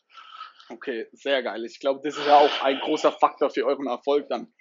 Okay, 0.72 1.06
sehr 1.12 1.42
geil. 1.42 1.64
Ich 1.64 1.80
glaube, 1.80 2.00
das 2.02 2.16
ist 2.16 2.26
ja 2.26 2.38
auch 2.38 2.62
ein 2.62 2.78
großer 2.80 3.12
Faktor 3.12 3.50
für 3.50 3.66
euren 3.66 3.87
Erfolg 3.87 4.28
dann. 4.28 4.52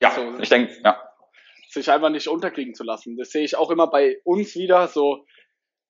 Ja, 0.00 0.10
so, 0.10 0.38
ich 0.38 0.48
denke, 0.48 0.78
ja. 0.84 1.00
Sich 1.70 1.90
einfach 1.90 2.10
nicht 2.10 2.28
unterkriegen 2.28 2.74
zu 2.74 2.84
lassen. 2.84 3.16
Das 3.16 3.30
sehe 3.30 3.44
ich 3.44 3.56
auch 3.56 3.70
immer 3.70 3.88
bei 3.88 4.20
uns 4.24 4.54
wieder 4.54 4.86
so. 4.88 5.24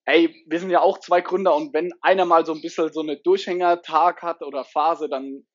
Ey, 0.05 0.43
wir 0.47 0.59
sind 0.59 0.69
ja 0.69 0.81
auch 0.81 0.99
zwei 0.99 1.21
Gründer 1.21 1.55
und 1.55 1.73
wenn 1.73 1.91
einer 2.01 2.25
mal 2.25 2.45
so 2.45 2.53
ein 2.53 2.61
bisschen 2.61 2.93
so 2.93 3.01
eine 3.01 3.17
Durchhängertag 3.17 4.21
hat 4.21 4.41
oder 4.41 4.63
Phase, 4.63 5.09
dann 5.09 5.45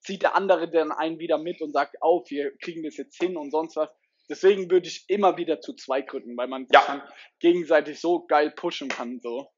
zieht 0.00 0.22
der 0.22 0.34
andere 0.34 0.68
dann 0.68 0.90
einen 0.90 1.18
wieder 1.18 1.38
mit 1.38 1.60
und 1.60 1.72
sagt, 1.72 2.02
auf, 2.02 2.28
wir 2.30 2.56
kriegen 2.58 2.82
das 2.82 2.96
jetzt 2.96 3.16
hin 3.18 3.36
und 3.36 3.50
sonst 3.50 3.76
was. 3.76 3.90
Deswegen 4.28 4.70
würde 4.70 4.88
ich 4.88 5.04
immer 5.08 5.36
wieder 5.36 5.60
zu 5.60 5.74
zwei 5.74 6.00
gründen, 6.00 6.36
weil 6.36 6.48
man 6.48 6.66
ja. 6.72 6.82
dann 6.86 7.02
gegenseitig 7.38 8.00
so 8.00 8.26
geil 8.26 8.50
pushen 8.50 8.88
kann, 8.88 9.20
so. 9.20 9.48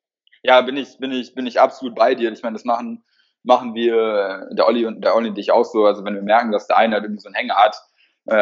Ja, 0.42 0.60
bin 0.60 0.76
ich, 0.76 0.98
bin 0.98 1.12
ich, 1.12 1.34
bin 1.34 1.46
ich 1.46 1.58
absolut 1.58 1.94
bei 1.94 2.14
dir. 2.14 2.30
Ich 2.30 2.42
meine, 2.42 2.54
das 2.54 2.64
machen, 2.64 3.04
machen 3.44 3.74
wir, 3.74 4.48
der 4.52 4.66
Olli 4.66 4.86
und 4.86 5.02
der 5.02 5.14
Olli 5.14 5.28
und 5.28 5.38
ich 5.38 5.52
auch 5.52 5.64
so. 5.64 5.86
Also 5.86 6.04
wenn 6.04 6.14
wir 6.14 6.22
merken, 6.22 6.50
dass 6.50 6.66
der 6.66 6.78
eine 6.78 6.94
halt 6.94 7.04
irgendwie 7.04 7.22
so 7.22 7.28
einen 7.28 7.36
Hänger 7.36 7.56
hat, 7.56 7.76
äh, 8.28 8.34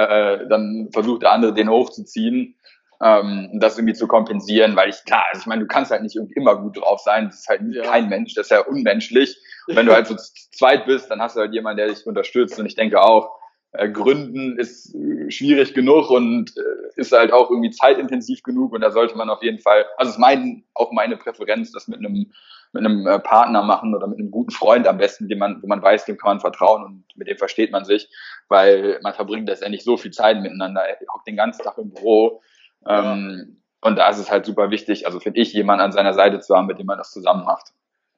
äh 0.42 0.48
dann 0.48 0.88
versucht 0.92 1.22
der 1.22 1.32
andere 1.32 1.52
den 1.52 1.68
hochzuziehen, 1.68 2.56
ähm, 3.02 3.50
das 3.54 3.76
irgendwie 3.76 3.94
zu 3.94 4.06
kompensieren, 4.06 4.76
weil 4.76 4.90
ich, 4.90 5.04
klar, 5.04 5.24
also 5.32 5.40
ich 5.40 5.46
meine, 5.46 5.62
du 5.62 5.66
kannst 5.66 5.90
halt 5.90 6.02
nicht 6.02 6.14
irgendwie 6.14 6.34
immer 6.34 6.56
gut 6.56 6.76
drauf 6.76 7.00
sein. 7.00 7.26
Das 7.26 7.40
ist 7.40 7.48
halt 7.48 7.62
ja. 7.72 7.82
kein 7.82 8.08
Mensch, 8.08 8.34
das 8.34 8.46
ist 8.46 8.50
ja 8.50 8.60
unmenschlich. 8.60 9.36
Und 9.66 9.76
wenn 9.76 9.86
du 9.86 9.92
halt 9.92 10.06
so 10.06 10.16
zweit 10.16 10.86
bist, 10.86 11.10
dann 11.10 11.20
hast 11.20 11.36
du 11.36 11.40
halt 11.40 11.52
jemanden, 11.52 11.78
der 11.78 11.88
dich 11.88 12.06
unterstützt. 12.06 12.58
Und 12.60 12.66
ich 12.66 12.76
denke 12.76 13.02
auch, 13.02 13.30
äh, 13.72 13.88
Gründen 13.88 14.56
ist 14.56 14.94
äh, 14.94 15.30
schwierig 15.30 15.74
genug 15.74 16.10
und 16.10 16.52
äh, 16.56 17.00
ist 17.00 17.10
halt 17.10 17.32
auch 17.32 17.50
irgendwie 17.50 17.70
zeitintensiv 17.70 18.42
genug. 18.44 18.72
Und 18.72 18.82
da 18.82 18.92
sollte 18.92 19.16
man 19.16 19.30
auf 19.30 19.42
jeden 19.42 19.58
Fall, 19.58 19.84
also 19.96 20.12
ist 20.12 20.18
mein, 20.18 20.64
auch 20.74 20.92
meine 20.92 21.16
Präferenz, 21.16 21.72
das 21.72 21.88
mit 21.88 21.98
einem 21.98 22.30
mit 22.72 22.84
einem 22.84 23.06
äh, 23.06 23.18
Partner 23.18 23.62
machen 23.62 23.94
oder 23.94 24.06
mit 24.06 24.18
einem 24.18 24.30
guten 24.30 24.50
Freund 24.50 24.86
am 24.86 24.98
besten, 24.98 25.28
dem 25.28 25.38
man, 25.38 25.62
wo 25.62 25.66
man 25.66 25.82
weiß, 25.82 26.06
dem 26.06 26.16
kann 26.16 26.30
man 26.30 26.40
vertrauen 26.40 26.84
und 26.84 27.04
mit 27.16 27.28
dem 27.28 27.36
versteht 27.36 27.70
man 27.70 27.84
sich, 27.84 28.08
weil 28.48 28.98
man 29.02 29.14
verbringt 29.14 29.48
letztendlich 29.48 29.84
so 29.84 29.96
viel 29.96 30.10
Zeit 30.10 30.40
miteinander, 30.40 30.82
er 30.82 30.98
hockt 31.12 31.26
den 31.26 31.36
ganzen 31.36 31.62
Tag 31.62 31.78
im 31.78 31.92
Büro. 31.92 32.40
Ähm, 32.86 33.62
und 33.80 33.96
da 33.96 34.08
ist 34.08 34.18
es 34.18 34.30
halt 34.30 34.46
super 34.46 34.70
wichtig, 34.70 35.06
also 35.06 35.20
finde 35.20 35.40
ich, 35.40 35.52
jemanden 35.52 35.84
an 35.84 35.92
seiner 35.92 36.14
Seite 36.14 36.40
zu 36.40 36.56
haben, 36.56 36.66
mit 36.66 36.78
dem 36.78 36.86
man 36.86 36.98
das 36.98 37.10
zusammen 37.10 37.44
macht. 37.44 37.72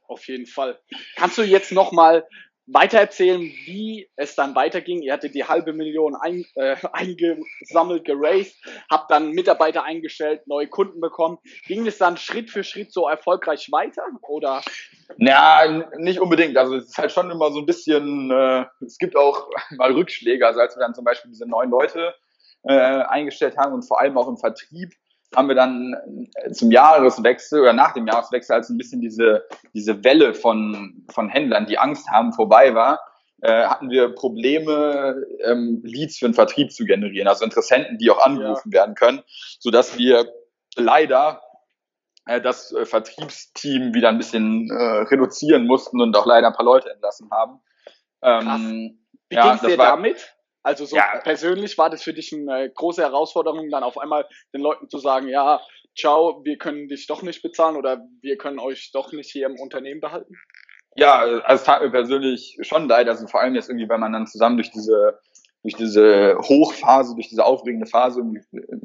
Auf 0.07 0.27
jeden 0.29 0.47
Fall. 0.47 0.79
Kannst 1.17 1.38
du 1.38 1.43
jetzt 1.43 1.73
nochmal 1.73 2.27
weitererzählen, 2.66 3.40
wie 3.40 4.09
es 4.16 4.35
dann 4.35 4.55
weiterging. 4.55 5.03
Ihr 5.03 5.12
hattet 5.12 5.35
die 5.35 5.44
halbe 5.44 5.72
Million 5.72 6.16
ein, 6.16 6.44
äh, 6.55 6.77
eingesammelt, 6.92 8.05
geraced, 8.05 8.57
habt 8.90 9.11
dann 9.11 9.33
Mitarbeiter 9.33 9.85
eingestellt, 9.85 10.46
neue 10.46 10.68
Kunden 10.68 11.00
bekommen. 11.00 11.38
Ging 11.66 11.87
es 11.87 11.98
dann 11.98 12.16
Schritt 12.16 12.50
für 12.50 12.64
Schritt 12.64 12.92
so 12.92 13.09
erfolgreich 13.09 13.68
weiter 13.70 14.05
oder? 14.22 14.62
Ja, 15.18 15.85
nicht 15.98 16.20
unbedingt. 16.20 16.57
Also 16.57 16.77
es 16.77 16.87
ist 16.87 16.98
halt 16.98 17.12
schon 17.12 17.31
immer 17.31 17.53
so 17.53 17.61
ein 17.61 17.66
bisschen, 17.66 18.31
äh, 18.31 18.64
es 18.85 18.98
gibt 18.98 19.16
auch 19.16 19.48
mal 19.77 19.92
Rückschläge. 19.92 20.46
Also 20.46 20.61
als 20.61 20.77
wir 20.77 20.81
dann 20.81 20.94
zum 20.94 21.05
Beispiel 21.05 21.31
diese 21.31 21.46
neun 21.46 21.70
Leute 21.70 22.14
äh, 22.62 22.72
eingestellt 22.72 23.57
haben 23.59 23.74
und 23.74 23.83
vor 23.83 24.00
allem 24.00 24.16
auch 24.16 24.29
im 24.29 24.38
Vertrieb, 24.38 24.94
haben 25.35 25.49
wir 25.49 25.55
dann 25.55 26.29
äh, 26.35 26.51
zum 26.53 26.70
Jahreswechsel 26.70 27.61
oder 27.61 27.73
nach 27.73 27.92
dem 27.92 28.07
Jahreswechsel, 28.07 28.55
als 28.55 28.68
ein 28.68 28.79
bisschen 28.79 29.01
diese, 29.01 29.44
diese 29.73 30.05
Welle 30.05 30.35
von, 30.35 31.05
von 31.11 31.29
Händlern, 31.29 31.66
die 31.66 31.79
Angst 31.79 32.11
haben, 32.11 32.33
vorbei 32.33 32.75
war, 32.75 33.01
äh, 33.42 33.66
hatten 33.66 33.90
wir 33.90 34.14
Probleme, 34.14 35.23
ähm, 35.44 35.81
Leads 35.85 36.18
für 36.18 36.27
den 36.27 36.35
Vertrieb 36.35 36.73
zu 36.73 36.85
generieren, 36.85 37.29
also 37.29 37.44
Interessenten, 37.44 37.99
die 37.99 38.11
auch 38.11 38.25
angerufen 38.25 38.70
ja. 38.73 38.81
werden 38.81 38.94
können, 38.94 39.23
so 39.59 39.70
dass 39.70 39.99
wir 39.99 40.33
leider 40.77 41.42
äh, 42.27 42.40
das 42.40 42.73
äh, 42.73 42.87
Vertriebsteam 42.87 43.94
wieder 43.94 44.09
ein 44.09 44.18
bisschen 44.18 44.70
reduzieren 44.70 45.66
mussten 45.66 46.01
und 46.01 46.16
auch 46.16 46.27
leider 46.27 46.47
ein 46.47 46.55
paar 46.55 46.64
Leute 46.64 46.90
entlassen 46.90 47.31
haben. 47.31 47.61
Ähm, 48.23 48.99
Wie 49.29 49.37
ja, 49.37 49.51
ging's 49.51 49.61
dir 49.61 49.77
damit? 49.77 50.35
Also 50.64 50.87
so 50.87 50.96
ja. 50.96 51.20
persönlich 51.22 51.77
war 51.77 51.90
das 51.90 52.03
für 52.03 52.14
dich 52.14 52.33
eine 52.33 52.70
große 52.70 53.03
Herausforderung, 53.03 53.68
dann 53.70 53.83
auf 53.83 53.98
einmal 53.98 54.27
den 54.55 54.62
Leuten 54.62 54.88
zu 54.88 54.98
sagen, 54.98 55.29
ja, 55.29 55.61
ciao, 55.96 56.42
wir 56.42 56.57
können 56.57 56.88
dich 56.88 57.07
doch 57.07 57.22
nicht 57.22 57.42
bezahlen 57.42 57.77
oder 57.77 58.00
wir 58.22 58.38
können 58.38 58.59
euch 58.59 58.90
doch 58.92 59.12
nicht 59.12 59.31
hier 59.31 59.46
im 59.46 59.61
Unternehmen 59.61 60.00
behalten? 60.00 60.35
Ja, 60.96 61.18
also 61.18 61.42
es 61.46 61.64
tat 61.64 61.83
mir 61.83 61.90
persönlich 61.90 62.57
schon 62.62 62.88
leid, 62.88 63.09
also 63.09 63.27
vor 63.27 63.40
allem 63.40 63.55
jetzt 63.55 63.68
irgendwie, 63.68 63.88
wenn 63.88 64.00
man 64.00 64.12
dann 64.12 64.27
zusammen 64.27 64.57
durch 64.57 64.70
diese 64.70 65.20
durch 65.64 65.74
diese 65.77 66.37
Hochphase, 66.42 67.14
durch 67.14 67.31
diese 67.31 67.44
aufregende 67.44 67.87
Phase 67.87 68.22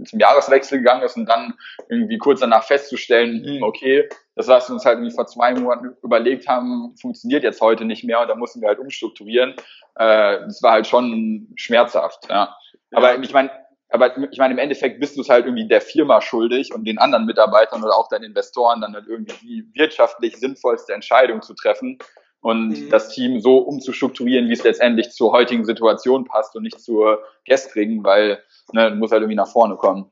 zum 0.06 0.20
Jahreswechsel 0.20 0.78
gegangen 0.78 1.04
ist 1.04 1.18
und 1.18 1.26
dann 1.28 1.54
irgendwie 1.90 2.18
kurz 2.18 2.40
danach 2.40 2.64
festzustellen, 2.64 3.44
hm, 3.44 3.64
okay, 3.64 4.08
das, 4.36 4.48
was 4.48 4.70
wir 4.70 4.76
uns 4.76 4.86
halt 4.86 4.98
irgendwie 4.98 5.14
vor 5.14 5.28
zwei 5.28 5.54
Monaten 5.54 5.98
überlegt 6.02 6.48
haben, 6.48 6.96
funktioniert 6.96 7.44
jetzt 7.44 7.60
heute 7.60 7.84
nicht 7.84 8.06
mehr 8.06 8.22
und 8.22 8.30
da 8.30 8.36
mussten 8.36 8.62
wir 8.62 8.70
halt 8.70 8.80
umstrukturieren. 8.80 9.56
Äh, 9.96 10.40
das 10.40 10.64
war 10.64 10.72
halt 10.72 10.88
schon 10.88 11.50
schmerzhaft, 11.56 12.30
ja. 12.30 12.56
Aber 12.92 13.20
ich 13.20 13.34
meine, 13.34 13.52
aber 13.90 14.18
ich 14.32 14.40
meine, 14.40 14.54
im 14.54 14.60
Endeffekt 14.60 15.02
bist 15.02 15.18
du 15.18 15.22
es 15.22 15.30
halt 15.30 15.46
irgendwie 15.46 15.68
der 15.68 15.82
Firma 15.82 16.22
schuldig 16.22 16.74
und 16.74 16.86
den 16.86 16.98
anderen 16.98 17.26
Mitarbeitern 17.26 17.84
oder 17.84 17.96
auch 17.96 18.08
deinen 18.08 18.24
Investoren 18.24 18.80
dann 18.80 18.94
halt 18.94 19.08
irgendwie 19.08 19.36
die 19.42 19.70
wirtschaftlich 19.74 20.38
sinnvollste 20.38 20.94
Entscheidung 20.94 21.42
zu 21.42 21.54
treffen 21.56 21.98
und 22.42 22.70
mhm. 22.70 22.90
das 22.90 23.10
Team 23.10 23.40
so 23.40 23.58
umzustrukturieren, 23.58 24.48
wie 24.50 24.54
es 24.54 24.64
letztendlich 24.64 25.12
zur 25.12 25.32
heutigen 25.32 25.66
Situation 25.66 26.26
passt 26.26 26.56
und 26.56 26.64
nicht 26.64 26.80
zur 26.80 27.22
gestrigen, 27.46 28.04
weil 28.04 28.44
ne, 28.72 28.92
muss 28.92 29.12
halt 29.12 29.22
irgendwie 29.22 29.36
nach 29.36 29.52
vorne 29.52 29.76
kommen. 29.76 30.12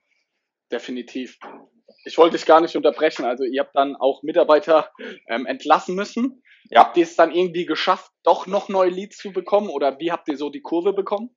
Definitiv. 0.72 1.40
Ich 2.04 2.18
wollte 2.18 2.38
dich 2.38 2.46
gar 2.46 2.62
nicht 2.62 2.76
unterbrechen. 2.76 3.26
Also 3.26 3.44
ihr 3.44 3.62
habt 3.62 3.76
dann 3.76 3.96
auch 3.96 4.24
Mitarbeiter 4.24 4.92
ähm, 5.28 5.46
entlassen 5.46 5.96
müssen. 5.96 6.42
Ja. 6.70 6.82
Habt 6.82 6.98
ihr 6.98 7.04
es 7.04 7.16
dann 7.16 7.32
irgendwie 7.32 7.66
geschafft, 7.66 8.12
doch 8.24 8.48
noch 8.48 8.68
neue 8.68 8.90
Leads 8.90 9.18
zu 9.18 9.32
bekommen 9.32 9.70
oder 9.70 10.00
wie 10.00 10.12
habt 10.12 10.28
ihr 10.28 10.38
so 10.38 10.50
die 10.50 10.62
Kurve 10.62 10.94
bekommen? 10.94 11.36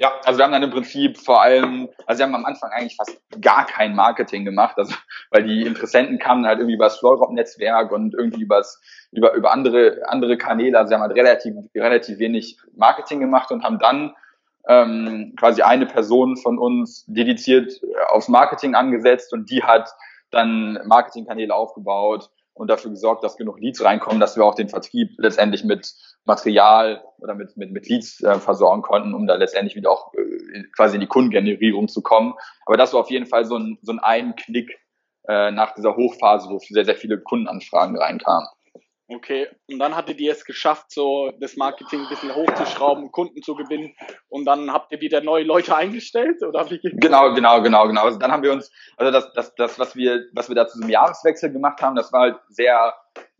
Ja, 0.00 0.12
also 0.24 0.38
wir 0.38 0.44
haben 0.44 0.52
dann 0.52 0.62
im 0.62 0.70
Prinzip 0.70 1.18
vor 1.18 1.42
allem, 1.42 1.88
also 2.06 2.20
wir 2.20 2.26
haben 2.26 2.34
am 2.36 2.44
Anfang 2.44 2.70
eigentlich 2.70 2.94
fast 2.94 3.20
gar 3.40 3.66
kein 3.66 3.96
Marketing 3.96 4.44
gemacht, 4.44 4.78
also 4.78 4.94
weil 5.30 5.42
die 5.42 5.62
Interessenten 5.62 6.20
kamen 6.20 6.46
halt 6.46 6.60
irgendwie 6.60 6.76
über 6.76 6.84
das 6.84 7.00
Florop-Netzwerk 7.00 7.90
und 7.90 8.14
irgendwie 8.14 8.42
übers, 8.42 8.80
über, 9.10 9.32
über 9.34 9.50
andere, 9.50 10.02
andere 10.06 10.38
Kanäle, 10.38 10.78
also 10.78 10.90
wir 10.90 10.98
haben 10.98 11.02
halt 11.02 11.16
relativ, 11.16 11.52
relativ 11.74 12.20
wenig 12.20 12.58
Marketing 12.76 13.18
gemacht 13.18 13.50
und 13.50 13.64
haben 13.64 13.80
dann 13.80 14.14
ähm, 14.68 15.34
quasi 15.36 15.62
eine 15.62 15.86
Person 15.86 16.36
von 16.36 16.58
uns 16.58 17.04
dediziert 17.08 17.80
aufs 18.10 18.28
Marketing 18.28 18.76
angesetzt 18.76 19.32
und 19.32 19.50
die 19.50 19.64
hat 19.64 19.90
dann 20.30 20.78
Marketingkanäle 20.84 21.52
aufgebaut, 21.52 22.30
und 22.58 22.68
dafür 22.68 22.90
gesorgt, 22.90 23.24
dass 23.24 23.36
genug 23.36 23.60
Leads 23.60 23.84
reinkommen, 23.84 24.20
dass 24.20 24.36
wir 24.36 24.44
auch 24.44 24.54
den 24.54 24.68
Vertrieb 24.68 25.10
letztendlich 25.18 25.64
mit 25.64 25.94
Material 26.24 27.02
oder 27.18 27.34
mit, 27.34 27.56
mit, 27.56 27.70
mit 27.70 27.88
Leads 27.88 28.22
äh, 28.22 28.38
versorgen 28.38 28.82
konnten, 28.82 29.14
um 29.14 29.26
da 29.26 29.36
letztendlich 29.36 29.76
wieder 29.76 29.90
auch 29.90 30.12
äh, 30.14 30.64
quasi 30.74 30.96
in 30.96 31.00
die 31.00 31.06
Kundengenerierung 31.06 31.88
zu 31.88 32.02
kommen. 32.02 32.34
Aber 32.66 32.76
das 32.76 32.92
war 32.92 33.00
auf 33.00 33.10
jeden 33.10 33.26
Fall 33.26 33.44
so 33.44 33.56
ein, 33.56 33.78
so 33.82 33.92
ein 33.92 34.00
Einknick 34.00 34.78
äh, 35.28 35.50
nach 35.50 35.74
dieser 35.74 35.96
Hochphase, 35.96 36.48
wo 36.50 36.58
sehr, 36.58 36.84
sehr 36.84 36.96
viele 36.96 37.20
Kundenanfragen 37.20 37.96
reinkamen. 37.96 38.48
Okay, 39.10 39.48
und 39.70 39.78
dann 39.78 39.96
hattet 39.96 40.20
ihr 40.20 40.32
es 40.32 40.44
geschafft, 40.44 40.90
so 40.90 41.32
das 41.40 41.56
Marketing 41.56 42.02
ein 42.02 42.08
bisschen 42.10 42.34
hochzuschrauben, 42.34 43.10
Kunden 43.10 43.40
zu 43.42 43.54
gewinnen 43.54 43.94
und 44.28 44.44
dann 44.44 44.70
habt 44.70 44.92
ihr 44.92 45.00
wieder 45.00 45.22
neue 45.22 45.44
Leute 45.44 45.74
eingestellt 45.74 46.42
oder 46.42 46.70
wie 46.70 46.78
Genau, 46.78 47.32
genau, 47.32 47.62
genau, 47.62 47.86
genau. 47.88 48.04
Also 48.04 48.18
dann 48.18 48.30
haben 48.30 48.42
wir 48.42 48.52
uns, 48.52 48.70
also 48.98 49.10
das, 49.10 49.32
das, 49.32 49.54
das, 49.54 49.78
was 49.78 49.96
wir, 49.96 50.26
was 50.34 50.50
wir 50.50 50.56
da 50.56 50.68
zu 50.68 50.76
diesem 50.76 50.90
Jahreswechsel 50.90 51.50
gemacht 51.50 51.80
haben, 51.80 51.96
das 51.96 52.12
war 52.12 52.20
halt 52.20 52.36
sehr, 52.50 52.92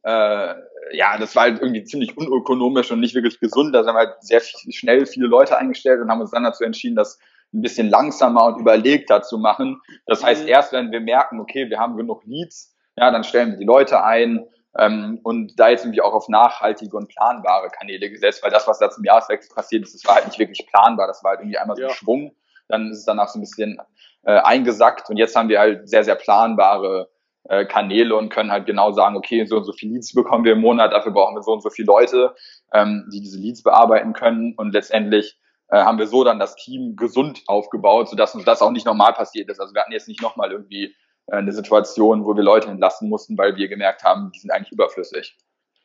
äh, 0.04 0.54
ja, 0.96 1.18
das 1.18 1.37
war 1.37 1.42
halt 1.42 1.61
irgendwie 1.61 1.85
ziemlich 1.85 2.16
unökonomisch 2.16 2.90
und 2.90 3.00
nicht 3.00 3.14
wirklich 3.14 3.38
gesund. 3.38 3.74
Da 3.74 3.81
haben 3.81 3.94
wir 3.94 4.07
halt 4.07 4.22
sehr 4.22 4.40
schnell 4.40 5.04
viele 5.04 5.26
Leute 5.26 5.59
eingestellt 5.59 6.00
und 6.00 6.11
haben 6.11 6.22
uns 6.22 6.31
dann 6.31 6.44
dazu 6.44 6.64
entschieden, 6.64 6.96
das 6.96 7.18
ein 7.52 7.61
bisschen 7.61 7.90
langsamer 7.90 8.46
und 8.46 8.59
überlegter 8.59 9.20
zu 9.20 9.37
machen. 9.37 9.83
Das 10.07 10.24
heißt, 10.24 10.44
mhm. 10.44 10.48
erst 10.48 10.72
wenn 10.72 10.92
wir 10.92 11.00
merken, 11.00 11.40
okay, 11.40 11.68
wir 11.68 11.78
haben 11.78 11.98
genug 11.98 12.24
Leads, 12.24 12.74
ja, 12.96 13.11
dann 13.11 13.22
stellen 13.22 13.50
wir 13.50 13.59
die 13.59 13.66
Leute 13.66 14.02
ein 14.02 14.46
ähm, 14.79 15.19
und 15.25 15.59
da 15.59 15.69
jetzt 15.69 15.85
irgendwie 15.85 16.01
auch 16.01 16.12
auf 16.12 16.29
nachhaltige 16.29 16.97
und 16.97 17.09
planbare 17.09 17.69
Kanäle 17.69 18.11
gesetzt, 18.11 18.43
weil 18.43 18.51
das, 18.51 18.69
was 18.69 18.79
da 18.79 18.91
zum 18.91 19.05
Jahreswechsel 19.05 19.55
passiert 19.55 19.85
ist, 19.85 19.95
das 19.95 20.07
war 20.07 20.14
halt 20.14 20.27
nicht 20.27 20.38
wirklich 20.38 20.67
planbar. 20.69 21.09
Das 21.09 21.23
war 21.25 21.33
halt 21.33 21.41
irgendwie 21.41 21.59
einmal 21.59 21.77
so 21.77 21.83
ein 21.83 21.88
ja. 21.88 21.95
Schwung, 21.95 22.37
dann 22.69 22.91
ist 22.91 22.99
es 22.99 23.05
danach 23.05 23.29
so 23.29 23.38
ein 23.38 23.43
bisschen 23.43 23.81
äh, 24.23 24.38
eingesackt 24.38 25.11
und 25.11 25.17
jetzt 25.17 25.35
haben 25.35 25.49
wir 25.49 25.59
halt 25.59 25.88
sehr, 25.88 26.05
sehr 26.05 26.14
planbare 26.14 27.11
äh, 27.49 27.64
Kanäle 27.64 28.14
und 28.14 28.29
können 28.29 28.53
halt 28.53 28.67
genau 28.67 28.93
sagen, 28.93 29.17
okay, 29.17 29.45
so 29.47 29.57
und 29.57 29.64
so 29.64 29.73
viele 29.73 29.95
Leads 29.95 30.12
bekommen 30.12 30.45
wir 30.45 30.53
im 30.53 30.61
Monat, 30.61 30.93
dafür 30.93 31.12
brauchen 31.12 31.35
wir 31.35 31.43
so 31.43 31.53
und 31.53 31.62
so 31.62 31.71
viele 31.71 31.87
Leute, 31.87 32.35
ähm, 32.73 33.09
die 33.12 33.21
diese 33.21 33.38
Leads 33.38 33.64
bearbeiten 33.64 34.12
können 34.12 34.55
und 34.57 34.73
letztendlich 34.73 35.38
äh, 35.71 35.83
haben 35.83 35.99
wir 35.99 36.07
so 36.07 36.23
dann 36.23 36.38
das 36.38 36.55
Team 36.55 36.95
gesund 36.95 37.43
aufgebaut, 37.47 38.09
sodass 38.09 38.35
uns 38.35 38.45
das 38.45 38.62
auch 38.62 38.71
nicht 38.71 38.87
normal 38.87 39.12
passiert 39.12 39.49
ist. 39.51 39.61
Also 39.61 39.75
wir 39.75 39.81
hatten 39.81 39.93
jetzt 39.93 40.09
nicht 40.09 40.23
nochmal 40.23 40.53
irgendwie 40.53 40.95
eine 41.31 41.53
Situation, 41.53 42.25
wo 42.25 42.35
wir 42.35 42.43
Leute 42.43 42.69
entlassen 42.69 43.09
mussten, 43.09 43.37
weil 43.37 43.57
wir 43.57 43.69
gemerkt 43.69 44.03
haben, 44.03 44.33
die 44.33 44.41
sind 44.41 44.51
eigentlich 44.51 44.73
überflüssig. 44.73 45.37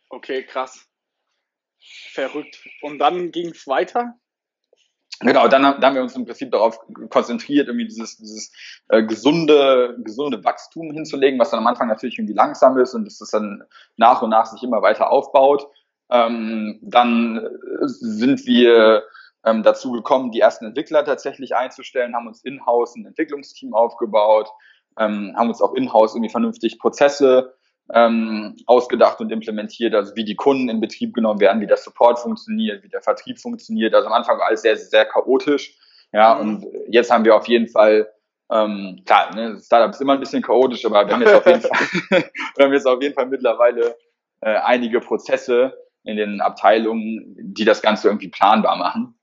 Okay, 0.09 0.43
krass. 0.43 0.87
Verrückt. 2.11 2.63
Und 2.81 2.99
dann 2.99 3.31
ging 3.31 3.49
es 3.49 3.67
weiter? 3.67 4.15
Genau, 5.19 5.47
dann, 5.47 5.61
dann 5.61 5.83
haben 5.83 5.95
wir 5.95 6.01
uns 6.01 6.15
im 6.15 6.25
Prinzip 6.25 6.51
darauf 6.51 6.79
konzentriert, 7.09 7.67
irgendwie 7.67 7.87
dieses, 7.87 8.17
dieses 8.17 8.51
äh, 8.89 9.03
gesunde, 9.03 9.95
gesunde 9.99 10.43
Wachstum 10.43 10.91
hinzulegen, 10.91 11.39
was 11.39 11.51
dann 11.51 11.59
am 11.59 11.67
Anfang 11.67 11.87
natürlich 11.87 12.17
irgendwie 12.17 12.33
langsam 12.33 12.77
ist 12.77 12.93
und 12.93 13.05
dass 13.05 13.19
das 13.19 13.29
dann 13.29 13.63
nach 13.95 14.21
und 14.21 14.31
nach 14.31 14.45
sich 14.45 14.63
immer 14.63 14.81
weiter 14.81 15.11
aufbaut. 15.11 15.67
Ähm, 16.09 16.79
dann 16.81 17.47
sind 17.81 18.45
wir 18.45 19.03
ähm, 19.45 19.63
dazu 19.63 19.91
gekommen, 19.91 20.31
die 20.31 20.39
ersten 20.39 20.65
Entwickler 20.65 21.05
tatsächlich 21.05 21.55
einzustellen, 21.55 22.15
haben 22.15 22.27
uns 22.27 22.43
in-house 22.43 22.95
ein 22.95 23.05
Entwicklungsteam 23.05 23.73
aufgebaut, 23.73 24.49
ähm, 24.97 25.33
haben 25.35 25.49
uns 25.49 25.61
auch 25.61 25.73
in-house 25.73 26.15
irgendwie 26.15 26.31
vernünftig 26.31 26.79
Prozesse 26.79 27.53
ähm, 27.93 28.55
ausgedacht 28.65 29.19
und 29.19 29.31
implementiert, 29.31 29.93
also 29.93 30.15
wie 30.15 30.23
die 30.23 30.35
Kunden 30.35 30.69
in 30.69 30.79
Betrieb 30.79 31.13
genommen 31.13 31.39
werden, 31.39 31.61
wie 31.61 31.67
der 31.67 31.77
Support 31.77 32.19
funktioniert, 32.19 32.83
wie 32.83 32.89
der 32.89 33.01
Vertrieb 33.01 33.39
funktioniert. 33.39 33.93
Also 33.93 34.07
am 34.07 34.13
Anfang 34.13 34.37
war 34.37 34.47
alles 34.47 34.61
sehr, 34.61 34.77
sehr 34.77 35.05
chaotisch. 35.05 35.75
Ja, 36.11 36.35
mhm. 36.35 36.41
und 36.41 36.65
jetzt 36.87 37.11
haben 37.11 37.25
wir 37.25 37.35
auf 37.35 37.47
jeden 37.47 37.67
Fall, 37.67 38.09
ähm, 38.51 39.01
klar, 39.05 39.35
ne, 39.35 39.59
Startup 39.59 39.91
ist 39.91 40.01
immer 40.01 40.13
ein 40.13 40.19
bisschen 40.19 40.41
chaotisch, 40.41 40.85
aber 40.85 41.05
wir 41.05 41.13
haben 41.13 41.21
jetzt 41.21 41.35
auf 41.35 41.45
jeden 41.45 41.61
Fall, 42.09 42.23
wir 42.55 42.65
haben 42.65 42.73
jetzt 42.73 42.87
auf 42.87 43.01
jeden 43.01 43.15
Fall 43.15 43.27
mittlerweile 43.27 43.95
äh, 44.41 44.55
einige 44.55 44.99
Prozesse 44.99 45.73
in 46.03 46.17
den 46.17 46.41
Abteilungen, 46.41 47.35
die 47.37 47.65
das 47.65 47.81
Ganze 47.81 48.07
irgendwie 48.07 48.29
planbar 48.29 48.75
machen. 48.75 49.17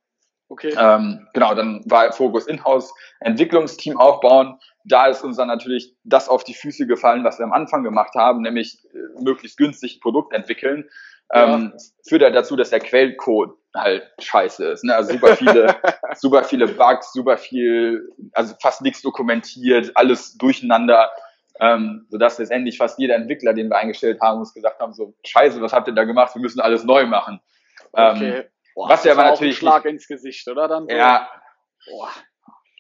Okay. 0.49 0.75
Ähm, 0.77 1.29
genau, 1.33 1.55
dann 1.55 1.83
war 1.87 2.13
Fokus 2.13 2.47
Inhouse, 2.47 2.93
Entwicklungsteam 3.21 3.97
aufbauen. 3.97 4.59
Da 4.91 5.07
ist 5.07 5.23
uns 5.23 5.37
dann 5.37 5.49
natürlich 5.49 5.95
das 6.05 6.29
auf 6.29 6.45
die 6.45 6.55
Füße 6.55 6.87
gefallen, 6.87 7.25
was 7.25 7.39
wir 7.39 7.45
am 7.45 7.53
Anfang 7.53 7.83
gemacht 7.83 8.15
haben, 8.15 8.43
nämlich 8.43 8.79
äh, 8.93 9.23
möglichst 9.23 9.57
günstig 9.57 9.97
ein 9.97 10.01
Produkt 10.01 10.33
entwickeln. 10.35 10.89
ähm, 11.33 11.73
führt 12.09 12.23
halt 12.23 12.35
dazu, 12.35 12.57
dass 12.57 12.71
der 12.71 12.81
Quellcode 12.81 13.57
halt 13.75 14.03
scheiße 14.19 14.67
ist. 14.67 14.85
Ne? 14.85 14.95
Also 14.95 15.13
super 15.13 15.37
viele, 15.37 15.77
super 16.17 16.45
viele 16.45 16.67
Bugs, 16.67 17.13
super 17.13 17.37
viel, 17.39 18.09
also 18.33 18.55
fast 18.61 18.83
nichts 18.83 19.03
dokumentiert, 19.03 19.93
alles 19.95 20.37
durcheinander. 20.37 21.11
Ähm, 21.61 22.07
sodass 22.09 22.39
letztendlich 22.39 22.79
fast 22.79 22.99
jeder 22.99 23.17
Entwickler, 23.17 23.53
den 23.53 23.69
wir 23.69 23.77
eingestellt 23.77 24.21
haben, 24.23 24.39
uns 24.39 24.55
gesagt 24.55 24.81
haben, 24.81 24.95
so, 24.95 25.15
scheiße, 25.27 25.61
was 25.61 25.75
habt 25.75 25.89
ihr 25.89 25.95
da 25.95 26.05
gemacht? 26.05 26.35
Wir 26.35 26.41
müssen 26.41 26.61
alles 26.61 26.85
neu 26.85 27.05
machen. 27.05 27.41
Ähm, 27.95 28.17
okay. 28.17 28.45
Boah, 28.75 28.89
was 28.89 29.05
ja 29.05 29.13
aber 29.13 29.25
natürlich. 29.25 29.57
Ein 29.57 29.61
Schlag 29.61 29.85
ins 29.85 30.09
Gesicht, 30.09 30.49
oder? 30.49 30.69
Dann? 30.69 30.89
Ja. 30.89 31.29
Boah. 31.87 32.09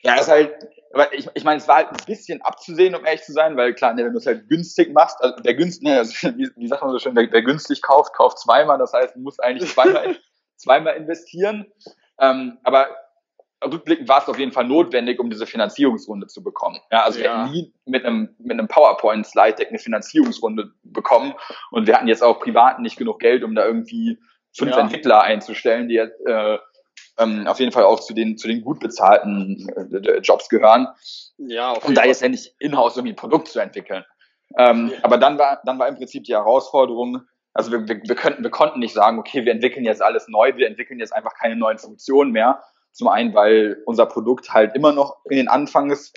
Ja, 0.02 0.14
ist 0.14 0.28
halt, 0.28 0.54
aber 0.92 1.12
ich, 1.14 1.28
ich 1.34 1.44
meine, 1.44 1.58
es 1.58 1.68
war 1.68 1.76
halt 1.76 1.88
ein 1.88 2.04
bisschen 2.06 2.42
abzusehen, 2.42 2.94
um 2.94 3.04
ehrlich 3.04 3.22
zu 3.22 3.32
sein, 3.32 3.56
weil 3.56 3.74
klar, 3.74 3.94
ne, 3.94 4.04
wenn 4.04 4.12
du 4.12 4.18
es 4.18 4.26
halt 4.26 4.48
günstig 4.48 4.92
machst, 4.92 5.16
also 5.20 5.36
der 5.36 5.54
günstig, 5.54 5.84
ne, 5.84 5.98
also, 5.98 6.28
wie, 6.36 6.50
wie 6.56 6.68
sagt 6.68 6.82
man 6.82 6.90
so 6.90 6.98
schön, 6.98 7.14
wer, 7.14 7.30
wer 7.30 7.42
günstig 7.42 7.82
kauft, 7.82 8.12
kauft 8.14 8.38
zweimal, 8.38 8.78
das 8.78 8.92
heißt, 8.92 9.14
du 9.14 9.20
musst 9.20 9.42
eigentlich 9.42 9.70
zweimal, 9.70 10.16
zweimal 10.56 10.96
investieren. 10.96 11.66
Ähm, 12.18 12.58
aber 12.64 12.88
rückblickend 13.64 14.08
war 14.08 14.22
es 14.22 14.28
auf 14.28 14.38
jeden 14.38 14.52
Fall 14.52 14.64
notwendig, 14.64 15.20
um 15.20 15.30
diese 15.30 15.46
Finanzierungsrunde 15.46 16.26
zu 16.26 16.42
bekommen. 16.42 16.80
Ja, 16.90 17.04
also 17.04 17.20
ja. 17.20 17.24
wir 17.24 17.30
hätten 17.30 17.52
nie 17.52 17.74
mit 17.84 18.04
einem, 18.04 18.34
mit 18.38 18.52
einem 18.52 18.68
PowerPoint-Slide-Deck 18.68 19.68
eine 19.68 19.78
Finanzierungsrunde 19.78 20.72
bekommen 20.82 21.34
und 21.70 21.86
wir 21.86 21.94
hatten 21.94 22.08
jetzt 22.08 22.22
auch 22.22 22.40
privat 22.40 22.80
nicht 22.80 22.96
genug 22.96 23.20
Geld, 23.20 23.44
um 23.44 23.54
da 23.54 23.64
irgendwie 23.64 24.18
fünf 24.56 24.72
ja. 24.72 24.80
Entwickler 24.80 25.22
einzustellen, 25.22 25.88
die 25.88 25.94
jetzt 25.94 26.18
äh, 26.26 26.58
ähm, 27.20 27.46
auf 27.46 27.60
jeden 27.60 27.72
Fall 27.72 27.84
auch 27.84 28.00
zu 28.00 28.14
den, 28.14 28.36
zu 28.36 28.48
den 28.48 28.62
gut 28.62 28.80
bezahlten 28.80 29.68
äh, 29.76 30.18
Jobs 30.18 30.48
gehören. 30.48 30.88
Ja, 31.38 31.72
und 31.72 31.96
da 31.96 32.04
jetzt 32.04 32.22
endlich 32.22 32.54
in-house 32.58 32.96
irgendwie 32.96 33.12
ein 33.12 33.16
Produkt 33.16 33.48
zu 33.48 33.60
entwickeln. 33.60 34.04
Ähm, 34.58 34.90
ja. 34.92 34.98
Aber 35.02 35.18
dann 35.18 35.38
war, 35.38 35.60
dann 35.64 35.78
war 35.78 35.88
im 35.88 35.96
Prinzip 35.96 36.24
die 36.24 36.34
Herausforderung, 36.34 37.22
also 37.52 37.70
wir, 37.70 37.88
wir, 37.88 38.00
wir, 38.02 38.14
könnten, 38.14 38.42
wir 38.42 38.50
konnten 38.50 38.80
nicht 38.80 38.94
sagen, 38.94 39.18
okay, 39.18 39.44
wir 39.44 39.52
entwickeln 39.52 39.84
jetzt 39.84 40.02
alles 40.02 40.28
neu, 40.28 40.56
wir 40.56 40.66
entwickeln 40.66 40.98
jetzt 40.98 41.14
einfach 41.14 41.34
keine 41.34 41.56
neuen 41.56 41.78
Funktionen 41.78 42.32
mehr. 42.32 42.62
Zum 42.92 43.08
einen, 43.08 43.34
weil 43.34 43.82
unser 43.86 44.06
Produkt 44.06 44.52
halt 44.52 44.74
immer 44.74 44.92
noch 44.92 45.18
in 45.28 45.36
den 45.36 45.48
Anfangs, 45.48 46.12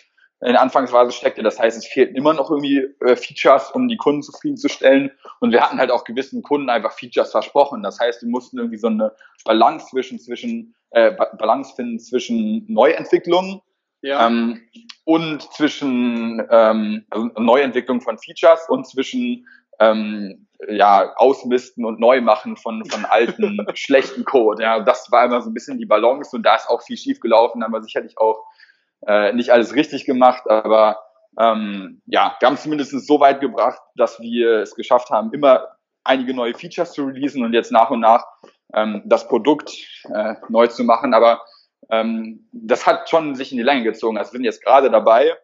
in 0.45 0.53
der 0.53 0.61
Anfangsphase 0.61 1.11
steckte. 1.11 1.43
Das 1.43 1.59
heißt, 1.59 1.77
es 1.77 1.87
fehlten 1.87 2.15
immer 2.15 2.33
noch 2.33 2.49
irgendwie 2.51 2.87
äh, 3.01 3.15
Features, 3.15 3.71
um 3.71 3.87
die 3.87 3.97
Kunden 3.97 4.21
zufriedenzustellen. 4.21 5.11
Und 5.39 5.51
wir 5.51 5.61
hatten 5.61 5.79
halt 5.79 5.91
auch 5.91 6.03
gewissen 6.03 6.43
Kunden 6.43 6.69
einfach 6.69 6.93
Features 6.93 7.31
versprochen. 7.31 7.83
Das 7.83 7.99
heißt, 7.99 8.21
wir 8.21 8.29
mussten 8.29 8.57
irgendwie 8.57 8.77
so 8.77 8.87
eine 8.87 9.13
Balance 9.45 9.87
zwischen, 9.87 10.19
zwischen 10.19 10.75
äh, 10.91 11.11
Balance 11.37 11.73
finden 11.75 11.99
zwischen 11.99 12.65
Neuentwicklung 12.67 13.61
ja. 14.01 14.27
ähm, 14.27 14.61
und 15.05 15.41
zwischen 15.53 16.45
ähm, 16.49 17.05
also 17.09 17.29
Neuentwicklung 17.37 18.01
von 18.01 18.17
Features 18.19 18.69
und 18.69 18.87
zwischen 18.87 19.47
ähm, 19.79 20.47
ja, 20.69 21.13
Ausmisten 21.15 21.83
und 21.83 21.99
Neumachen 21.99 22.57
von, 22.57 22.85
von 22.85 23.05
alten, 23.05 23.65
schlechten 23.73 24.23
Code. 24.23 24.61
Ja, 24.63 24.79
das 24.79 25.11
war 25.11 25.25
immer 25.25 25.41
so 25.41 25.49
ein 25.49 25.53
bisschen 25.53 25.79
die 25.79 25.85
Balance 25.85 26.35
und 26.35 26.43
da 26.43 26.55
ist 26.55 26.69
auch 26.69 26.81
viel 26.81 26.97
schief 26.97 27.19
gelaufen, 27.19 27.59
da 27.59 27.65
haben 27.65 27.73
wir 27.73 27.81
sicherlich 27.81 28.17
auch 28.17 28.45
äh, 29.07 29.33
nicht 29.33 29.51
alles 29.51 29.75
richtig 29.75 30.05
gemacht, 30.05 30.49
aber 30.49 30.99
ähm, 31.39 32.01
ja, 32.05 32.35
wir 32.39 32.47
haben 32.47 32.55
es 32.55 32.63
zumindest 32.63 32.91
so 32.91 33.19
weit 33.19 33.41
gebracht, 33.41 33.81
dass 33.95 34.19
wir 34.19 34.59
es 34.59 34.75
geschafft 34.75 35.09
haben, 35.09 35.33
immer 35.33 35.67
einige 36.03 36.33
neue 36.33 36.53
Features 36.53 36.91
zu 36.93 37.05
releasen 37.05 37.43
und 37.43 37.53
jetzt 37.53 37.71
nach 37.71 37.89
und 37.89 38.01
nach 38.01 38.25
ähm, 38.73 39.01
das 39.05 39.27
Produkt 39.27 39.73
äh, 40.13 40.35
neu 40.49 40.67
zu 40.67 40.83
machen. 40.83 41.13
Aber 41.13 41.41
ähm, 41.89 42.47
das 42.51 42.85
hat 42.85 43.09
schon 43.09 43.35
sich 43.35 43.51
in 43.51 43.57
die 43.57 43.63
Länge 43.63 43.83
gezogen. 43.83 44.17
Also 44.17 44.33
wir 44.33 44.37
sind 44.37 44.45
jetzt 44.45 44.63
gerade 44.63 44.89
dabei, 44.89 45.35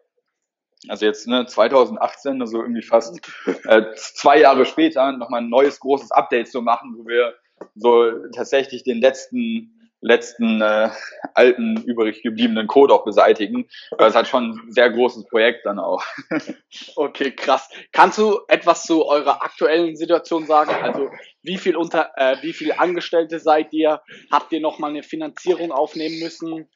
also 0.88 1.04
jetzt 1.04 1.26
ne, 1.26 1.46
2018, 1.46 2.40
also 2.40 2.62
irgendwie 2.62 2.82
fast 2.82 3.20
äh, 3.64 3.82
zwei 3.96 4.40
Jahre 4.40 4.64
später, 4.64 5.12
nochmal 5.12 5.42
ein 5.42 5.50
neues 5.50 5.80
großes 5.80 6.10
Update 6.12 6.48
zu 6.48 6.62
machen, 6.62 6.94
wo 6.96 7.06
wir 7.06 7.34
so 7.74 8.10
tatsächlich 8.34 8.84
den 8.84 9.00
letzten 9.00 9.79
letzten 10.00 10.60
äh, 10.62 10.90
alten 11.34 11.76
übrig 11.82 12.22
gebliebenen 12.22 12.66
Code 12.66 12.94
auch 12.94 13.04
beseitigen. 13.04 13.68
Das 13.98 14.14
hat 14.14 14.28
schon 14.28 14.52
ein 14.52 14.72
sehr 14.72 14.90
großes 14.90 15.26
Projekt 15.28 15.66
dann 15.66 15.78
auch. 15.78 16.02
okay, 16.96 17.32
krass. 17.32 17.68
Kannst 17.92 18.18
du 18.18 18.40
etwas 18.48 18.84
zu 18.84 19.06
eurer 19.06 19.42
aktuellen 19.42 19.96
Situation 19.96 20.46
sagen? 20.46 20.70
Also 20.82 21.10
wie 21.42 21.58
viel 21.58 21.76
unter 21.76 22.10
äh, 22.16 22.36
wie 22.42 22.52
viel 22.52 22.72
Angestellte 22.72 23.38
seid 23.38 23.72
ihr? 23.72 24.00
Habt 24.30 24.52
ihr 24.52 24.60
noch 24.60 24.78
mal 24.78 24.90
eine 24.90 25.02
Finanzierung 25.02 25.72
aufnehmen 25.72 26.18
müssen? 26.20 26.68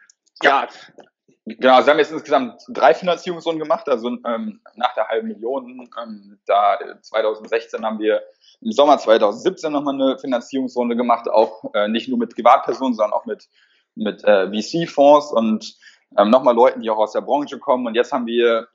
Ja. 0.43 0.63
ja. 0.63 1.05
Genau, 1.47 1.75
also 1.75 1.91
haben 1.91 1.99
jetzt 1.99 2.13
insgesamt 2.13 2.63
drei 2.69 2.95
Finanzierungsrunden 2.95 3.63
gemacht, 3.63 3.89
also 3.89 4.09
ähm, 4.09 4.61
nach 4.77 4.95
der 4.95 5.09
halben 5.09 5.29
Million. 5.29 5.89
Ähm, 6.03 6.39
da 6.47 6.79
2016 7.03 7.85
haben 7.85 7.99
wir 7.99 8.23
im 8.63 8.73
Sommer 8.73 8.99
2017 8.99 9.71
nochmal 9.71 9.95
eine 9.95 10.19
Finanzierungsrunde 10.19 10.97
gemacht, 10.97 11.29
auch 11.29 11.75
äh, 11.75 11.89
nicht 11.89 12.09
nur 12.09 12.19
mit 12.19 12.35
Privatpersonen, 12.35 12.95
sondern 12.95 13.13
auch 13.13 13.27
mit, 13.27 13.49
mit 13.95 14.25
äh, 14.25 14.49
VC-Fonds 14.49 15.33
und 15.33 15.77
ähm, 16.17 16.31
nochmal 16.31 16.55
Leuten, 16.55 16.81
die 16.81 16.89
auch 16.89 16.99
aus 16.99 17.13
der 17.13 17.21
Branche 17.21 17.59
kommen. 17.59 17.87
Und 17.87 17.95
jetzt 17.95 18.13
haben 18.13 18.27
wir 18.27 18.69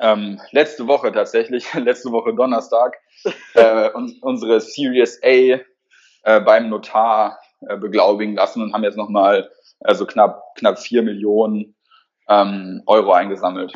ähm, 0.00 0.40
letzte 0.50 0.88
Woche 0.88 1.12
tatsächlich, 1.12 1.72
letzte 1.74 2.10
Woche 2.10 2.34
Donnerstag, 2.34 2.96
äh, 3.54 3.90
un 3.94 4.18
unsere 4.20 4.60
Series 4.60 5.20
A 5.22 5.28
äh, 5.28 6.40
beim 6.40 6.68
Notar 6.70 7.38
äh, 7.60 7.76
beglaubigen 7.76 8.34
lassen 8.34 8.62
und 8.62 8.72
haben 8.72 8.84
jetzt 8.84 8.96
nochmal 8.96 9.50
also 9.80 10.06
knapp, 10.06 10.42
knapp 10.56 10.78
vier 10.78 11.02
Millionen 11.02 11.76
ähm, 12.28 12.82
Euro 12.86 13.12
eingesammelt. 13.12 13.72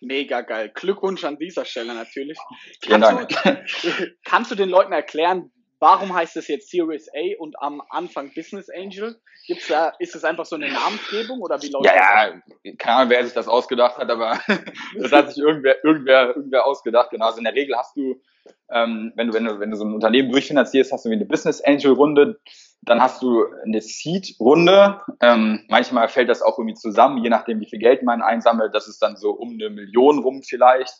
Mega 0.00 0.40
geil. 0.40 0.70
Glückwunsch 0.74 1.24
an 1.24 1.36
dieser 1.36 1.64
Stelle 1.64 1.94
natürlich. 1.94 2.38
Vielen 2.82 3.02
kannst 3.02 3.44
Dank. 3.44 3.66
Du, 3.82 3.90
kannst 4.24 4.50
du 4.50 4.54
den 4.54 4.70
Leuten 4.70 4.92
erklären, 4.92 5.52
warum 5.78 6.14
heißt 6.14 6.36
es 6.36 6.48
jetzt 6.48 6.70
Series 6.70 7.08
A 7.14 7.38
und 7.38 7.60
am 7.60 7.82
Anfang 7.90 8.32
Business 8.34 8.68
Angel? 8.70 9.20
Gibt's 9.46 9.68
da, 9.68 9.92
ist 9.98 10.14
es 10.14 10.24
einfach 10.24 10.46
so 10.46 10.56
eine 10.56 10.70
Namensgebung 10.70 11.40
oder 11.40 11.60
wie 11.62 11.68
läuft 11.68 11.86
ja, 11.86 11.92
das? 11.92 12.42
Ja, 12.62 12.72
keine 12.78 12.96
Ahnung, 12.96 13.10
wer 13.10 13.24
sich 13.24 13.34
das 13.34 13.48
ausgedacht 13.48 13.98
hat, 13.98 14.08
aber 14.10 14.38
das 14.98 15.12
hat 15.12 15.32
sich 15.32 15.42
irgendwer, 15.42 15.82
irgendwer, 15.84 16.28
irgendwer 16.36 16.66
ausgedacht. 16.66 17.10
Genau. 17.10 17.26
Also 17.26 17.38
in 17.38 17.44
der 17.44 17.54
Regel 17.54 17.76
hast 17.76 17.96
du, 17.96 18.22
ähm, 18.70 19.12
wenn 19.16 19.28
du, 19.28 19.34
wenn 19.34 19.44
du, 19.44 19.60
wenn 19.60 19.70
du 19.70 19.76
so 19.76 19.84
ein 19.84 19.94
Unternehmen 19.94 20.30
durchfinanzierst, 20.30 20.92
hast 20.92 21.04
du 21.04 21.10
wie 21.10 21.14
eine 21.14 21.26
Business 21.26 21.60
Angel 21.62 21.92
Runde 21.92 22.40
dann 22.82 23.00
hast 23.00 23.22
du 23.22 23.44
eine 23.64 23.80
Seed-Runde. 23.80 25.00
Ähm, 25.20 25.64
manchmal 25.68 26.08
fällt 26.08 26.28
das 26.28 26.42
auch 26.42 26.58
irgendwie 26.58 26.74
zusammen, 26.74 27.22
je 27.22 27.28
nachdem, 27.28 27.60
wie 27.60 27.68
viel 27.68 27.78
Geld 27.78 28.02
man 28.02 28.22
einsammelt. 28.22 28.74
Das 28.74 28.88
ist 28.88 29.02
dann 29.02 29.16
so 29.16 29.30
um 29.30 29.50
eine 29.50 29.70
Million 29.70 30.18
rum 30.20 30.42
vielleicht. 30.42 30.94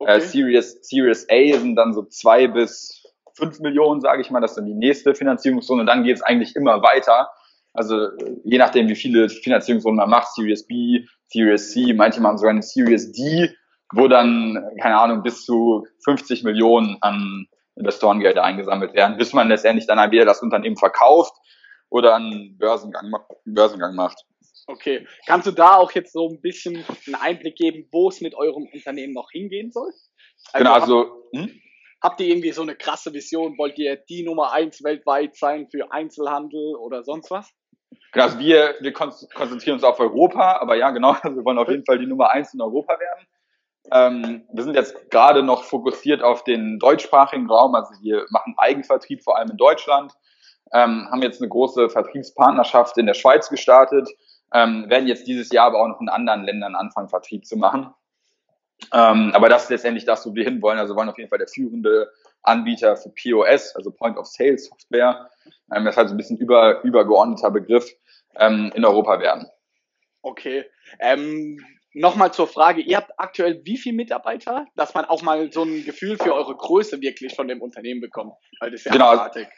Äh, 0.00 0.04
okay. 0.04 0.16
Äh, 0.16 0.20
Series, 0.20 0.78
Series 0.82 1.26
A 1.30 1.58
sind 1.58 1.76
dann 1.76 1.94
so 1.94 2.02
zwei 2.02 2.48
bis 2.48 3.04
fünf 3.34 3.60
Millionen, 3.60 4.00
sage 4.00 4.22
ich 4.22 4.30
mal. 4.30 4.40
Das 4.40 4.52
ist 4.52 4.56
dann 4.56 4.66
die 4.66 4.74
nächste 4.74 5.14
Finanzierungsrunde. 5.14 5.82
Und 5.82 5.86
dann 5.86 6.02
geht 6.04 6.16
es 6.16 6.22
eigentlich 6.22 6.56
immer 6.56 6.82
weiter. 6.82 7.30
Also 7.72 8.08
je 8.44 8.58
nachdem, 8.58 8.88
wie 8.88 8.96
viele 8.96 9.28
Finanzierungsrunden 9.28 9.98
man 9.98 10.10
macht, 10.10 10.34
Series 10.34 10.66
B, 10.66 11.04
Series 11.28 11.72
C, 11.72 11.92
manche 11.94 12.20
machen 12.20 12.38
sogar 12.38 12.50
eine 12.50 12.62
Series 12.62 13.12
D, 13.12 13.54
wo 13.92 14.08
dann, 14.08 14.70
keine 14.80 14.98
Ahnung, 14.98 15.22
bis 15.22 15.44
zu 15.44 15.86
50 16.04 16.42
Millionen 16.42 16.96
an 17.00 17.46
Investorengelder 17.80 18.44
eingesammelt 18.44 18.94
werden, 18.94 19.16
bis 19.16 19.32
man 19.32 19.48
letztendlich 19.48 19.86
dann 19.86 20.10
wieder 20.10 20.24
das 20.24 20.42
Unternehmen 20.42 20.76
verkauft 20.76 21.34
oder 21.88 22.14
einen 22.14 22.56
Börsengang, 22.58 23.12
Börsengang 23.44 23.94
macht. 23.94 24.24
Okay. 24.66 25.06
Kannst 25.26 25.46
du 25.46 25.50
da 25.50 25.76
auch 25.76 25.92
jetzt 25.92 26.12
so 26.12 26.28
ein 26.28 26.40
bisschen 26.40 26.84
einen 27.06 27.16
Einblick 27.16 27.56
geben, 27.56 27.88
wo 27.90 28.08
es 28.08 28.20
mit 28.20 28.34
eurem 28.34 28.68
Unternehmen 28.72 29.12
noch 29.12 29.30
hingehen 29.32 29.72
soll? 29.72 29.92
Also 30.52 30.64
genau, 30.64 30.72
also. 30.72 30.98
Habt, 30.98 31.36
hm? 31.36 31.60
habt 32.02 32.20
ihr 32.20 32.28
irgendwie 32.28 32.52
so 32.52 32.62
eine 32.62 32.76
krasse 32.76 33.12
Vision? 33.12 33.58
Wollt 33.58 33.78
ihr 33.78 33.96
die 33.96 34.22
Nummer 34.22 34.52
eins 34.52 34.82
weltweit 34.84 35.36
sein 35.36 35.68
für 35.70 35.90
Einzelhandel 35.90 36.76
oder 36.76 37.02
sonst 37.02 37.30
was? 37.30 37.50
Genau, 38.12 38.24
also 38.24 38.38
wir, 38.38 38.76
wir 38.80 38.92
konzentrieren 38.92 39.74
uns 39.74 39.84
auf 39.84 39.98
Europa, 39.98 40.58
aber 40.60 40.76
ja, 40.76 40.90
genau, 40.90 41.14
wir 41.22 41.44
wollen 41.44 41.58
auf 41.58 41.68
jeden 41.68 41.84
Fall 41.84 41.98
die 41.98 42.06
Nummer 42.06 42.30
eins 42.30 42.54
in 42.54 42.60
Europa 42.60 42.98
werden. 42.98 43.26
Ähm, 43.92 44.44
wir 44.52 44.64
sind 44.64 44.74
jetzt 44.74 45.10
gerade 45.10 45.42
noch 45.42 45.64
fokussiert 45.64 46.22
auf 46.22 46.44
den 46.44 46.78
deutschsprachigen 46.78 47.48
Raum, 47.50 47.74
also 47.74 47.92
wir 48.02 48.26
machen 48.30 48.54
Eigenvertrieb 48.56 49.22
vor 49.22 49.36
allem 49.36 49.50
in 49.50 49.56
Deutschland, 49.56 50.12
ähm, 50.72 51.08
haben 51.10 51.22
jetzt 51.22 51.40
eine 51.40 51.48
große 51.48 51.90
Vertriebspartnerschaft 51.90 52.96
in 52.98 53.06
der 53.06 53.14
Schweiz 53.14 53.48
gestartet, 53.48 54.08
ähm, 54.52 54.88
werden 54.88 55.08
jetzt 55.08 55.26
dieses 55.26 55.50
Jahr 55.52 55.66
aber 55.66 55.80
auch 55.80 55.88
noch 55.88 56.00
in 56.00 56.08
anderen 56.08 56.44
Ländern 56.44 56.74
anfangen, 56.74 57.08
Vertrieb 57.08 57.46
zu 57.46 57.56
machen. 57.56 57.92
Ähm, 58.92 59.32
aber 59.34 59.48
das 59.48 59.64
ist 59.64 59.70
letztendlich 59.70 60.04
das, 60.04 60.26
wo 60.26 60.34
wir 60.34 60.44
hinwollen. 60.44 60.78
Also 60.78 60.96
wollen 60.96 61.08
auf 61.08 61.18
jeden 61.18 61.28
Fall 61.28 61.38
der 61.38 61.48
führende 61.48 62.10
Anbieter 62.42 62.96
für 62.96 63.10
POS, 63.10 63.76
also 63.76 63.90
Point 63.90 64.16
of 64.16 64.26
Sale 64.26 64.58
Software, 64.58 65.28
ähm, 65.74 65.84
das 65.84 65.94
ist 65.94 65.98
halt 65.98 66.10
ein 66.10 66.16
bisschen 66.16 66.38
über, 66.38 66.82
übergeordneter 66.82 67.50
Begriff, 67.50 67.90
ähm, 68.36 68.72
in 68.74 68.84
Europa 68.84 69.20
werden. 69.20 69.48
Okay. 70.22 70.64
Ähm, 70.98 71.58
Nochmal 71.92 72.32
zur 72.32 72.46
Frage, 72.46 72.80
ihr 72.80 72.96
habt 72.96 73.12
aktuell 73.18 73.60
wie 73.64 73.76
viele 73.76 73.96
Mitarbeiter, 73.96 74.66
dass 74.76 74.94
man 74.94 75.04
auch 75.04 75.22
mal 75.22 75.50
so 75.52 75.64
ein 75.64 75.84
Gefühl 75.84 76.16
für 76.16 76.34
eure 76.34 76.56
Größe 76.56 77.00
wirklich 77.00 77.34
von 77.34 77.48
dem 77.48 77.60
Unternehmen 77.60 78.00
bekommt? 78.00 78.34
Weil 78.60 78.70
das 78.70 78.80
ist 78.80 78.86
ja 78.86 78.92
genau. 78.92 79.10
Abartig. 79.10 79.48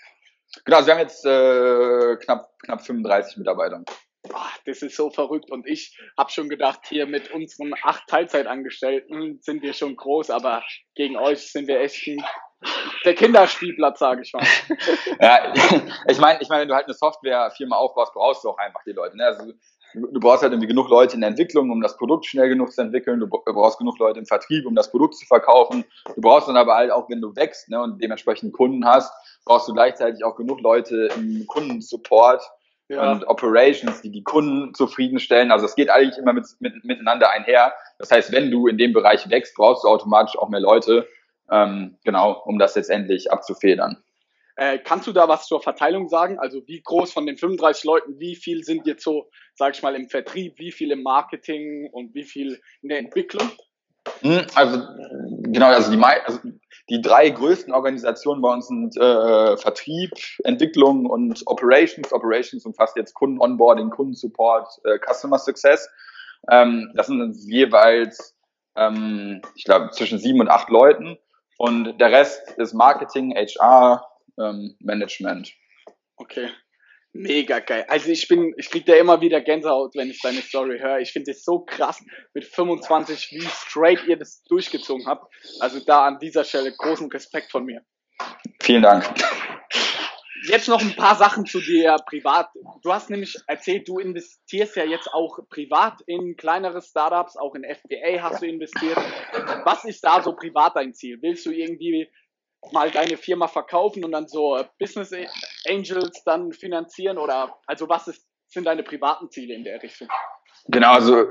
Genau, 0.64 0.78
also 0.78 0.87
wir 0.87 0.95
haben 0.95 1.01
jetzt 1.01 1.24
äh, 1.24 2.16
knapp, 2.24 2.51
knapp 2.62 2.85
35 2.85 3.39
Mitarbeiter. 3.39 3.83
Boah, 4.22 4.51
das 4.66 4.83
ist 4.83 4.97
so 4.97 5.11
verrückt 5.11 5.51
und 5.51 5.66
ich 5.66 5.99
habe 6.16 6.30
schon 6.30 6.49
gedacht, 6.49 6.80
hier 6.89 7.07
mit 7.07 7.33
unseren 7.33 7.74
acht 7.83 8.07
Teilzeitangestellten 8.07 9.41
sind 9.43 9.62
wir 9.62 9.72
schon 9.72 9.97
groß, 9.97 10.30
aber 10.30 10.62
gegen 10.95 11.16
euch 11.16 11.51
sind 11.51 11.66
wir 11.66 11.80
echt 11.80 12.07
ein 12.07 12.24
der 13.05 13.14
Kinderspielplatz, 13.14 13.99
sage 13.99 14.22
ich 14.22 14.33
mal. 14.33 14.47
ja, 15.20 15.53
ich 16.09 16.18
meine, 16.18 16.41
ich 16.41 16.49
meine, 16.49 16.62
wenn 16.62 16.68
du 16.68 16.74
halt 16.74 16.87
eine 16.87 16.95
Softwarefirma 16.95 17.76
aufbaust, 17.76 18.12
brauchst 18.12 18.45
du 18.45 18.51
auch 18.51 18.59
einfach 18.59 18.83
die 18.87 18.93
Leute. 18.93 19.16
Ne? 19.16 19.26
Also, 19.26 19.53
du 19.95 20.20
brauchst 20.20 20.43
halt 20.43 20.53
irgendwie 20.53 20.68
genug 20.68 20.88
Leute 20.88 21.14
in 21.14 21.20
der 21.20 21.30
Entwicklung, 21.30 21.70
um 21.70 21.80
das 21.80 21.97
Produkt 21.97 22.26
schnell 22.26 22.49
genug 22.49 22.72
zu 22.72 22.80
entwickeln. 22.80 23.20
Du 23.20 23.26
brauchst 23.28 23.78
genug 23.78 23.99
Leute 23.99 24.18
im 24.18 24.26
Vertrieb, 24.26 24.66
um 24.66 24.74
das 24.74 24.90
Produkt 24.90 25.16
zu 25.16 25.26
verkaufen. 25.26 25.84
Du 26.14 26.20
brauchst 26.20 26.49
dann 26.49 26.57
aber 26.57 26.74
halt 26.74 26.90
auch, 26.90 27.09
wenn 27.09 27.20
du 27.20 27.34
wächst 27.36 27.68
ne, 27.68 27.82
und 27.82 28.03
dementsprechend 28.03 28.53
Kunden 28.53 28.84
hast, 28.86 29.12
brauchst 29.45 29.68
du 29.68 29.72
gleichzeitig 29.72 30.24
auch 30.24 30.36
genug 30.36 30.61
Leute 30.61 31.09
im 31.16 31.47
Kundensupport 31.47 32.43
ja. 32.88 33.12
und 33.12 33.26
Operations, 33.28 34.01
die 34.03 34.11
die 34.11 34.22
Kunden 34.22 34.74
zufriedenstellen. 34.74 35.51
Also 35.51 35.66
es 35.66 35.74
geht 35.74 35.90
eigentlich 35.90 36.18
immer 36.18 36.32
mit, 36.32 36.47
mit, 36.61 36.84
miteinander 36.84 37.30
einher. 37.30 37.72
Das 37.99 38.11
heißt, 38.11 38.32
wenn 38.32 38.51
du 38.51 38.66
in 38.66 38.78
dem 38.78 38.93
Bereich 38.93 39.28
wächst, 39.30 39.55
brauchst 39.55 39.84
du 39.84 39.88
automatisch 39.88 40.38
auch 40.38 40.49
mehr 40.49 40.61
Leute, 40.61 41.09
ähm, 41.51 41.99
genau, 42.05 42.43
um 42.45 42.59
das 42.59 42.74
letztendlich 42.74 43.30
abzufedern. 43.32 44.03
Äh, 44.62 44.78
kannst 44.78 45.08
du 45.08 45.12
da 45.12 45.26
was 45.26 45.48
zur 45.48 45.60
Verteilung 45.60 46.08
sagen? 46.08 46.38
Also 46.38 46.62
wie 46.68 46.80
groß 46.80 47.12
von 47.12 47.26
den 47.26 47.36
35 47.36 47.82
Leuten, 47.82 48.20
wie 48.20 48.36
viel 48.36 48.62
sind 48.62 48.86
jetzt 48.86 49.02
so, 49.02 49.28
sag 49.56 49.74
ich 49.74 49.82
mal, 49.82 49.96
im 49.96 50.08
Vertrieb, 50.08 50.56
wie 50.60 50.70
viel 50.70 50.92
im 50.92 51.02
Marketing 51.02 51.88
und 51.90 52.14
wie 52.14 52.22
viel 52.22 52.60
in 52.80 52.88
der 52.88 53.00
Entwicklung? 53.00 53.50
Hm, 54.20 54.46
also 54.54 54.80
genau, 55.48 55.66
also 55.66 55.90
die, 55.90 56.00
also 56.00 56.38
die 56.88 57.02
drei 57.02 57.30
größten 57.30 57.74
Organisationen 57.74 58.40
bei 58.40 58.52
uns 58.52 58.68
sind 58.68 58.96
äh, 58.96 59.56
Vertrieb, 59.56 60.12
Entwicklung 60.44 61.06
und 61.06 61.42
Operations. 61.46 62.12
Operations 62.12 62.64
umfasst 62.64 62.96
jetzt 62.96 63.14
Kunden-Onboarding, 63.14 63.90
Kundensupport, 63.90 64.68
äh, 64.84 65.00
Customer 65.00 65.40
Success. 65.40 65.88
Ähm, 66.48 66.92
das 66.94 67.08
sind 67.08 67.34
jeweils, 67.48 68.36
ähm, 68.76 69.42
ich 69.56 69.64
glaube, 69.64 69.90
zwischen 69.90 70.20
sieben 70.20 70.40
und 70.40 70.48
acht 70.48 70.68
Leuten. 70.68 71.18
Und 71.58 71.98
der 72.00 72.12
Rest 72.12 72.52
ist 72.58 72.74
Marketing, 72.74 73.34
HR, 73.34 74.06
ähm, 74.39 74.76
Management. 74.80 75.53
Okay. 76.16 76.49
Mega 77.14 77.61
geil. 77.61 77.85
Also 77.89 78.09
ich 78.11 78.26
bin, 78.26 78.55
ich 78.57 78.70
krieg 78.70 78.87
da 78.87 78.95
immer 78.95 79.20
wieder 79.20 79.43
Gänsehaut, 79.43 79.95
wenn 79.95 80.09
ich 80.09 80.20
deine 80.22 80.41
Story 80.41 80.78
höre. 80.78 81.01
Ich 81.01 81.12
finde 81.12 81.33
es 81.33 81.45
so 81.45 81.61
krass 81.61 82.03
mit 82.33 82.45
25, 82.45 83.33
wie 83.33 83.47
straight 83.47 84.07
ihr 84.07 84.16
das 84.16 84.43
durchgezogen 84.45 85.07
habt. 85.07 85.30
Also 85.61 85.80
da 85.80 86.07
an 86.07 86.18
dieser 86.20 86.45
Stelle 86.45 86.72
großen 86.72 87.11
Respekt 87.11 87.51
von 87.51 87.66
mir. 87.66 87.83
Vielen 88.62 88.83
Dank. 88.83 89.05
Jetzt 90.49 90.68
noch 90.68 90.80
ein 90.80 90.97
paar 90.97 91.14
Sachen 91.14 91.47
zu 91.47 91.61
dir 91.61 91.97
privat. 92.07 92.49
Du 92.83 92.93
hast 92.93 93.11
nämlich 93.11 93.37
erzählt, 93.47 93.87
du 93.89 93.99
investierst 93.99 94.74
ja 94.74 94.85
jetzt 94.85 95.09
auch 95.12 95.39
privat 95.51 96.01
in 96.07 96.37
kleinere 96.37 96.83
Startups, 96.83 97.37
auch 97.37 97.55
in 97.55 97.62
FBA 97.62 98.22
hast 98.22 98.43
du 98.43 98.47
investiert. 98.47 98.97
Was 99.64 99.85
ist 99.85 100.03
da 100.03 100.20
so 100.22 100.35
privat 100.35 100.74
dein 100.74 100.95
Ziel? 100.95 101.18
Willst 101.20 101.47
du 101.47 101.53
irgendwie 101.53 102.11
mal 102.70 102.90
deine 102.90 103.16
Firma 103.16 103.48
verkaufen 103.48 104.04
und 104.04 104.12
dann 104.12 104.28
so 104.28 104.60
Business 104.78 105.12
Angels 105.68 106.22
dann 106.24 106.52
finanzieren 106.52 107.18
oder 107.18 107.58
also 107.66 107.88
was 107.88 108.08
ist, 108.08 108.26
sind 108.46 108.66
deine 108.66 108.82
privaten 108.82 109.30
Ziele 109.30 109.54
in 109.54 109.64
der 109.64 109.82
Richtung? 109.82 110.08
Genau, 110.68 110.92
also 110.92 111.24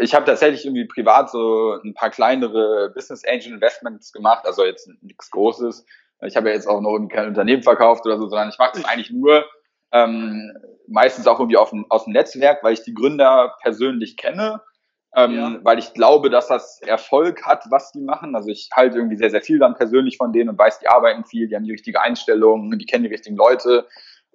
ich 0.00 0.14
habe 0.14 0.24
tatsächlich 0.24 0.64
irgendwie 0.64 0.86
privat 0.86 1.30
so 1.30 1.74
ein 1.82 1.94
paar 1.94 2.10
kleinere 2.10 2.92
Business 2.94 3.24
Angel 3.24 3.54
Investments 3.54 4.12
gemacht, 4.12 4.46
also 4.46 4.64
jetzt 4.64 4.88
nichts 5.02 5.30
Großes. 5.30 5.84
Ich 6.22 6.36
habe 6.36 6.48
ja 6.48 6.54
jetzt 6.54 6.68
auch 6.68 6.80
noch 6.80 6.92
irgendwie 6.92 7.14
kein 7.14 7.28
Unternehmen 7.28 7.62
verkauft 7.62 8.06
oder 8.06 8.18
so, 8.18 8.28
sondern 8.28 8.50
ich 8.50 8.58
mache 8.58 8.72
das 8.74 8.84
eigentlich 8.84 9.10
nur 9.10 9.44
ähm, 9.90 10.52
meistens 10.86 11.26
auch 11.26 11.40
irgendwie 11.40 11.56
auf, 11.56 11.72
aus 11.88 12.04
dem 12.04 12.12
Netzwerk, 12.12 12.62
weil 12.62 12.74
ich 12.74 12.82
die 12.82 12.94
Gründer 12.94 13.56
persönlich 13.62 14.16
kenne 14.16 14.62
ähm, 15.16 15.34
ja. 15.34 15.58
weil 15.62 15.78
ich 15.78 15.94
glaube, 15.94 16.30
dass 16.30 16.48
das 16.48 16.80
Erfolg 16.82 17.46
hat, 17.46 17.64
was 17.70 17.92
die 17.92 18.00
machen. 18.00 18.34
Also 18.34 18.50
ich 18.50 18.68
halte 18.72 18.98
irgendwie 18.98 19.16
sehr, 19.16 19.30
sehr 19.30 19.42
viel 19.42 19.58
dann 19.58 19.74
persönlich 19.74 20.16
von 20.16 20.32
denen 20.32 20.50
und 20.50 20.58
weiß, 20.58 20.80
die 20.80 20.88
arbeiten 20.88 21.24
viel, 21.24 21.48
die 21.48 21.56
haben 21.56 21.64
die 21.64 21.72
richtige 21.72 22.00
Einstellung, 22.00 22.78
die 22.78 22.86
kennen 22.86 23.04
die 23.04 23.10
richtigen 23.10 23.36
Leute. 23.36 23.86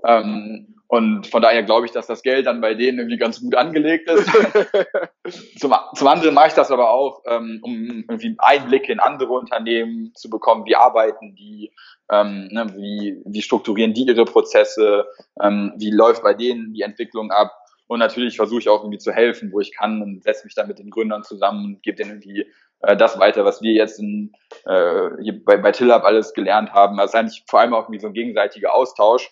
Ähm, 0.05 0.75
und 0.87 1.25
von 1.27 1.41
daher 1.41 1.63
glaube 1.63 1.85
ich, 1.85 1.91
dass 1.91 2.05
das 2.07 2.21
Geld 2.21 2.45
dann 2.45 2.61
bei 2.61 2.75
denen 2.75 2.99
irgendwie 2.99 3.17
ganz 3.17 3.41
gut 3.41 3.55
angelegt 3.55 4.09
ist. 4.09 4.29
zum, 5.59 5.73
zum 5.95 6.07
anderen 6.07 6.35
mache 6.35 6.49
ich 6.49 6.53
das 6.53 6.69
aber 6.69 6.91
auch, 6.91 7.23
ähm, 7.25 7.59
um 7.63 7.73
irgendwie 8.07 8.35
Einblicke 8.37 8.91
in 8.91 8.99
andere 8.99 9.33
Unternehmen 9.33 10.11
zu 10.13 10.29
bekommen. 10.29 10.65
Wie 10.65 10.75
arbeiten 10.75 11.35
die? 11.35 11.71
Ähm, 12.11 12.49
ne, 12.51 12.67
wie, 12.75 13.21
wie 13.25 13.41
strukturieren 13.41 13.93
die 13.93 14.03
ihre 14.03 14.25
Prozesse? 14.25 15.07
Ähm, 15.41 15.73
wie 15.77 15.89
läuft 15.89 16.21
bei 16.21 16.33
denen 16.33 16.73
die 16.73 16.81
Entwicklung 16.81 17.31
ab? 17.31 17.51
Und 17.93 17.99
natürlich 17.99 18.37
versuche 18.37 18.59
ich 18.59 18.69
auch 18.69 18.81
irgendwie 18.81 18.97
zu 18.97 19.11
helfen, 19.11 19.51
wo 19.51 19.59
ich 19.59 19.71
kann 19.71 20.01
und 20.01 20.23
setze 20.23 20.45
mich 20.45 20.55
dann 20.55 20.67
mit 20.67 20.79
den 20.79 20.89
Gründern 20.89 21.23
zusammen 21.23 21.63
und 21.63 21.83
gebe 21.83 21.95
denen 21.95 22.09
irgendwie 22.09 22.51
äh, 22.79 22.97
das 22.97 23.19
weiter, 23.19 23.45
was 23.45 23.61
wir 23.61 23.71
jetzt 23.71 23.99
in, 23.99 24.33
äh, 24.65 25.09
hier 25.21 25.45
bei, 25.45 25.57
bei 25.57 25.71
Tillab 25.71 26.03
alles 26.03 26.33
gelernt 26.33 26.73
haben. 26.73 26.97
Das 26.97 27.11
ist 27.11 27.15
eigentlich 27.15 27.43
vor 27.47 27.59
allem 27.59 27.75
auch 27.75 27.83
irgendwie 27.83 27.99
so 27.99 28.07
ein 28.07 28.13
gegenseitiger 28.13 28.73
Austausch. 28.73 29.29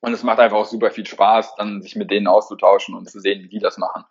Und 0.00 0.14
es 0.14 0.22
macht 0.22 0.38
einfach 0.38 0.56
auch 0.56 0.64
super 0.64 0.90
viel 0.90 1.06
Spaß, 1.06 1.56
dann 1.56 1.82
sich 1.82 1.96
mit 1.96 2.10
denen 2.10 2.28
auszutauschen 2.28 2.94
und 2.94 3.10
zu 3.10 3.20
sehen, 3.20 3.42
wie 3.42 3.48
die 3.48 3.58
das 3.58 3.76
machen. 3.76 4.06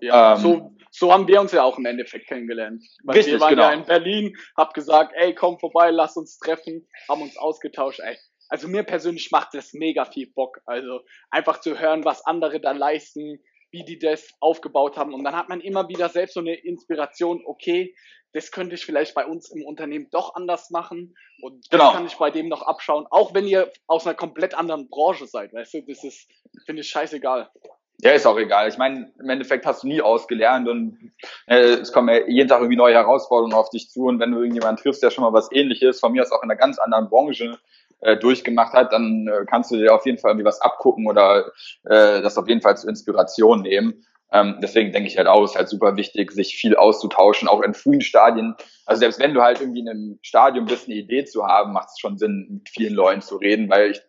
Ja, 0.00 0.36
ähm, 0.36 0.40
so, 0.40 0.76
so 0.92 1.12
haben 1.12 1.26
wir 1.26 1.40
uns 1.40 1.50
ja 1.50 1.64
auch 1.64 1.76
im 1.78 1.86
Endeffekt 1.86 2.28
kennengelernt. 2.28 2.80
Weil 3.02 3.16
richtig, 3.16 3.34
wir 3.34 3.40
waren 3.40 3.50
genau. 3.50 3.64
ja 3.64 3.72
in 3.72 3.86
Berlin, 3.86 4.36
hab 4.56 4.72
gesagt, 4.72 5.14
ey, 5.16 5.34
komm 5.34 5.58
vorbei, 5.58 5.90
lass 5.90 6.16
uns 6.16 6.38
treffen, 6.38 6.86
haben 7.08 7.22
uns 7.22 7.36
ausgetauscht, 7.38 7.98
ey, 7.98 8.16
also 8.54 8.68
mir 8.68 8.84
persönlich 8.84 9.32
macht 9.32 9.52
das 9.54 9.72
mega 9.72 10.04
viel 10.04 10.30
Bock. 10.32 10.60
Also 10.64 11.00
einfach 11.28 11.58
zu 11.58 11.76
hören, 11.76 12.04
was 12.04 12.24
andere 12.24 12.60
da 12.60 12.70
leisten, 12.70 13.40
wie 13.72 13.84
die 13.84 13.98
das 13.98 14.28
aufgebaut 14.38 14.96
haben. 14.96 15.12
Und 15.12 15.24
dann 15.24 15.34
hat 15.34 15.48
man 15.48 15.60
immer 15.60 15.88
wieder 15.88 16.08
selbst 16.08 16.34
so 16.34 16.40
eine 16.40 16.54
Inspiration, 16.54 17.42
okay, 17.44 17.96
das 18.32 18.52
könnte 18.52 18.76
ich 18.76 18.86
vielleicht 18.86 19.12
bei 19.16 19.26
uns 19.26 19.50
im 19.50 19.64
Unternehmen 19.64 20.06
doch 20.12 20.36
anders 20.36 20.70
machen. 20.70 21.16
Und 21.42 21.64
das 21.64 21.80
genau. 21.80 21.90
kann 21.90 22.06
ich 22.06 22.14
bei 22.14 22.30
dem 22.30 22.46
noch 22.46 22.62
abschauen. 22.62 23.08
Auch 23.10 23.34
wenn 23.34 23.48
ihr 23.48 23.72
aus 23.88 24.06
einer 24.06 24.14
komplett 24.14 24.54
anderen 24.54 24.88
Branche 24.88 25.26
seid, 25.26 25.52
weißt 25.52 25.74
du, 25.74 25.82
das 25.82 26.04
ist, 26.04 26.30
finde 26.64 26.82
ich 26.82 26.88
scheißegal. 26.88 27.50
Ja, 27.98 28.12
ist 28.12 28.26
auch 28.26 28.38
egal. 28.38 28.68
Ich 28.68 28.78
meine, 28.78 29.12
im 29.18 29.28
Endeffekt 29.30 29.66
hast 29.66 29.82
du 29.82 29.88
nie 29.88 30.00
ausgelernt 30.00 30.68
und 30.68 31.12
äh, 31.46 31.74
es 31.80 31.92
kommen 31.92 32.08
ja 32.08 32.26
jeden 32.28 32.48
Tag 32.48 32.58
irgendwie 32.58 32.76
neue 32.76 32.94
Herausforderungen 32.94 33.54
auf 33.54 33.70
dich 33.70 33.88
zu 33.88 34.04
und 34.04 34.20
wenn 34.20 34.30
du 34.30 34.38
irgendjemanden 34.38 34.82
triffst, 34.82 35.02
der 35.02 35.10
schon 35.10 35.24
mal 35.24 35.32
was 35.32 35.50
ähnliches, 35.52 36.00
von 36.00 36.12
mir 36.12 36.22
aus 36.22 36.32
auch 36.32 36.42
in 36.42 36.50
einer 36.50 36.58
ganz 36.58 36.78
anderen 36.78 37.08
Branche, 37.08 37.58
äh, 38.04 38.16
durchgemacht 38.16 38.72
hat, 38.72 38.92
dann 38.92 39.26
äh, 39.26 39.44
kannst 39.46 39.70
du 39.70 39.76
dir 39.76 39.94
auf 39.94 40.06
jeden 40.06 40.18
Fall 40.18 40.32
irgendwie 40.32 40.46
was 40.46 40.60
abgucken 40.60 41.06
oder 41.06 41.46
äh, 41.84 42.22
das 42.22 42.38
auf 42.38 42.48
jeden 42.48 42.60
Fall 42.60 42.76
zur 42.76 42.90
Inspiration 42.90 43.62
nehmen. 43.62 44.04
Ähm, 44.32 44.58
deswegen 44.60 44.92
denke 44.92 45.08
ich 45.08 45.16
halt 45.16 45.28
auch, 45.28 45.44
es 45.44 45.52
ist 45.52 45.56
halt 45.56 45.68
super 45.68 45.96
wichtig, 45.96 46.32
sich 46.32 46.56
viel 46.56 46.74
auszutauschen, 46.76 47.46
auch 47.46 47.62
in 47.62 47.72
frühen 47.72 48.00
Stadien. 48.00 48.56
Also 48.84 49.00
selbst 49.00 49.20
wenn 49.20 49.32
du 49.32 49.42
halt 49.42 49.60
irgendwie 49.60 49.80
in 49.80 49.88
einem 49.88 50.18
Stadium 50.22 50.66
bist, 50.66 50.86
eine 50.86 50.96
Idee 50.96 51.24
zu 51.24 51.46
haben, 51.46 51.72
macht 51.72 51.90
es 51.90 52.00
schon 52.00 52.18
Sinn, 52.18 52.48
mit 52.50 52.68
vielen 52.68 52.94
Leuten 52.94 53.20
zu 53.20 53.36
reden, 53.36 53.70
weil 53.70 53.92
ich, 53.92 54.02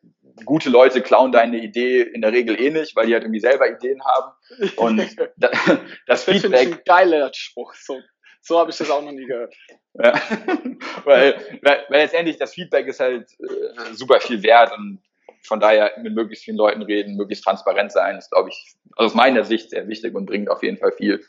gute 0.43 0.69
Leute 0.69 1.01
klauen 1.01 1.31
deine 1.31 1.59
Idee 1.59 2.01
in 2.01 2.21
der 2.21 2.33
Regel 2.33 2.59
eh 2.59 2.71
nicht, 2.71 2.95
weil 2.95 3.07
die 3.07 3.13
halt 3.13 3.23
irgendwie 3.23 3.39
selber 3.39 3.69
Ideen 3.69 4.01
haben. 4.03 4.31
Und 4.77 4.97
das, 5.37 5.51
das 6.07 6.23
Feedback. 6.23 6.51
Das 6.51 6.61
ist 6.61 6.73
ein 6.73 6.79
geiler 6.85 7.29
Spruch. 7.33 7.73
So, 7.75 7.99
so 8.45 8.59
habe 8.59 8.69
ich 8.69 8.77
das 8.77 8.89
auch 8.91 9.01
noch 9.01 9.11
nie 9.11 9.25
gehört. 9.25 9.53
Ja. 9.97 10.11
weil, 11.05 11.35
weil, 11.61 11.85
weil 11.87 12.01
letztendlich 12.01 12.35
das 12.35 12.53
Feedback 12.53 12.85
ist 12.87 12.99
halt 12.99 13.29
äh, 13.39 13.93
super 13.93 14.19
viel 14.19 14.43
wert 14.43 14.73
und 14.77 15.01
von 15.47 15.61
daher 15.61 15.93
mit 16.01 16.13
möglichst 16.13 16.43
vielen 16.43 16.57
Leuten 16.57 16.81
reden, 16.81 17.15
möglichst 17.15 17.45
transparent 17.45 17.93
sein, 17.93 18.17
ist, 18.17 18.29
glaube 18.29 18.49
ich, 18.49 18.73
aus 18.97 19.13
meiner 19.13 19.45
Sicht 19.45 19.69
sehr 19.69 19.87
wichtig 19.87 20.13
und 20.13 20.25
bringt 20.25 20.49
auf 20.49 20.63
jeden 20.63 20.77
Fall 20.77 20.91
viel. 20.91 21.25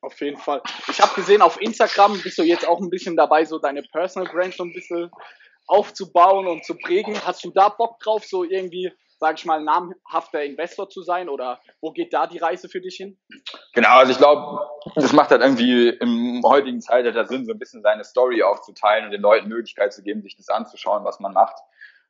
Auf 0.00 0.18
jeden 0.22 0.38
Fall. 0.38 0.62
Ich 0.88 0.98
habe 0.98 1.14
gesehen, 1.14 1.42
auf 1.42 1.60
Instagram 1.60 2.18
bist 2.22 2.38
du 2.38 2.42
jetzt 2.42 2.66
auch 2.66 2.80
ein 2.80 2.88
bisschen 2.88 3.16
dabei, 3.16 3.44
so 3.44 3.58
deine 3.58 3.82
Personal 3.82 4.32
Brand 4.32 4.54
so 4.54 4.64
ein 4.64 4.72
bisschen 4.72 5.10
aufzubauen 5.66 6.46
und 6.46 6.64
zu 6.64 6.74
prägen. 6.74 7.14
Hast 7.26 7.44
du 7.44 7.50
da 7.50 7.68
Bock 7.68 8.00
drauf, 8.00 8.24
so 8.24 8.44
irgendwie 8.44 8.90
sage 9.18 9.36
ich 9.38 9.44
mal, 9.44 9.62
namhafter 9.62 10.44
Investor 10.44 10.88
zu 10.88 11.02
sein? 11.02 11.28
Oder 11.28 11.60
wo 11.80 11.92
geht 11.92 12.12
da 12.12 12.26
die 12.26 12.38
Reise 12.38 12.68
für 12.68 12.80
dich 12.80 12.96
hin? 12.96 13.18
Genau, 13.74 13.96
also 13.96 14.12
ich 14.12 14.18
glaube, 14.18 14.60
das 14.94 15.12
macht 15.12 15.30
halt 15.30 15.42
irgendwie 15.42 15.88
im 15.88 16.42
heutigen 16.44 16.80
Zeitalter 16.80 17.26
Sinn, 17.26 17.44
so 17.44 17.52
ein 17.52 17.58
bisschen 17.58 17.82
seine 17.82 18.04
Story 18.04 18.42
aufzuteilen 18.42 19.06
und 19.06 19.10
den 19.10 19.22
Leuten 19.22 19.48
Möglichkeit 19.48 19.92
zu 19.92 20.02
geben, 20.02 20.22
sich 20.22 20.36
das 20.36 20.48
anzuschauen, 20.48 21.04
was 21.04 21.20
man 21.20 21.32
macht. 21.32 21.58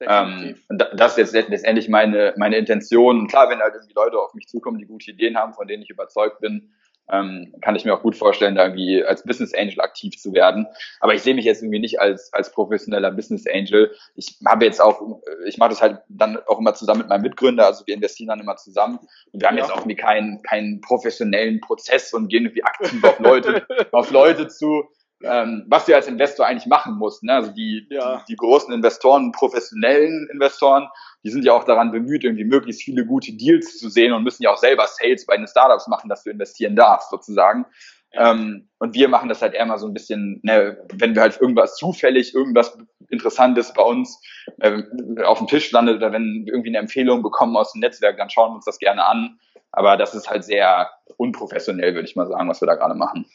Ähm, 0.01 0.57
das 0.69 1.19
ist 1.19 1.35
jetzt 1.35 1.51
letztendlich 1.51 1.89
meine, 1.89 2.33
meine 2.37 2.57
Intention. 2.57 3.27
Klar, 3.27 3.51
wenn 3.51 3.59
halt 3.59 3.75
irgendwie 3.75 3.95
Leute 3.95 4.19
auf 4.19 4.33
mich 4.35 4.47
zukommen, 4.47 4.79
die 4.79 4.87
gute 4.87 5.11
Ideen 5.11 5.37
haben, 5.37 5.55
von 5.55 5.67
denen 5.67 5.83
ich 5.83 5.91
überzeugt 5.91 6.41
bin, 6.41 6.73
ähm, 7.11 7.55
kann 7.61 7.77
ich 7.77 7.85
mir 7.85 7.95
auch 7.95 8.03
gut 8.03 8.17
vorstellen, 8.17 8.55
da 8.55 8.65
irgendwie 8.65 9.03
als 9.05 9.23
Business 9.23 9.55
Angel 9.55 9.81
aktiv 9.81 10.17
zu 10.19 10.33
werden. 10.33 10.67
Aber 11.01 11.15
ich 11.15 11.23
sehe 11.23 11.35
mich 11.35 11.45
jetzt 11.45 11.63
irgendwie 11.63 11.79
nicht 11.79 12.01
als, 12.01 12.33
als 12.33 12.53
professioneller 12.53 13.11
Business 13.11 13.47
Angel. 13.47 13.93
Ich 14.15 14.39
habe 14.47 14.65
jetzt 14.65 14.81
auch, 14.81 15.01
ich 15.47 15.59
mache 15.59 15.71
das 15.71 15.83
halt 15.83 16.01
dann 16.09 16.39
auch 16.47 16.59
immer 16.59 16.75
zusammen 16.75 17.01
mit 17.01 17.09
meinem 17.09 17.23
Mitgründer, 17.23 17.67
also 17.67 17.87
wir 17.87 17.95
investieren 17.95 18.29
dann 18.29 18.41
immer 18.41 18.57
zusammen. 18.57 18.99
Und 19.33 19.41
wir 19.41 19.49
haben 19.49 19.57
ja. 19.57 19.65
jetzt 19.65 19.73
auch 19.73 19.79
irgendwie 19.79 19.97
keinen, 19.97 20.43
keinen 20.43 20.81
professionellen 20.81 21.61
Prozess 21.61 22.13
und 22.13 22.29
gehen 22.29 22.45
irgendwie 22.45 22.65
aktiv 22.65 23.03
auf 23.05 23.19
Leute, 23.19 23.67
auf 23.93 24.11
Leute 24.11 24.49
zu 24.49 24.89
ähm, 25.23 25.65
was 25.69 25.87
du 25.87 25.95
als 25.95 26.07
Investor 26.07 26.47
eigentlich 26.47 26.67
machen 26.67 26.97
musst. 26.97 27.23
Ne? 27.23 27.33
Also 27.33 27.51
die, 27.51 27.87
ja. 27.91 28.19
die, 28.19 28.33
die 28.33 28.37
großen 28.37 28.73
Investoren, 28.73 29.33
professionellen 29.33 30.29
Investoren, 30.33 30.89
die 31.25 31.31
sind 31.31 31.45
ja 31.45 31.53
auch 31.53 31.65
daran 31.65 31.91
bemüht, 31.91 32.25
irgendwie 32.25 32.45
möglichst 32.45 32.83
viele 32.83 33.05
gute 33.05 33.33
Deals 33.33 33.79
zu 33.79 33.89
sehen 33.89 34.13
und 34.13 34.23
müssen 34.23 34.43
ja 34.43 34.51
auch 34.53 34.59
selber 34.59 34.87
Sales 34.87 35.27
bei 35.27 35.37
den 35.37 35.49
Startups 35.49 35.89
machen, 35.89 36.09
dass 36.09 36.23
du 36.23 36.31
investieren 36.31 36.77
darfst, 36.77 37.11
sozusagen. 37.11 37.67
Ähm, 38.13 38.69
und 38.79 38.95
wir 38.95 39.09
machen 39.09 39.29
das 39.29 39.43
halt 39.43 39.55
eher 39.55 39.67
mal 39.67 39.79
so 39.79 39.87
ein 39.87 39.93
bisschen, 39.93 40.41
ne, 40.43 40.79
wenn 40.95 41.15
wir 41.15 41.23
halt 41.23 41.41
irgendwas 41.41 41.77
zufällig, 41.77 42.35
irgendwas 42.35 42.79
Interessantes 43.11 43.73
bei 43.73 43.83
uns 43.83 44.23
äh, 44.61 44.83
auf 45.25 45.39
dem 45.39 45.47
Tisch 45.47 45.71
landet 45.73 45.97
oder 45.97 46.13
wenn 46.13 46.45
wir 46.47 46.55
irgendwie 46.55 46.71
eine 46.71 46.79
Empfehlung 46.79 47.23
bekommen 47.23 47.57
aus 47.57 47.73
dem 47.73 47.81
Netzwerk, 47.81 48.17
dann 48.17 48.31
schauen 48.31 48.53
wir 48.53 48.57
uns 48.57 48.65
das 48.65 48.79
gerne 48.79 49.05
an. 49.05 49.39
Aber 49.73 49.97
das 49.97 50.15
ist 50.15 50.31
halt 50.31 50.45
sehr 50.45 50.91
unprofessionell, 51.19 51.95
würde 51.95 52.09
ich 52.09 52.17
mal 52.17 52.27
sagen, 52.27 52.49
was 52.49 52.63
wir 52.63 52.67
da 52.67 52.77
gerade 52.77 52.95
machen. 52.95 53.27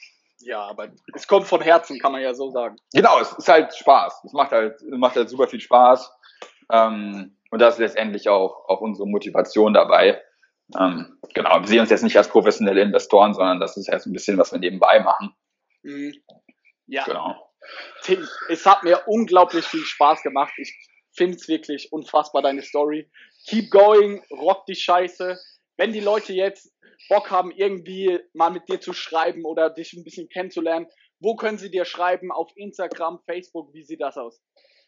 Ja, 0.46 0.62
aber 0.62 0.90
es 1.14 1.28
kommt 1.28 1.48
von 1.48 1.62
Herzen, 1.62 2.00
kann 2.00 2.12
man 2.12 2.22
ja 2.22 2.34
so 2.34 2.50
sagen. 2.50 2.76
Genau, 2.94 3.20
es 3.20 3.32
ist 3.34 3.48
halt 3.48 3.74
Spaß. 3.76 4.24
Es 4.26 4.34
macht 4.34 4.52
halt, 4.52 4.82
macht 4.90 5.16
halt 5.16 5.30
super 5.30 5.48
viel 5.48 5.62
Spaß. 5.62 6.12
Ähm, 6.72 7.38
und 7.52 7.60
das 7.60 7.76
ist 7.76 7.80
letztendlich 7.80 8.30
auch, 8.30 8.68
auch 8.68 8.82
unsere 8.82 9.08
Motivation 9.08 9.74
dabei. 9.74 10.22
Ähm, 10.80 11.20
genau, 11.34 11.60
wir 11.60 11.68
sehen 11.68 11.82
uns 11.82 11.90
jetzt 11.90 12.04
nicht 12.04 12.18
als 12.18 12.30
professionelle 12.30 12.82
Investoren, 12.82 13.34
sondern 13.34 13.60
das 13.60 13.78
ist 13.78 13.90
erst 13.90 14.08
ein 14.08 14.14
bisschen, 14.14 14.38
was 14.38 14.52
wir 14.52 14.60
nebenbei 14.60 15.00
machen. 15.00 15.36
Mhm. 15.84 16.14
Ja. 16.88 17.04
Genau. 17.04 17.52
Tim, 18.02 18.28
es 18.50 18.66
hat 18.66 18.84
mir 18.84 19.08
unglaublich 19.08 19.66
viel 19.66 19.84
Spaß 19.84 20.24
gemacht. 20.24 20.54
Ich 20.58 20.74
finde 21.16 21.38
es 21.38 21.48
wirklich 21.48 21.92
unfassbar, 21.92 22.42
deine 22.42 22.62
Story. 22.62 23.10
Keep 23.48 23.72
going, 23.72 24.24
rock 24.32 24.66
die 24.66 24.76
Scheiße. 24.76 25.38
Wenn 25.78 25.94
die 25.94 26.00
Leute 26.00 26.34
jetzt 26.34 26.74
Bock 27.10 27.32
haben, 27.32 27.52
irgendwie 27.52 28.20
mal 28.34 28.52
mit 28.52 28.70
dir 28.70 28.80
zu 28.80 28.94
schreiben 28.94 29.46
oder 29.46 29.70
dich 29.70 29.94
ein 29.94 30.04
bisschen 30.04 30.30
kennenzulernen, 30.30 30.88
wo 31.20 31.36
können 31.36 31.58
sie 31.58 31.72
dir 31.72 31.86
schreiben? 31.86 32.32
Auf 32.32 32.52
Instagram, 32.56 33.20
Facebook, 33.26 33.74
wie 33.74 33.84
sieht 33.84 34.02
das 34.02 34.18
aus? 34.18 34.42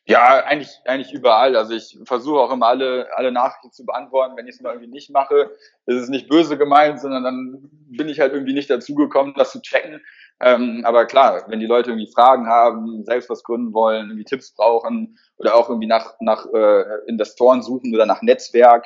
Ja, 0.07 0.43
eigentlich, 0.43 0.69
eigentlich 0.85 1.13
überall. 1.13 1.55
Also 1.55 1.73
ich 1.73 1.97
versuche 2.03 2.39
auch 2.39 2.51
immer 2.51 2.67
alle, 2.67 3.07
alle 3.15 3.31
Nachrichten 3.31 3.71
zu 3.71 3.85
beantworten. 3.85 4.37
Wenn 4.37 4.47
ich 4.47 4.55
es 4.55 4.61
mal 4.61 4.73
irgendwie 4.73 4.91
nicht 4.91 5.09
mache, 5.09 5.49
ist 5.87 5.95
es 5.95 6.09
nicht 6.09 6.29
böse 6.29 6.57
gemeint, 6.59 6.99
sondern 6.99 7.23
dann 7.23 7.69
bin 7.71 8.07
ich 8.07 8.19
halt 8.19 8.33
irgendwie 8.33 8.53
nicht 8.53 8.69
dazugekommen, 8.69 9.33
das 9.35 9.51
zu 9.51 9.61
checken. 9.61 10.03
Ähm, 10.39 10.83
aber 10.85 11.05
klar, 11.05 11.45
wenn 11.47 11.59
die 11.59 11.65
Leute 11.65 11.91
irgendwie 11.91 12.11
Fragen 12.11 12.45
haben, 12.47 13.03
selbst 13.05 13.31
was 13.31 13.43
gründen 13.43 13.73
wollen, 13.73 14.09
irgendwie 14.09 14.25
Tipps 14.25 14.53
brauchen 14.53 15.17
oder 15.37 15.55
auch 15.55 15.69
irgendwie 15.69 15.87
nach, 15.87 16.13
nach 16.19 16.45
äh, 16.53 16.83
Investoren 17.07 17.63
suchen 17.63 17.95
oder 17.95 18.05
nach 18.05 18.21
Netzwerk, 18.21 18.85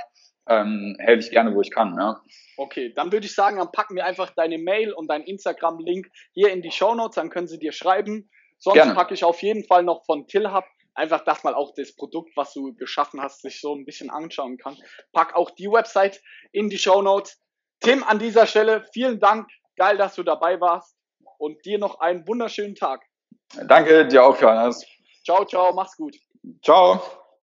ähm, 0.50 0.98
helfe 1.00 1.26
ich 1.26 1.32
gerne, 1.32 1.56
wo 1.56 1.62
ich 1.62 1.72
kann. 1.72 1.96
Ja. 1.98 2.22
Okay, 2.58 2.92
dann 2.94 3.12
würde 3.12 3.26
ich 3.26 3.34
sagen, 3.34 3.58
dann 3.58 3.72
packen 3.72 3.96
wir 3.96 4.06
einfach 4.06 4.32
deine 4.32 4.58
Mail 4.58 4.92
und 4.92 5.08
deinen 5.08 5.24
Instagram-Link 5.24 6.10
hier 6.34 6.52
in 6.52 6.62
die 6.62 6.72
Show 6.72 6.94
Notes, 6.96 7.16
dann 7.16 7.30
können 7.30 7.48
sie 7.48 7.60
dir 7.60 7.72
schreiben. 7.72 8.30
Sonst 8.58 8.76
gerne. 8.76 8.94
packe 8.94 9.14
ich 9.14 9.24
auf 9.24 9.42
jeden 9.42 9.64
Fall 9.64 9.84
noch 9.84 10.04
von 10.06 10.28
Tillhub 10.28 10.66
einfach, 10.96 11.24
dass 11.24 11.44
man 11.44 11.54
auch 11.54 11.74
das 11.76 11.96
Produkt, 11.96 12.36
was 12.36 12.54
du 12.54 12.76
geschaffen 12.76 13.22
hast, 13.22 13.42
sich 13.42 13.62
so 13.62 13.74
ein 13.74 13.86
bisschen 13.86 14.10
anschauen 14.10 14.58
kann. 14.58 14.78
Pack 15.14 15.36
auch 15.36 15.52
die 15.52 15.68
Website 15.68 16.22
in 16.52 16.70
die 16.70 16.78
Show 16.78 17.02
Notes. 17.02 17.42
Tim, 17.80 18.04
an 18.04 18.20
dieser 18.20 18.46
Stelle 18.46 18.86
vielen 18.92 19.20
Dank. 19.20 19.48
Geil, 19.78 19.98
dass 19.98 20.16
du 20.16 20.24
dabei 20.24 20.60
warst. 20.60 20.96
Und 21.38 21.64
dir 21.66 21.80
noch 21.80 22.02
einen 22.02 22.28
wunderschönen 22.28 22.76
Tag. 22.76 23.02
Danke, 23.66 24.06
dir 24.08 24.26
auch, 24.26 24.40
Johannes. 24.42 24.86
Ciao, 25.24 25.46
ciao, 25.46 25.74
mach's 25.74 25.96
gut. 25.96 26.18
Ciao. 26.62 27.02